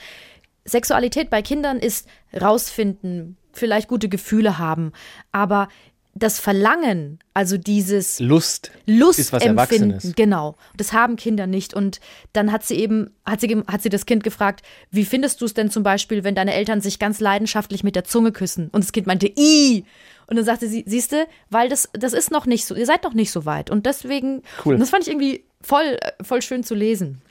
Sexualität 0.65 1.29
bei 1.29 1.41
Kindern 1.41 1.77
ist 1.77 2.07
rausfinden, 2.39 3.37
vielleicht 3.59 3.87
gute 3.87 4.09
Gefühle 4.09 4.57
haben, 4.57 4.91
aber 5.31 5.67
das 6.15 6.39
Verlangen, 6.39 7.19
also 7.33 7.57
dieses 7.57 8.19
Lust, 8.19 8.71
Lust 8.85 9.19
ist 9.19 9.31
was 9.31 9.43
empfinden, 9.43 9.91
Erwachsenes. 9.91 10.15
genau. 10.15 10.55
Das 10.75 10.91
haben 10.91 11.15
Kinder 11.15 11.47
nicht. 11.47 11.73
Und 11.73 11.99
dann 12.33 12.51
hat 12.51 12.63
sie 12.63 12.75
eben, 12.75 13.11
hat 13.25 13.41
sie, 13.41 13.63
hat 13.67 13.81
sie 13.81 13.89
das 13.89 14.05
Kind 14.05 14.23
gefragt, 14.23 14.61
wie 14.91 15.05
findest 15.05 15.39
du 15.41 15.45
es 15.45 15.53
denn 15.53 15.69
zum 15.69 15.83
Beispiel, 15.83 16.23
wenn 16.23 16.35
deine 16.35 16.53
Eltern 16.53 16.81
sich 16.81 16.99
ganz 16.99 17.19
leidenschaftlich 17.19 17.83
mit 17.83 17.95
der 17.95 18.03
Zunge 18.03 18.31
küssen? 18.31 18.69
Und 18.71 18.83
das 18.83 18.91
Kind 18.91 19.07
meinte, 19.07 19.27
i. 19.27 19.85
Und 20.29 20.35
dann 20.35 20.45
sagte 20.45 20.67
sie, 20.67 20.83
siehste, 20.85 21.25
weil 21.49 21.69
das, 21.69 21.89
das 21.93 22.13
ist 22.13 22.29
noch 22.31 22.45
nicht 22.45 22.65
so, 22.65 22.75
ihr 22.75 22.85
seid 22.85 23.03
noch 23.03 23.13
nicht 23.13 23.31
so 23.31 23.45
weit. 23.45 23.69
Und 23.69 23.85
deswegen, 23.85 24.43
Cool. 24.63 24.75
und 24.75 24.79
das 24.79 24.89
fand 24.91 25.03
ich 25.03 25.09
irgendwie 25.09 25.43
voll, 25.61 25.97
äh, 26.01 26.23
voll 26.23 26.41
schön 26.41 26.63
zu 26.63 26.75
lesen. 26.75 27.21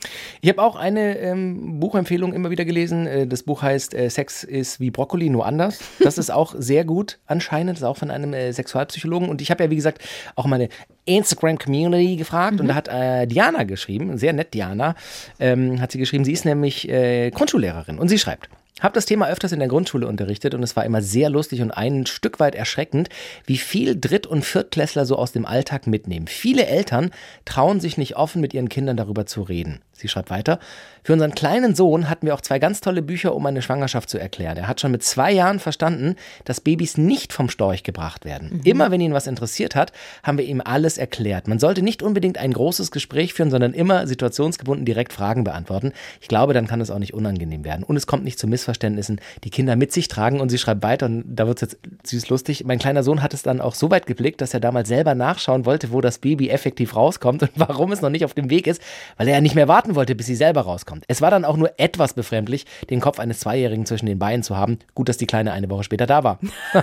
Ich 0.40 0.48
habe 0.50 0.60
auch 0.60 0.76
eine 0.76 1.16
ähm, 1.18 1.80
Buchempfehlung 1.80 2.32
immer 2.34 2.50
wieder 2.50 2.64
gelesen. 2.64 3.06
Äh, 3.06 3.26
Das 3.26 3.42
Buch 3.44 3.62
heißt 3.62 3.94
äh, 3.94 4.10
Sex 4.10 4.44
ist 4.44 4.80
wie 4.80 4.90
Brokkoli, 4.90 5.30
nur 5.30 5.46
anders. 5.46 5.78
Das 6.00 6.18
ist 6.18 6.30
auch 6.30 6.54
sehr 6.58 6.84
gut 6.84 7.18
anscheinend. 7.26 7.70
Das 7.76 7.78
ist 7.82 7.84
auch 7.86 7.96
von 7.96 8.10
einem 8.10 8.34
äh, 8.34 8.52
Sexualpsychologen. 8.52 9.28
Und 9.28 9.40
ich 9.40 9.50
habe 9.50 9.64
ja, 9.64 9.70
wie 9.70 9.76
gesagt, 9.76 10.02
auch 10.34 10.46
meine 10.46 10.68
Instagram-Community 11.06 12.16
gefragt. 12.16 12.60
Und 12.60 12.68
da 12.68 12.74
hat 12.74 12.88
äh, 12.88 13.26
Diana 13.26 13.64
geschrieben, 13.64 14.18
sehr 14.18 14.32
nett 14.32 14.52
Diana, 14.54 14.94
ähm, 15.40 15.80
hat 15.80 15.92
sie 15.92 15.98
geschrieben, 15.98 16.24
sie 16.24 16.32
ist 16.32 16.44
nämlich 16.44 16.88
äh, 16.88 17.30
Grundschullehrerin. 17.30 17.98
Und 17.98 18.08
sie 18.08 18.18
schreibt, 18.18 18.48
habe 18.82 18.94
das 18.94 19.06
Thema 19.06 19.28
öfters 19.28 19.52
in 19.52 19.58
der 19.58 19.68
Grundschule 19.68 20.06
unterrichtet 20.06 20.54
und 20.54 20.62
es 20.62 20.76
war 20.76 20.84
immer 20.84 21.02
sehr 21.02 21.30
lustig 21.30 21.62
und 21.62 21.70
ein 21.70 22.06
Stück 22.06 22.40
weit 22.40 22.54
erschreckend, 22.54 23.08
wie 23.46 23.58
viel 23.58 23.98
Dritt- 23.98 24.26
und 24.26 24.44
Viertklässler 24.44 25.04
so 25.04 25.16
aus 25.16 25.32
dem 25.32 25.46
Alltag 25.46 25.86
mitnehmen. 25.86 26.26
Viele 26.26 26.66
Eltern 26.66 27.10
trauen 27.44 27.80
sich 27.80 27.98
nicht 27.98 28.16
offen, 28.16 28.40
mit 28.40 28.54
ihren 28.54 28.68
Kindern 28.68 28.96
darüber 28.96 29.26
zu 29.26 29.42
reden. 29.42 29.80
Sie 29.98 30.08
schreibt 30.08 30.30
weiter, 30.30 30.58
für 31.02 31.12
unseren 31.12 31.34
kleinen 31.34 31.74
Sohn 31.74 32.08
hatten 32.08 32.26
wir 32.26 32.34
auch 32.34 32.40
zwei 32.40 32.58
ganz 32.58 32.80
tolle 32.80 33.02
Bücher, 33.02 33.34
um 33.34 33.44
eine 33.46 33.62
Schwangerschaft 33.62 34.08
zu 34.08 34.18
erklären. 34.18 34.56
Er 34.56 34.68
hat 34.68 34.80
schon 34.80 34.92
mit 34.92 35.02
zwei 35.02 35.32
Jahren 35.32 35.58
verstanden, 35.58 36.16
dass 36.44 36.60
Babys 36.60 36.96
nicht 36.96 37.32
vom 37.32 37.48
Storch 37.48 37.82
gebracht 37.82 38.24
werden. 38.24 38.60
Immer 38.64 38.90
wenn 38.90 39.00
ihn 39.00 39.12
was 39.12 39.26
interessiert 39.26 39.74
hat, 39.74 39.92
haben 40.22 40.38
wir 40.38 40.44
ihm 40.44 40.62
alles 40.64 40.98
erklärt. 40.98 41.48
Man 41.48 41.58
sollte 41.58 41.82
nicht 41.82 42.02
unbedingt 42.02 42.38
ein 42.38 42.52
großes 42.52 42.90
Gespräch 42.90 43.34
führen, 43.34 43.50
sondern 43.50 43.74
immer 43.74 44.06
situationsgebunden 44.06 44.84
direkt 44.84 45.12
Fragen 45.12 45.44
beantworten. 45.44 45.92
Ich 46.20 46.28
glaube, 46.28 46.54
dann 46.54 46.66
kann 46.66 46.80
es 46.80 46.90
auch 46.90 46.98
nicht 46.98 47.14
unangenehm 47.14 47.64
werden. 47.64 47.82
Und 47.82 47.96
es 47.96 48.06
kommt 48.06 48.24
nicht 48.24 48.38
zu 48.38 48.46
Missverständnissen, 48.46 49.20
die 49.44 49.50
Kinder 49.50 49.76
mit 49.76 49.92
sich 49.92 50.08
tragen. 50.08 50.40
Und 50.40 50.50
sie 50.50 50.58
schreibt 50.58 50.82
weiter, 50.82 51.06
und 51.06 51.24
da 51.26 51.46
wird 51.46 51.62
es 51.62 51.72
jetzt 51.72 51.78
süß 52.04 52.28
lustig. 52.28 52.64
Mein 52.64 52.78
kleiner 52.78 53.02
Sohn 53.02 53.22
hat 53.22 53.34
es 53.34 53.42
dann 53.42 53.60
auch 53.60 53.74
so 53.74 53.90
weit 53.90 54.06
geblickt, 54.06 54.40
dass 54.40 54.54
er 54.54 54.60
damals 54.60 54.88
selber 54.88 55.14
nachschauen 55.14 55.66
wollte, 55.66 55.90
wo 55.90 56.00
das 56.00 56.18
Baby 56.18 56.50
effektiv 56.50 56.94
rauskommt 56.94 57.42
und 57.42 57.50
warum 57.56 57.92
es 57.92 58.00
noch 58.00 58.10
nicht 58.10 58.24
auf 58.24 58.34
dem 58.34 58.50
Weg 58.50 58.66
ist, 58.66 58.82
weil 59.16 59.28
er 59.28 59.34
ja 59.34 59.40
nicht 59.40 59.54
mehr 59.54 59.68
warten 59.68 59.87
wollte, 59.94 60.14
bis 60.14 60.26
sie 60.26 60.34
selber 60.36 60.62
rauskommt. 60.62 61.04
Es 61.08 61.20
war 61.20 61.30
dann 61.30 61.44
auch 61.44 61.56
nur 61.56 61.72
etwas 61.78 62.14
befremdlich, 62.14 62.66
den 62.90 63.00
Kopf 63.00 63.18
eines 63.18 63.40
Zweijährigen 63.40 63.86
zwischen 63.86 64.06
den 64.06 64.18
Beinen 64.18 64.42
zu 64.42 64.56
haben. 64.56 64.78
Gut, 64.94 65.08
dass 65.08 65.16
die 65.16 65.26
Kleine 65.26 65.52
eine 65.52 65.68
Woche 65.70 65.84
später 65.84 66.06
da 66.06 66.24
war. 66.24 66.38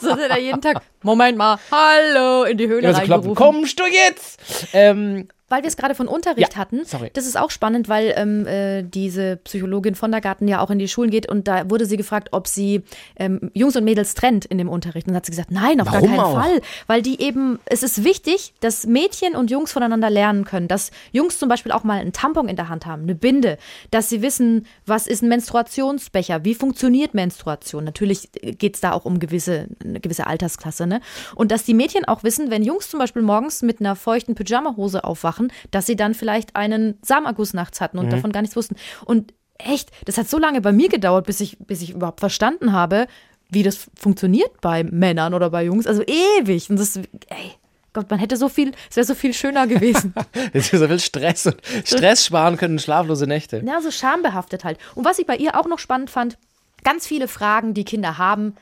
So 0.00 0.10
hat 0.12 0.18
er 0.20 0.28
da 0.28 0.38
jeden 0.38 0.60
Tag, 0.60 0.82
Moment 1.02 1.36
mal, 1.38 1.58
hallo, 1.70 2.44
in 2.44 2.56
die 2.58 2.66
Höhle 2.68 2.88
Also 2.88 3.00
klopfen, 3.02 3.30
reingerufen. 3.30 3.34
kommst 3.34 3.78
du 3.80 3.84
jetzt? 3.86 4.40
Ähm, 4.72 5.28
Weil 5.52 5.62
wir 5.62 5.68
es 5.68 5.76
gerade 5.76 5.94
von 5.94 6.08
Unterricht 6.08 6.54
Ja, 6.54 6.58
hatten. 6.58 6.84
sorry. 6.86 7.10
Das 7.12 7.26
ist 7.26 7.36
auch 7.38 7.50
spannend, 7.50 7.90
weil 7.90 8.14
ähm, 8.16 8.46
äh, 8.46 8.82
diese 8.82 9.36
Psychologin 9.36 9.94
von 9.94 10.10
der 10.10 10.22
Garten 10.22 10.48
ja 10.48 10.60
auch 10.60 10.70
in 10.70 10.78
die 10.78 10.88
Schulen 10.88 11.10
geht 11.10 11.28
und 11.30 11.46
da 11.46 11.68
wurde 11.68 11.84
sie 11.84 11.98
gefragt, 11.98 12.28
ob 12.32 12.48
sie 12.48 12.82
ähm, 13.16 13.50
Jungs 13.52 13.76
und 13.76 13.84
Mädels 13.84 14.14
trennt 14.14 14.46
in 14.46 14.56
dem 14.56 14.70
Unterricht. 14.70 15.06
Und 15.06 15.12
dann 15.12 15.16
hat 15.18 15.26
sie 15.26 15.32
gesagt, 15.32 15.50
nein, 15.50 15.78
auf 15.82 15.88
Warum 15.88 16.00
gar 16.00 16.08
keinen 16.08 16.20
auch? 16.24 16.40
Fall. 16.42 16.60
Weil 16.86 17.02
die 17.02 17.20
eben, 17.20 17.58
es 17.66 17.82
ist 17.82 18.02
wichtig, 18.02 18.54
dass 18.60 18.86
Mädchen 18.86 19.36
und 19.36 19.50
Jungs 19.50 19.72
voneinander 19.72 20.08
lernen 20.08 20.46
können. 20.46 20.68
Dass 20.68 20.90
Jungs 21.12 21.38
zum 21.38 21.50
Beispiel 21.50 21.70
auch 21.72 21.84
mal 21.84 22.00
einen 22.00 22.14
Tampon 22.14 22.48
in 22.48 22.56
der 22.56 22.70
Hand 22.70 22.86
haben, 22.86 23.02
eine 23.02 23.14
Binde, 23.14 23.58
dass 23.90 24.08
sie 24.08 24.22
wissen, 24.22 24.64
was 24.86 25.06
ist 25.06 25.22
ein 25.22 25.28
Menstruationsbecher, 25.28 26.44
wie 26.44 26.54
funktioniert 26.54 27.14
Menstruation. 27.14 27.84
Natürlich 27.84 28.30
geht 28.32 28.74
es 28.76 28.80
da 28.80 28.92
auch 28.92 29.04
um 29.04 29.18
gewisse, 29.18 29.66
eine 29.84 30.00
gewisse 30.00 30.26
Altersklasse. 30.26 30.86
Ne? 30.86 31.00
Und 31.34 31.50
dass 31.50 31.64
die 31.64 31.74
Mädchen 31.74 32.04
auch 32.06 32.22
wissen, 32.24 32.50
wenn 32.50 32.62
Jungs 32.62 32.88
zum 32.88 32.98
Beispiel 32.98 33.22
morgens 33.22 33.60
mit 33.62 33.80
einer 33.80 33.96
feuchten 33.96 34.34
Pyjamahose 34.34 35.04
aufwachen, 35.04 35.41
dass 35.70 35.86
sie 35.86 35.96
dann 35.96 36.14
vielleicht 36.14 36.56
einen 36.56 36.98
Samenerguss 37.02 37.54
nachts 37.54 37.80
hatten 37.80 37.98
und 37.98 38.12
davon 38.12 38.32
gar 38.32 38.42
nichts 38.42 38.56
wussten. 38.56 38.76
Und 39.04 39.32
echt, 39.58 39.90
das 40.04 40.18
hat 40.18 40.28
so 40.28 40.38
lange 40.38 40.60
bei 40.60 40.72
mir 40.72 40.88
gedauert, 40.88 41.26
bis 41.26 41.40
ich, 41.40 41.58
bis 41.58 41.82
ich 41.82 41.90
überhaupt 41.90 42.20
verstanden 42.20 42.72
habe, 42.72 43.06
wie 43.50 43.62
das 43.62 43.86
funktioniert 43.94 44.60
bei 44.60 44.82
Männern 44.82 45.34
oder 45.34 45.50
bei 45.50 45.64
Jungs. 45.64 45.86
Also 45.86 46.02
ewig. 46.02 46.70
Und 46.70 46.78
das, 46.78 46.96
ey, 46.96 47.52
Gott, 47.92 48.10
man 48.10 48.18
hätte 48.18 48.36
so 48.36 48.48
viel, 48.48 48.72
es 48.90 48.96
wäre 48.96 49.06
so 49.06 49.14
viel 49.14 49.34
schöner 49.34 49.66
gewesen. 49.66 50.14
jetzt 50.54 50.72
ist 50.72 50.80
so 50.80 50.88
viel 50.88 51.00
Stress 51.00 51.46
und 51.46 51.56
Stress 51.84 52.24
sparen 52.24 52.56
können, 52.56 52.78
schlaflose 52.78 53.26
Nächte. 53.26 53.62
Ja, 53.64 53.80
so 53.82 53.90
schambehaftet 53.90 54.64
halt. 54.64 54.78
Und 54.94 55.04
was 55.04 55.18
ich 55.18 55.26
bei 55.26 55.36
ihr 55.36 55.58
auch 55.58 55.66
noch 55.66 55.78
spannend 55.78 56.08
fand, 56.08 56.38
ganz 56.84 57.06
viele 57.06 57.28
Fragen, 57.28 57.74
die 57.74 57.84
Kinder 57.84 58.16
haben, 58.16 58.54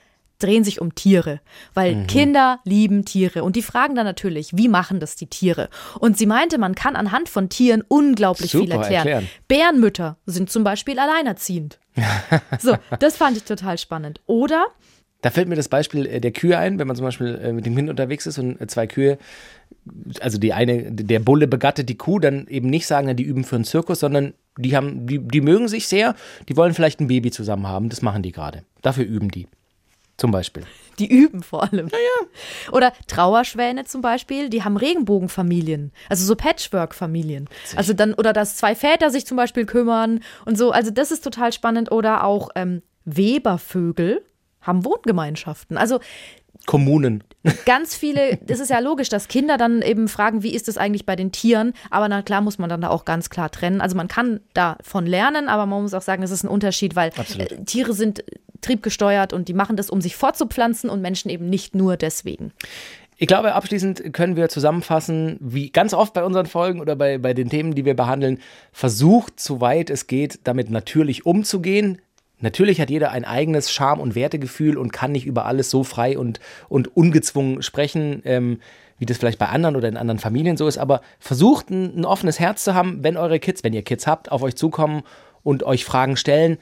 drehen 0.42 0.64
sich 0.64 0.80
um 0.80 0.94
Tiere, 0.94 1.40
weil 1.74 1.94
Mhm. 1.94 2.06
Kinder 2.08 2.58
lieben 2.64 3.04
Tiere 3.04 3.44
und 3.44 3.54
die 3.56 3.62
fragen 3.62 3.94
dann 3.94 4.06
natürlich, 4.06 4.56
wie 4.56 4.68
machen 4.68 4.98
das 5.00 5.14
die 5.16 5.26
Tiere? 5.26 5.68
Und 6.00 6.18
sie 6.18 6.26
meinte, 6.26 6.58
man 6.58 6.74
kann 6.74 6.96
anhand 6.96 7.28
von 7.28 7.48
Tieren 7.48 7.84
unglaublich 7.86 8.50
viel 8.50 8.60
Super 8.62 8.74
erklären. 8.80 9.06
erklären. 9.06 9.28
Bärenmütter 9.48 10.16
sind 10.26 10.50
zum 10.50 10.64
Beispiel 10.64 10.98
alleinerziehend. 10.98 11.78
so, 12.58 12.76
das 12.98 13.16
fand 13.16 13.36
ich 13.36 13.44
total 13.44 13.78
spannend. 13.78 14.20
Oder 14.26 14.66
Da 15.22 15.30
fällt 15.30 15.48
mir 15.48 15.56
das 15.56 15.68
Beispiel 15.68 16.06
äh, 16.06 16.20
der 16.20 16.30
Kühe 16.32 16.56
ein, 16.58 16.78
wenn 16.78 16.86
man 16.86 16.96
zum 16.96 17.04
Beispiel 17.04 17.38
äh, 17.42 17.52
mit 17.52 17.66
dem 17.66 17.76
Kind 17.76 17.90
unterwegs 17.90 18.26
ist 18.26 18.38
und 18.38 18.60
äh, 18.60 18.66
zwei 18.66 18.86
Kühe, 18.86 19.18
also 20.20 20.38
die 20.38 20.52
eine, 20.52 20.90
der 20.92 21.20
Bulle 21.20 21.46
begattet 21.46 21.88
die 21.88 21.96
Kuh, 21.96 22.18
dann 22.18 22.46
eben 22.48 22.70
nicht 22.70 22.86
sagen, 22.86 23.14
die 23.16 23.22
üben 23.24 23.44
für 23.44 23.56
einen 23.56 23.64
Zirkus, 23.64 24.00
sondern 24.00 24.34
die 24.56 24.76
haben, 24.76 25.06
die, 25.06 25.18
die 25.18 25.40
mögen 25.40 25.68
sich 25.68 25.86
sehr, 25.88 26.14
die 26.48 26.56
wollen 26.56 26.74
vielleicht 26.74 27.00
ein 27.00 27.06
Baby 27.08 27.30
zusammen 27.30 27.66
haben, 27.66 27.88
das 27.88 28.02
machen 28.02 28.22
die 28.22 28.32
gerade. 28.32 28.64
Dafür 28.82 29.04
üben 29.04 29.30
die. 29.30 29.46
Zum 30.20 30.32
Beispiel. 30.32 30.64
Die 30.98 31.10
üben 31.10 31.42
vor 31.42 31.62
allem. 31.62 31.88
Oder 32.72 32.92
Trauerschwäne 33.06 33.86
zum 33.86 34.02
Beispiel, 34.02 34.50
die 34.50 34.62
haben 34.62 34.76
Regenbogenfamilien, 34.76 35.92
also 36.10 36.26
so 36.26 36.36
Patchwork-Familien. 36.36 37.48
Also 37.74 37.94
dann, 37.94 38.12
oder 38.12 38.34
dass 38.34 38.56
zwei 38.56 38.74
Väter 38.74 39.08
sich 39.10 39.24
zum 39.24 39.38
Beispiel 39.38 39.64
kümmern 39.64 40.20
und 40.44 40.58
so. 40.58 40.72
Also 40.72 40.90
das 40.90 41.10
ist 41.10 41.24
total 41.24 41.54
spannend. 41.54 41.90
Oder 41.90 42.24
auch 42.24 42.50
ähm, 42.54 42.82
Webervögel 43.06 44.22
haben 44.60 44.84
Wohngemeinschaften. 44.84 45.78
Also 45.78 46.00
Kommunen. 46.66 47.24
ganz 47.64 47.94
viele, 47.94 48.36
das 48.42 48.60
ist 48.60 48.68
ja 48.68 48.80
logisch, 48.80 49.08
dass 49.08 49.26
Kinder 49.26 49.56
dann 49.56 49.80
eben 49.80 50.06
fragen, 50.06 50.42
wie 50.42 50.54
ist 50.54 50.68
es 50.68 50.76
eigentlich 50.76 51.06
bei 51.06 51.16
den 51.16 51.32
Tieren? 51.32 51.72
Aber 51.88 52.06
na 52.10 52.20
klar 52.20 52.42
muss 52.42 52.58
man 52.58 52.68
dann 52.68 52.82
da 52.82 52.90
auch 52.90 53.06
ganz 53.06 53.30
klar 53.30 53.50
trennen. 53.50 53.80
Also 53.80 53.96
man 53.96 54.08
kann 54.08 54.40
davon 54.52 55.06
lernen, 55.06 55.48
aber 55.48 55.64
man 55.64 55.80
muss 55.80 55.94
auch 55.94 56.02
sagen, 56.02 56.22
es 56.22 56.30
ist 56.30 56.44
ein 56.44 56.48
Unterschied, 56.48 56.94
weil 56.94 57.10
Absolut. 57.16 57.52
äh, 57.52 57.64
Tiere 57.64 57.94
sind 57.94 58.22
triebgesteuert 58.60 59.32
und 59.32 59.48
die 59.48 59.54
machen 59.54 59.76
das, 59.76 59.90
um 59.90 60.00
sich 60.00 60.16
fortzupflanzen 60.16 60.90
und 60.90 61.00
Menschen 61.00 61.30
eben 61.30 61.48
nicht 61.48 61.74
nur 61.74 61.96
deswegen. 61.96 62.52
Ich 63.22 63.26
glaube, 63.26 63.54
abschließend 63.54 64.14
können 64.14 64.34
wir 64.34 64.48
zusammenfassen, 64.48 65.36
wie 65.40 65.68
ganz 65.68 65.92
oft 65.92 66.14
bei 66.14 66.24
unseren 66.24 66.46
Folgen 66.46 66.80
oder 66.80 66.96
bei, 66.96 67.18
bei 67.18 67.34
den 67.34 67.50
Themen, 67.50 67.74
die 67.74 67.84
wir 67.84 67.94
behandeln, 67.94 68.38
versucht, 68.72 69.38
soweit 69.38 69.90
es 69.90 70.06
geht, 70.06 70.40
damit 70.44 70.70
natürlich 70.70 71.26
umzugehen. 71.26 72.00
Natürlich 72.38 72.80
hat 72.80 72.88
jeder 72.88 73.10
ein 73.10 73.26
eigenes 73.26 73.70
Charme- 73.70 74.00
und 74.00 74.14
Wertegefühl 74.14 74.78
und 74.78 74.90
kann 74.90 75.12
nicht 75.12 75.26
über 75.26 75.44
alles 75.44 75.68
so 75.68 75.84
frei 75.84 76.18
und, 76.18 76.40
und 76.70 76.96
ungezwungen 76.96 77.60
sprechen, 77.60 78.22
ähm, 78.24 78.60
wie 78.98 79.04
das 79.04 79.18
vielleicht 79.18 79.38
bei 79.38 79.50
anderen 79.50 79.76
oder 79.76 79.88
in 79.88 79.98
anderen 79.98 80.18
Familien 80.18 80.56
so 80.56 80.66
ist. 80.66 80.78
Aber 80.78 81.02
versucht, 81.18 81.68
ein, 81.68 82.00
ein 82.00 82.04
offenes 82.06 82.40
Herz 82.40 82.64
zu 82.64 82.74
haben, 82.74 83.04
wenn 83.04 83.18
eure 83.18 83.38
Kids, 83.38 83.62
wenn 83.62 83.74
ihr 83.74 83.82
Kids 83.82 84.06
habt, 84.06 84.32
auf 84.32 84.42
euch 84.42 84.56
zukommen 84.56 85.02
und 85.42 85.62
euch 85.62 85.84
Fragen 85.84 86.16
stellen 86.16 86.56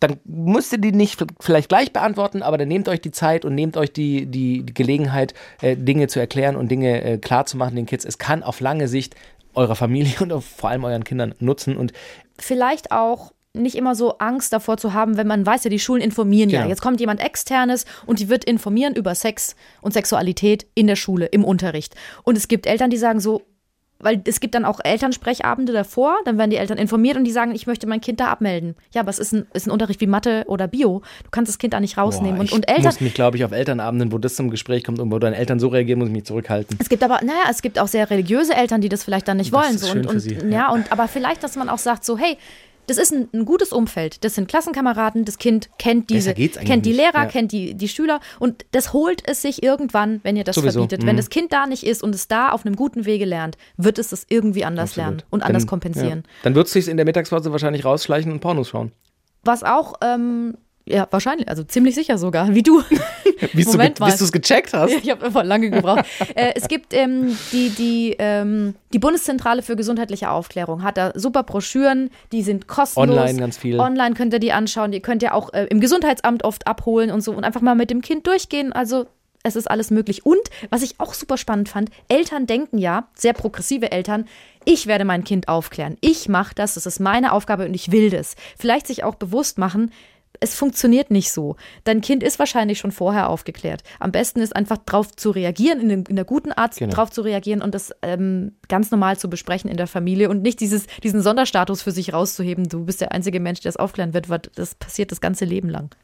dann 0.00 0.18
müsst 0.24 0.72
ihr 0.72 0.78
die 0.78 0.92
nicht 0.92 1.24
vielleicht 1.40 1.68
gleich 1.68 1.92
beantworten, 1.92 2.42
aber 2.42 2.58
dann 2.58 2.68
nehmt 2.68 2.88
euch 2.88 3.00
die 3.00 3.12
Zeit 3.12 3.44
und 3.44 3.54
nehmt 3.54 3.76
euch 3.76 3.92
die, 3.92 4.26
die, 4.26 4.62
die 4.62 4.74
Gelegenheit, 4.74 5.34
äh, 5.62 5.76
Dinge 5.76 6.08
zu 6.08 6.20
erklären 6.20 6.56
und 6.56 6.70
Dinge 6.70 7.02
äh, 7.02 7.18
klar 7.18 7.46
zu 7.46 7.56
machen 7.56 7.76
den 7.76 7.86
Kids. 7.86 8.04
Es 8.04 8.18
kann 8.18 8.42
auf 8.42 8.60
lange 8.60 8.88
Sicht 8.88 9.14
eurer 9.54 9.74
Familie 9.74 10.14
und 10.20 10.32
vor 10.42 10.70
allem 10.70 10.84
euren 10.84 11.04
Kindern 11.04 11.34
nutzen 11.38 11.76
und 11.76 11.92
vielleicht 12.38 12.92
auch 12.92 13.32
nicht 13.54 13.74
immer 13.74 13.94
so 13.94 14.18
Angst 14.18 14.52
davor 14.52 14.76
zu 14.76 14.92
haben, 14.92 15.16
wenn 15.16 15.26
man 15.26 15.46
weiß 15.46 15.64
ja, 15.64 15.70
die 15.70 15.78
Schulen 15.78 16.02
informieren 16.02 16.50
ja. 16.50 16.58
Genau. 16.58 16.68
Jetzt 16.68 16.82
kommt 16.82 17.00
jemand 17.00 17.20
externes 17.20 17.86
und 18.04 18.20
die 18.20 18.28
wird 18.28 18.44
informieren 18.44 18.94
über 18.94 19.14
Sex 19.14 19.56
und 19.80 19.94
Sexualität 19.94 20.66
in 20.74 20.86
der 20.86 20.96
Schule, 20.96 21.24
im 21.24 21.42
Unterricht. 21.42 21.94
Und 22.22 22.36
es 22.36 22.48
gibt 22.48 22.66
Eltern, 22.66 22.90
die 22.90 22.98
sagen 22.98 23.18
so, 23.18 23.42
weil 23.98 24.20
es 24.26 24.40
gibt 24.40 24.54
dann 24.54 24.64
auch 24.64 24.80
Elternsprechabende 24.82 25.72
davor, 25.72 26.16
dann 26.24 26.38
werden 26.38 26.50
die 26.50 26.56
Eltern 26.56 26.78
informiert 26.78 27.16
und 27.16 27.24
die 27.24 27.30
sagen, 27.30 27.54
ich 27.54 27.66
möchte 27.66 27.86
mein 27.86 28.00
Kind 28.00 28.20
da 28.20 28.26
abmelden. 28.26 28.74
Ja, 28.92 29.00
aber 29.00 29.10
es 29.10 29.18
ist 29.18 29.32
ein, 29.32 29.46
ist 29.54 29.66
ein 29.66 29.70
Unterricht 29.70 30.00
wie 30.00 30.06
Mathe 30.06 30.44
oder 30.48 30.68
Bio. 30.68 31.02
Du 31.24 31.30
kannst 31.30 31.48
das 31.48 31.58
Kind 31.58 31.72
da 31.72 31.80
nicht 31.80 31.96
rausnehmen. 31.96 32.36
Boah, 32.36 32.40
und, 32.40 32.46
ich 32.46 32.52
und 32.52 32.68
Eltern, 32.68 32.84
muss 32.84 33.00
mich, 33.00 33.14
glaube 33.14 33.36
ich, 33.36 33.44
auf 33.44 33.52
Elternabenden, 33.52 34.12
wo 34.12 34.18
das 34.18 34.36
zum 34.36 34.50
Gespräch 34.50 34.84
kommt 34.84 34.98
und 35.00 35.10
wo 35.10 35.18
deine 35.18 35.36
Eltern 35.36 35.58
so 35.58 35.68
reagieren, 35.68 35.98
muss 35.98 36.08
ich 36.08 36.14
mich 36.14 36.24
zurückhalten. 36.24 36.76
Es 36.80 36.88
gibt 36.88 37.02
aber, 37.02 37.20
naja, 37.22 37.44
es 37.50 37.62
gibt 37.62 37.78
auch 37.78 37.88
sehr 37.88 38.10
religiöse 38.10 38.54
Eltern, 38.54 38.80
die 38.80 38.88
das 38.88 39.02
vielleicht 39.04 39.28
dann 39.28 39.38
nicht 39.38 39.52
Das 39.52 39.62
wollen. 39.62 39.74
ist 39.76 39.80
So. 39.84 39.92
schön 39.92 39.98
und, 40.02 40.08
für 40.08 40.14
und, 40.14 40.20
sie, 40.20 40.34
ja. 40.34 40.46
ja. 40.48 40.70
und 40.72 40.92
aber 40.92 41.08
vielleicht, 41.08 41.42
dass 41.42 41.56
man 41.56 41.68
auch 41.68 41.78
sagt, 41.78 42.04
so, 42.04 42.18
hey, 42.18 42.36
das 42.86 42.98
ist 42.98 43.12
ein, 43.12 43.28
ein 43.32 43.44
gutes 43.44 43.72
Umfeld. 43.72 44.24
Das 44.24 44.34
sind 44.34 44.48
Klassenkameraden, 44.48 45.24
das 45.24 45.38
Kind 45.38 45.68
kennt 45.78 46.10
diese, 46.10 46.34
kennt 46.34 46.86
die. 46.86 46.92
Lehrer, 46.92 47.24
Ja. 47.24 47.26
kennt 47.26 47.52
die, 47.52 47.74
die 47.74 47.88
Schüler 47.88 48.20
und 48.38 48.64
das 48.72 48.92
holt 48.92 49.22
es 49.28 49.42
sich 49.42 49.62
irgendwann, 49.62 50.20
wenn 50.22 50.36
ihr 50.36 50.44
das 50.44 50.56
Sowieso. 50.56 50.80
verbietet. 50.80 51.02
Mhm. 51.02 51.06
Wenn 51.08 51.16
das 51.16 51.30
Kind 51.30 51.52
da 51.52 51.66
nicht 51.66 51.84
ist 51.84 52.02
und 52.02 52.14
es 52.14 52.28
da 52.28 52.50
auf 52.50 52.64
einem 52.64 52.76
guten 52.76 53.04
Wege 53.04 53.24
lernt, 53.24 53.56
wird 53.76 53.98
es 53.98 54.08
das 54.10 54.26
irgendwie 54.28 54.64
anders 54.64 54.90
Absolut. 54.90 55.06
lernen 55.08 55.22
und 55.30 55.42
anders 55.42 55.62
Dann- 55.64 55.68
kompensieren. 55.70 56.22
Ja. 56.24 56.30
Dann 56.44 56.54
wird 56.54 56.66
es 56.66 56.72
sich 56.72 56.88
in 56.88 56.96
der 56.96 57.06
Mittagspause 57.06 57.52
wahrscheinlich 57.52 57.84
rausschleichen 57.84 58.30
und 58.32 58.40
Pornos 58.40 58.68
schauen. 58.68 58.92
Was 59.44 59.62
auch, 59.62 59.94
ähm, 60.02 60.56
ja, 60.88 61.08
wahrscheinlich, 61.10 61.48
also 61.48 61.64
ziemlich 61.64 61.96
sicher 61.96 62.16
sogar, 62.16 62.54
wie 62.54 62.62
du. 62.62 62.80
Bis 63.52 63.66
Moment 63.66 63.98
du, 63.98 64.04
es 64.04 64.32
gecheckt 64.32 64.72
hast. 64.72 64.92
Ich 65.02 65.10
habe 65.10 65.30
voll 65.32 65.44
lange 65.44 65.68
gebraucht. 65.68 66.04
äh, 66.34 66.52
es 66.54 66.68
gibt 66.68 66.94
ähm, 66.94 67.36
die, 67.52 67.70
die, 67.70 68.16
ähm, 68.18 68.76
die 68.92 69.00
Bundeszentrale 69.00 69.62
für 69.62 69.74
gesundheitliche 69.74 70.30
Aufklärung, 70.30 70.84
hat 70.84 70.96
da 70.96 71.12
super 71.14 71.42
Broschüren, 71.42 72.10
die 72.30 72.42
sind 72.42 72.68
kostenlos. 72.68 73.18
Online 73.18 73.38
ganz 73.38 73.58
viel. 73.58 73.80
Online 73.80 74.14
könnt 74.14 74.32
ihr 74.32 74.38
die 74.38 74.52
anschauen, 74.52 74.92
die 74.92 75.00
könnt 75.00 75.22
ihr 75.24 75.34
auch 75.34 75.52
äh, 75.52 75.64
im 75.64 75.80
Gesundheitsamt 75.80 76.44
oft 76.44 76.68
abholen 76.68 77.10
und 77.10 77.20
so 77.20 77.32
und 77.32 77.42
einfach 77.42 77.60
mal 77.60 77.74
mit 77.74 77.90
dem 77.90 78.00
Kind 78.00 78.26
durchgehen. 78.28 78.72
Also 78.72 79.06
es 79.42 79.56
ist 79.56 79.70
alles 79.70 79.90
möglich. 79.90 80.24
Und 80.24 80.50
was 80.70 80.82
ich 80.82 80.98
auch 80.98 81.14
super 81.14 81.36
spannend 81.36 81.68
fand, 81.68 81.90
Eltern 82.08 82.46
denken 82.46 82.78
ja, 82.78 83.08
sehr 83.14 83.32
progressive 83.32 83.90
Eltern, 83.92 84.26
ich 84.64 84.86
werde 84.86 85.04
mein 85.04 85.24
Kind 85.24 85.48
aufklären. 85.48 85.96
Ich 86.00 86.28
mache 86.28 86.54
das, 86.54 86.74
das 86.74 86.86
ist 86.86 87.00
meine 87.00 87.32
Aufgabe 87.32 87.66
und 87.66 87.74
ich 87.74 87.92
will 87.92 88.10
das. 88.10 88.34
Vielleicht 88.58 88.86
sich 88.86 89.04
auch 89.04 89.14
bewusst 89.14 89.58
machen, 89.58 89.92
es 90.40 90.54
funktioniert 90.54 91.10
nicht 91.10 91.30
so. 91.32 91.56
Dein 91.84 92.00
Kind 92.00 92.22
ist 92.22 92.38
wahrscheinlich 92.38 92.78
schon 92.78 92.92
vorher 92.92 93.28
aufgeklärt. 93.28 93.82
Am 94.00 94.12
besten 94.12 94.40
ist 94.40 94.54
einfach 94.54 94.78
drauf 94.78 95.10
zu 95.12 95.30
reagieren, 95.30 95.80
in, 95.80 95.88
den- 95.88 96.04
in 96.04 96.16
der 96.16 96.24
guten 96.24 96.52
Art 96.52 96.76
Genau. 96.76 96.94
drauf 96.94 97.10
zu 97.10 97.22
reagieren 97.22 97.62
und 97.62 97.74
das 97.74 97.92
ähm, 98.02 98.52
ganz 98.68 98.90
normal 98.90 99.16
zu 99.18 99.28
besprechen 99.30 99.70
in 99.70 99.76
der 99.76 99.86
Familie 99.86 100.28
und 100.30 100.42
nicht 100.42 100.60
dieses, 100.60 100.86
diesen 101.02 101.22
Sonderstatus 101.22 101.82
für 101.82 101.92
sich 101.92 102.12
rauszuheben. 102.12 102.68
Du 102.68 102.84
bist 102.84 103.00
der 103.00 103.12
einzige 103.12 103.40
Mensch, 103.40 103.60
der 103.60 103.70
es 103.70 103.76
aufklären 103.76 104.14
wird, 104.14 104.28
weil 104.28 104.40
das 104.54 104.74
passiert 104.74 105.10
das 105.12 105.20
ganze 105.20 105.44
Leben 105.44 105.68
lang. 105.68 105.94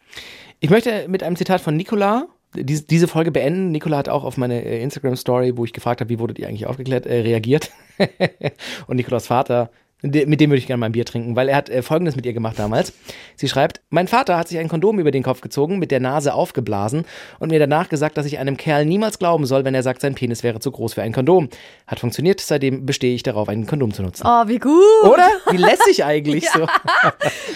Ich 0.60 0.70
möchte 0.70 1.06
mit 1.08 1.22
einem 1.22 1.36
Zitat 1.36 1.60
von 1.60 1.76
Nicola 1.76 2.26
diese, 2.54 2.82
diese 2.84 3.08
Folge 3.08 3.30
beenden. 3.32 3.70
Nicola 3.70 3.96
hat 3.96 4.08
auch 4.10 4.24
auf 4.24 4.36
meine 4.36 4.62
äh, 4.64 4.82
Instagram-Story, 4.82 5.56
wo 5.56 5.64
ich 5.64 5.72
gefragt 5.72 6.00
habe, 6.00 6.10
wie 6.10 6.18
wurdet 6.18 6.38
ihr 6.38 6.48
eigentlich 6.48 6.66
aufgeklärt, 6.66 7.06
äh, 7.06 7.20
reagiert. 7.20 7.70
Und 8.86 8.96
Nicolas 8.96 9.26
Vater, 9.26 9.70
mit 10.02 10.40
dem 10.40 10.50
würde 10.50 10.58
ich 10.58 10.66
gerne 10.66 10.78
mal 10.80 10.86
ein 10.86 10.92
Bier 10.92 11.04
trinken, 11.04 11.36
weil 11.36 11.48
er 11.48 11.56
hat 11.56 11.68
äh, 11.70 11.80
Folgendes 11.82 12.16
mit 12.16 12.26
ihr 12.26 12.32
gemacht 12.32 12.58
damals. 12.58 12.92
Sie 13.36 13.48
schreibt, 13.48 13.80
mein 13.90 14.08
Vater 14.08 14.36
hat 14.36 14.48
sich 14.48 14.58
ein 14.58 14.68
Kondom 14.68 14.98
über 14.98 15.10
den 15.12 15.22
Kopf 15.22 15.40
gezogen, 15.40 15.78
mit 15.78 15.90
der 15.90 16.00
Nase 16.00 16.34
aufgeblasen 16.34 17.04
und 17.38 17.50
mir 17.50 17.58
danach 17.60 17.88
gesagt, 17.88 18.16
dass 18.16 18.26
ich 18.26 18.38
einem 18.38 18.56
Kerl 18.56 18.84
niemals 18.84 19.18
glauben 19.18 19.46
soll, 19.46 19.64
wenn 19.64 19.74
er 19.74 19.82
sagt, 19.82 20.00
sein 20.00 20.14
Penis 20.14 20.42
wäre 20.42 20.58
zu 20.60 20.70
groß 20.72 20.94
für 20.94 21.02
ein 21.02 21.12
Kondom. 21.12 21.48
Hat 21.86 22.00
funktioniert, 22.00 22.40
seitdem 22.40 22.84
bestehe 22.84 23.14
ich 23.14 23.22
darauf, 23.22 23.48
ein 23.48 23.66
Kondom 23.66 23.92
zu 23.92 24.02
nutzen. 24.02 24.26
Oh, 24.26 24.48
wie 24.48 24.58
gut. 24.58 24.72
Oder? 25.04 25.28
Wie 25.50 25.56
lässig 25.56 26.04
eigentlich 26.04 26.50
so. 26.52 26.66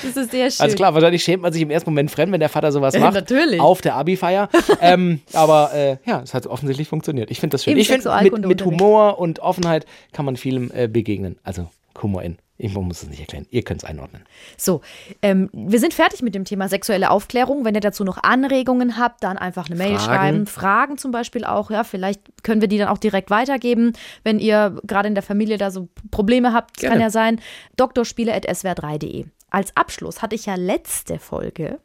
Das 0.02 0.16
ist 0.16 0.30
sehr 0.30 0.50
schön. 0.50 0.62
Also 0.64 0.76
klar, 0.76 0.94
wahrscheinlich 0.94 1.24
schämt 1.24 1.42
man 1.42 1.52
sich 1.52 1.62
im 1.62 1.70
ersten 1.70 1.90
Moment 1.90 2.10
fremd, 2.10 2.32
wenn 2.32 2.40
der 2.40 2.48
Vater 2.48 2.70
sowas 2.70 2.94
Ja, 2.96 3.00
macht. 3.00 3.14
natürlich. 3.14 3.60
Auf 3.60 3.80
der 3.80 3.94
Abi-Feier. 3.96 4.48
ähm, 4.80 5.20
aber 5.32 5.72
äh, 5.74 5.96
ja, 6.06 6.20
es 6.22 6.32
hat 6.32 6.46
offensichtlich 6.46 6.88
funktioniert. 6.88 7.30
Ich 7.30 7.40
finde 7.40 7.54
das 7.54 7.64
schön. 7.64 7.72
Im 7.72 7.78
ich 7.78 7.88
finde, 7.88 8.10
mit, 8.22 8.46
mit. 8.46 8.64
Humor 8.64 9.18
und 9.18 9.40
Offenheit 9.40 9.84
kann 10.12 10.24
man 10.24 10.36
vielem 10.36 10.70
äh, 10.74 10.86
begegnen. 10.88 11.36
Also 11.42 11.68
Humor 12.02 12.22
in. 12.22 12.38
Ich 12.58 12.74
muss 12.74 13.02
es 13.02 13.08
nicht 13.08 13.20
erklären. 13.20 13.46
Ihr 13.50 13.62
könnt 13.62 13.82
es 13.82 13.88
einordnen. 13.88 14.24
So, 14.56 14.80
ähm, 15.20 15.50
wir 15.52 15.78
sind 15.78 15.92
fertig 15.92 16.22
mit 16.22 16.34
dem 16.34 16.44
Thema 16.44 16.68
sexuelle 16.68 17.10
Aufklärung. 17.10 17.66
Wenn 17.66 17.74
ihr 17.74 17.82
dazu 17.82 18.02
noch 18.02 18.22
Anregungen 18.22 18.96
habt, 18.96 19.22
dann 19.24 19.36
einfach 19.36 19.66
eine 19.66 19.76
Mail 19.76 19.98
Fragen. 19.98 20.04
schreiben. 20.04 20.46
Fragen 20.46 20.98
zum 20.98 21.10
Beispiel 21.10 21.44
auch, 21.44 21.70
ja, 21.70 21.84
vielleicht 21.84 22.22
können 22.42 22.62
wir 22.62 22.68
die 22.68 22.78
dann 22.78 22.88
auch 22.88 22.98
direkt 22.98 23.28
weitergeben, 23.30 23.92
wenn 24.24 24.38
ihr 24.38 24.80
gerade 24.84 25.08
in 25.08 25.14
der 25.14 25.22
Familie 25.22 25.58
da 25.58 25.70
so 25.70 25.88
Probleme 26.10 26.54
habt. 26.54 26.78
Gerne. 26.78 26.94
kann 26.94 27.02
ja 27.02 27.10
sein. 27.10 27.40
Doktorspiele.swr3.de. 27.76 29.26
Als 29.50 29.76
Abschluss 29.76 30.22
hatte 30.22 30.34
ich 30.34 30.46
ja 30.46 30.54
letzte 30.54 31.18
Folge 31.18 31.78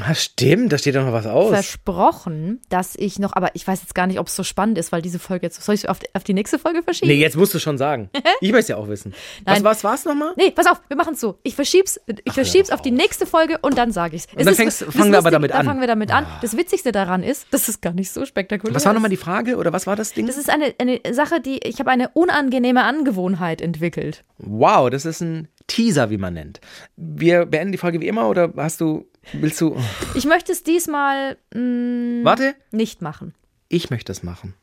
Ah, 0.00 0.14
stimmt, 0.14 0.72
da 0.72 0.78
steht 0.78 0.94
doch 0.94 1.04
noch 1.04 1.12
was 1.12 1.26
aus. 1.26 1.50
versprochen, 1.50 2.60
dass 2.68 2.94
ich 2.96 3.18
noch, 3.18 3.32
aber 3.34 3.50
ich 3.54 3.66
weiß 3.66 3.80
jetzt 3.80 3.94
gar 3.94 4.06
nicht, 4.06 4.20
ob 4.20 4.28
es 4.28 4.36
so 4.36 4.44
spannend 4.44 4.78
ist, 4.78 4.92
weil 4.92 5.02
diese 5.02 5.18
Folge 5.18 5.46
jetzt, 5.46 5.60
soll 5.62 5.74
ich 5.74 5.88
auf, 5.88 5.98
auf 6.12 6.22
die 6.22 6.34
nächste 6.34 6.58
Folge 6.58 6.82
verschieben? 6.82 7.08
Nee, 7.08 7.16
jetzt 7.18 7.36
musst 7.36 7.52
du 7.54 7.58
schon 7.58 7.78
sagen. 7.78 8.10
Ich 8.40 8.52
möchte 8.52 8.72
ja 8.72 8.76
auch 8.78 8.86
wissen. 8.86 9.14
Nein. 9.44 9.64
was 9.64 9.82
war's 9.82 10.04
nochmal? 10.04 10.32
Nee, 10.36 10.52
pass 10.52 10.66
auf, 10.66 10.80
wir 10.86 10.96
machen 10.96 11.14
es 11.14 11.20
so. 11.20 11.38
Ich 11.42 11.56
verschieb's, 11.56 11.98
ich 12.24 12.32
verschieb's 12.32 12.70
auf 12.70 12.82
die 12.82 12.92
nächste 12.92 13.26
Folge 13.26 13.58
und 13.62 13.76
dann 13.76 13.90
sage 13.90 14.14
ich's. 14.14 14.26
Es 14.36 14.44
dann 14.44 14.48
ist- 14.48 14.56
fängst- 14.56 14.84
fangen 14.84 15.10
wir 15.10 15.18
aber 15.18 15.32
damit 15.32 15.50
dann 15.50 15.60
an. 15.60 15.66
fangen 15.66 15.80
wir 15.80 15.88
damit 15.88 16.12
an. 16.12 16.24
Das 16.40 16.56
Witzigste 16.56 16.92
daran 16.92 17.24
ist, 17.24 17.46
das 17.50 17.68
ist 17.68 17.82
gar 17.82 17.92
nicht 17.92 18.12
so 18.12 18.24
spektakulär. 18.24 18.74
Was 18.76 18.84
war 18.86 18.92
nochmal 18.92 19.10
die 19.10 19.16
Frage 19.16 19.56
oder 19.56 19.72
was 19.72 19.86
war 19.88 19.96
das 19.96 20.12
Ding? 20.12 20.26
Das 20.28 20.36
ist 20.36 20.48
eine, 20.50 20.72
eine 20.78 21.00
Sache, 21.12 21.40
die 21.40 21.58
ich 21.66 21.80
habe 21.80 21.90
eine 21.90 22.10
unangenehme 22.10 22.84
Angewohnheit 22.84 23.60
entwickelt. 23.60 24.24
Wow, 24.38 24.88
das 24.90 25.04
ist 25.04 25.20
ein 25.20 25.48
Teaser, 25.68 26.10
wie 26.10 26.18
man 26.18 26.34
nennt. 26.34 26.60
Wir 26.96 27.46
beenden 27.46 27.70
die 27.72 27.78
Folge 27.78 28.00
wie 28.00 28.08
immer 28.08 28.28
oder 28.28 28.52
hast 28.56 28.80
du, 28.80 29.06
willst 29.32 29.60
du. 29.60 29.76
Ich 30.14 30.24
möchte 30.26 30.50
es 30.50 30.64
diesmal 30.64 31.36
mh, 31.54 32.24
Warte, 32.24 32.54
nicht 32.72 33.00
machen. 33.02 33.34
ich 33.68 33.90
möchte 33.90 34.10
es 34.10 34.22
machen. 34.24 34.54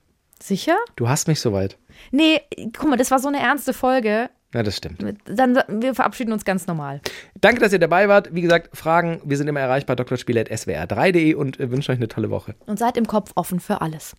Sicher? 0.41 0.75
Du 0.97 1.07
hast 1.07 1.29
mich 1.29 1.39
soweit. 1.39 1.77
Nee, 2.11 2.41
guck 2.77 2.89
mal, 2.89 2.97
das 2.97 3.09
war 3.11 3.19
so 3.19 3.29
eine 3.29 3.39
ernste 3.39 3.71
Folge. 3.73 4.29
Ja, 4.53 4.63
das 4.63 4.77
stimmt. 4.77 5.03
Dann 5.25 5.59
wir 5.67 5.95
verabschieden 5.95 6.31
uns 6.31 6.45
ganz 6.45 6.65
normal. 6.67 7.01
Danke, 7.41 7.59
dass 7.61 7.73
ihr 7.73 7.79
dabei 7.79 8.07
wart. 8.07 8.33
Wie 8.33 8.41
gesagt, 8.41 8.75
Fragen, 8.77 9.21
wir 9.25 9.37
sind 9.37 9.47
immer 9.47 9.59
erreichbar, 9.59 9.95
drspiele.swr3.de 9.95 11.33
und 11.33 11.59
äh, 11.59 11.71
wünschen 11.71 11.91
euch 11.91 11.97
eine 11.97 12.07
tolle 12.07 12.29
Woche. 12.29 12.55
Und 12.65 12.79
seid 12.79 12.95
im 12.97 13.05
Kopf 13.07 13.31
offen 13.35 13.59
für 13.59 13.81
alles. 13.81 14.15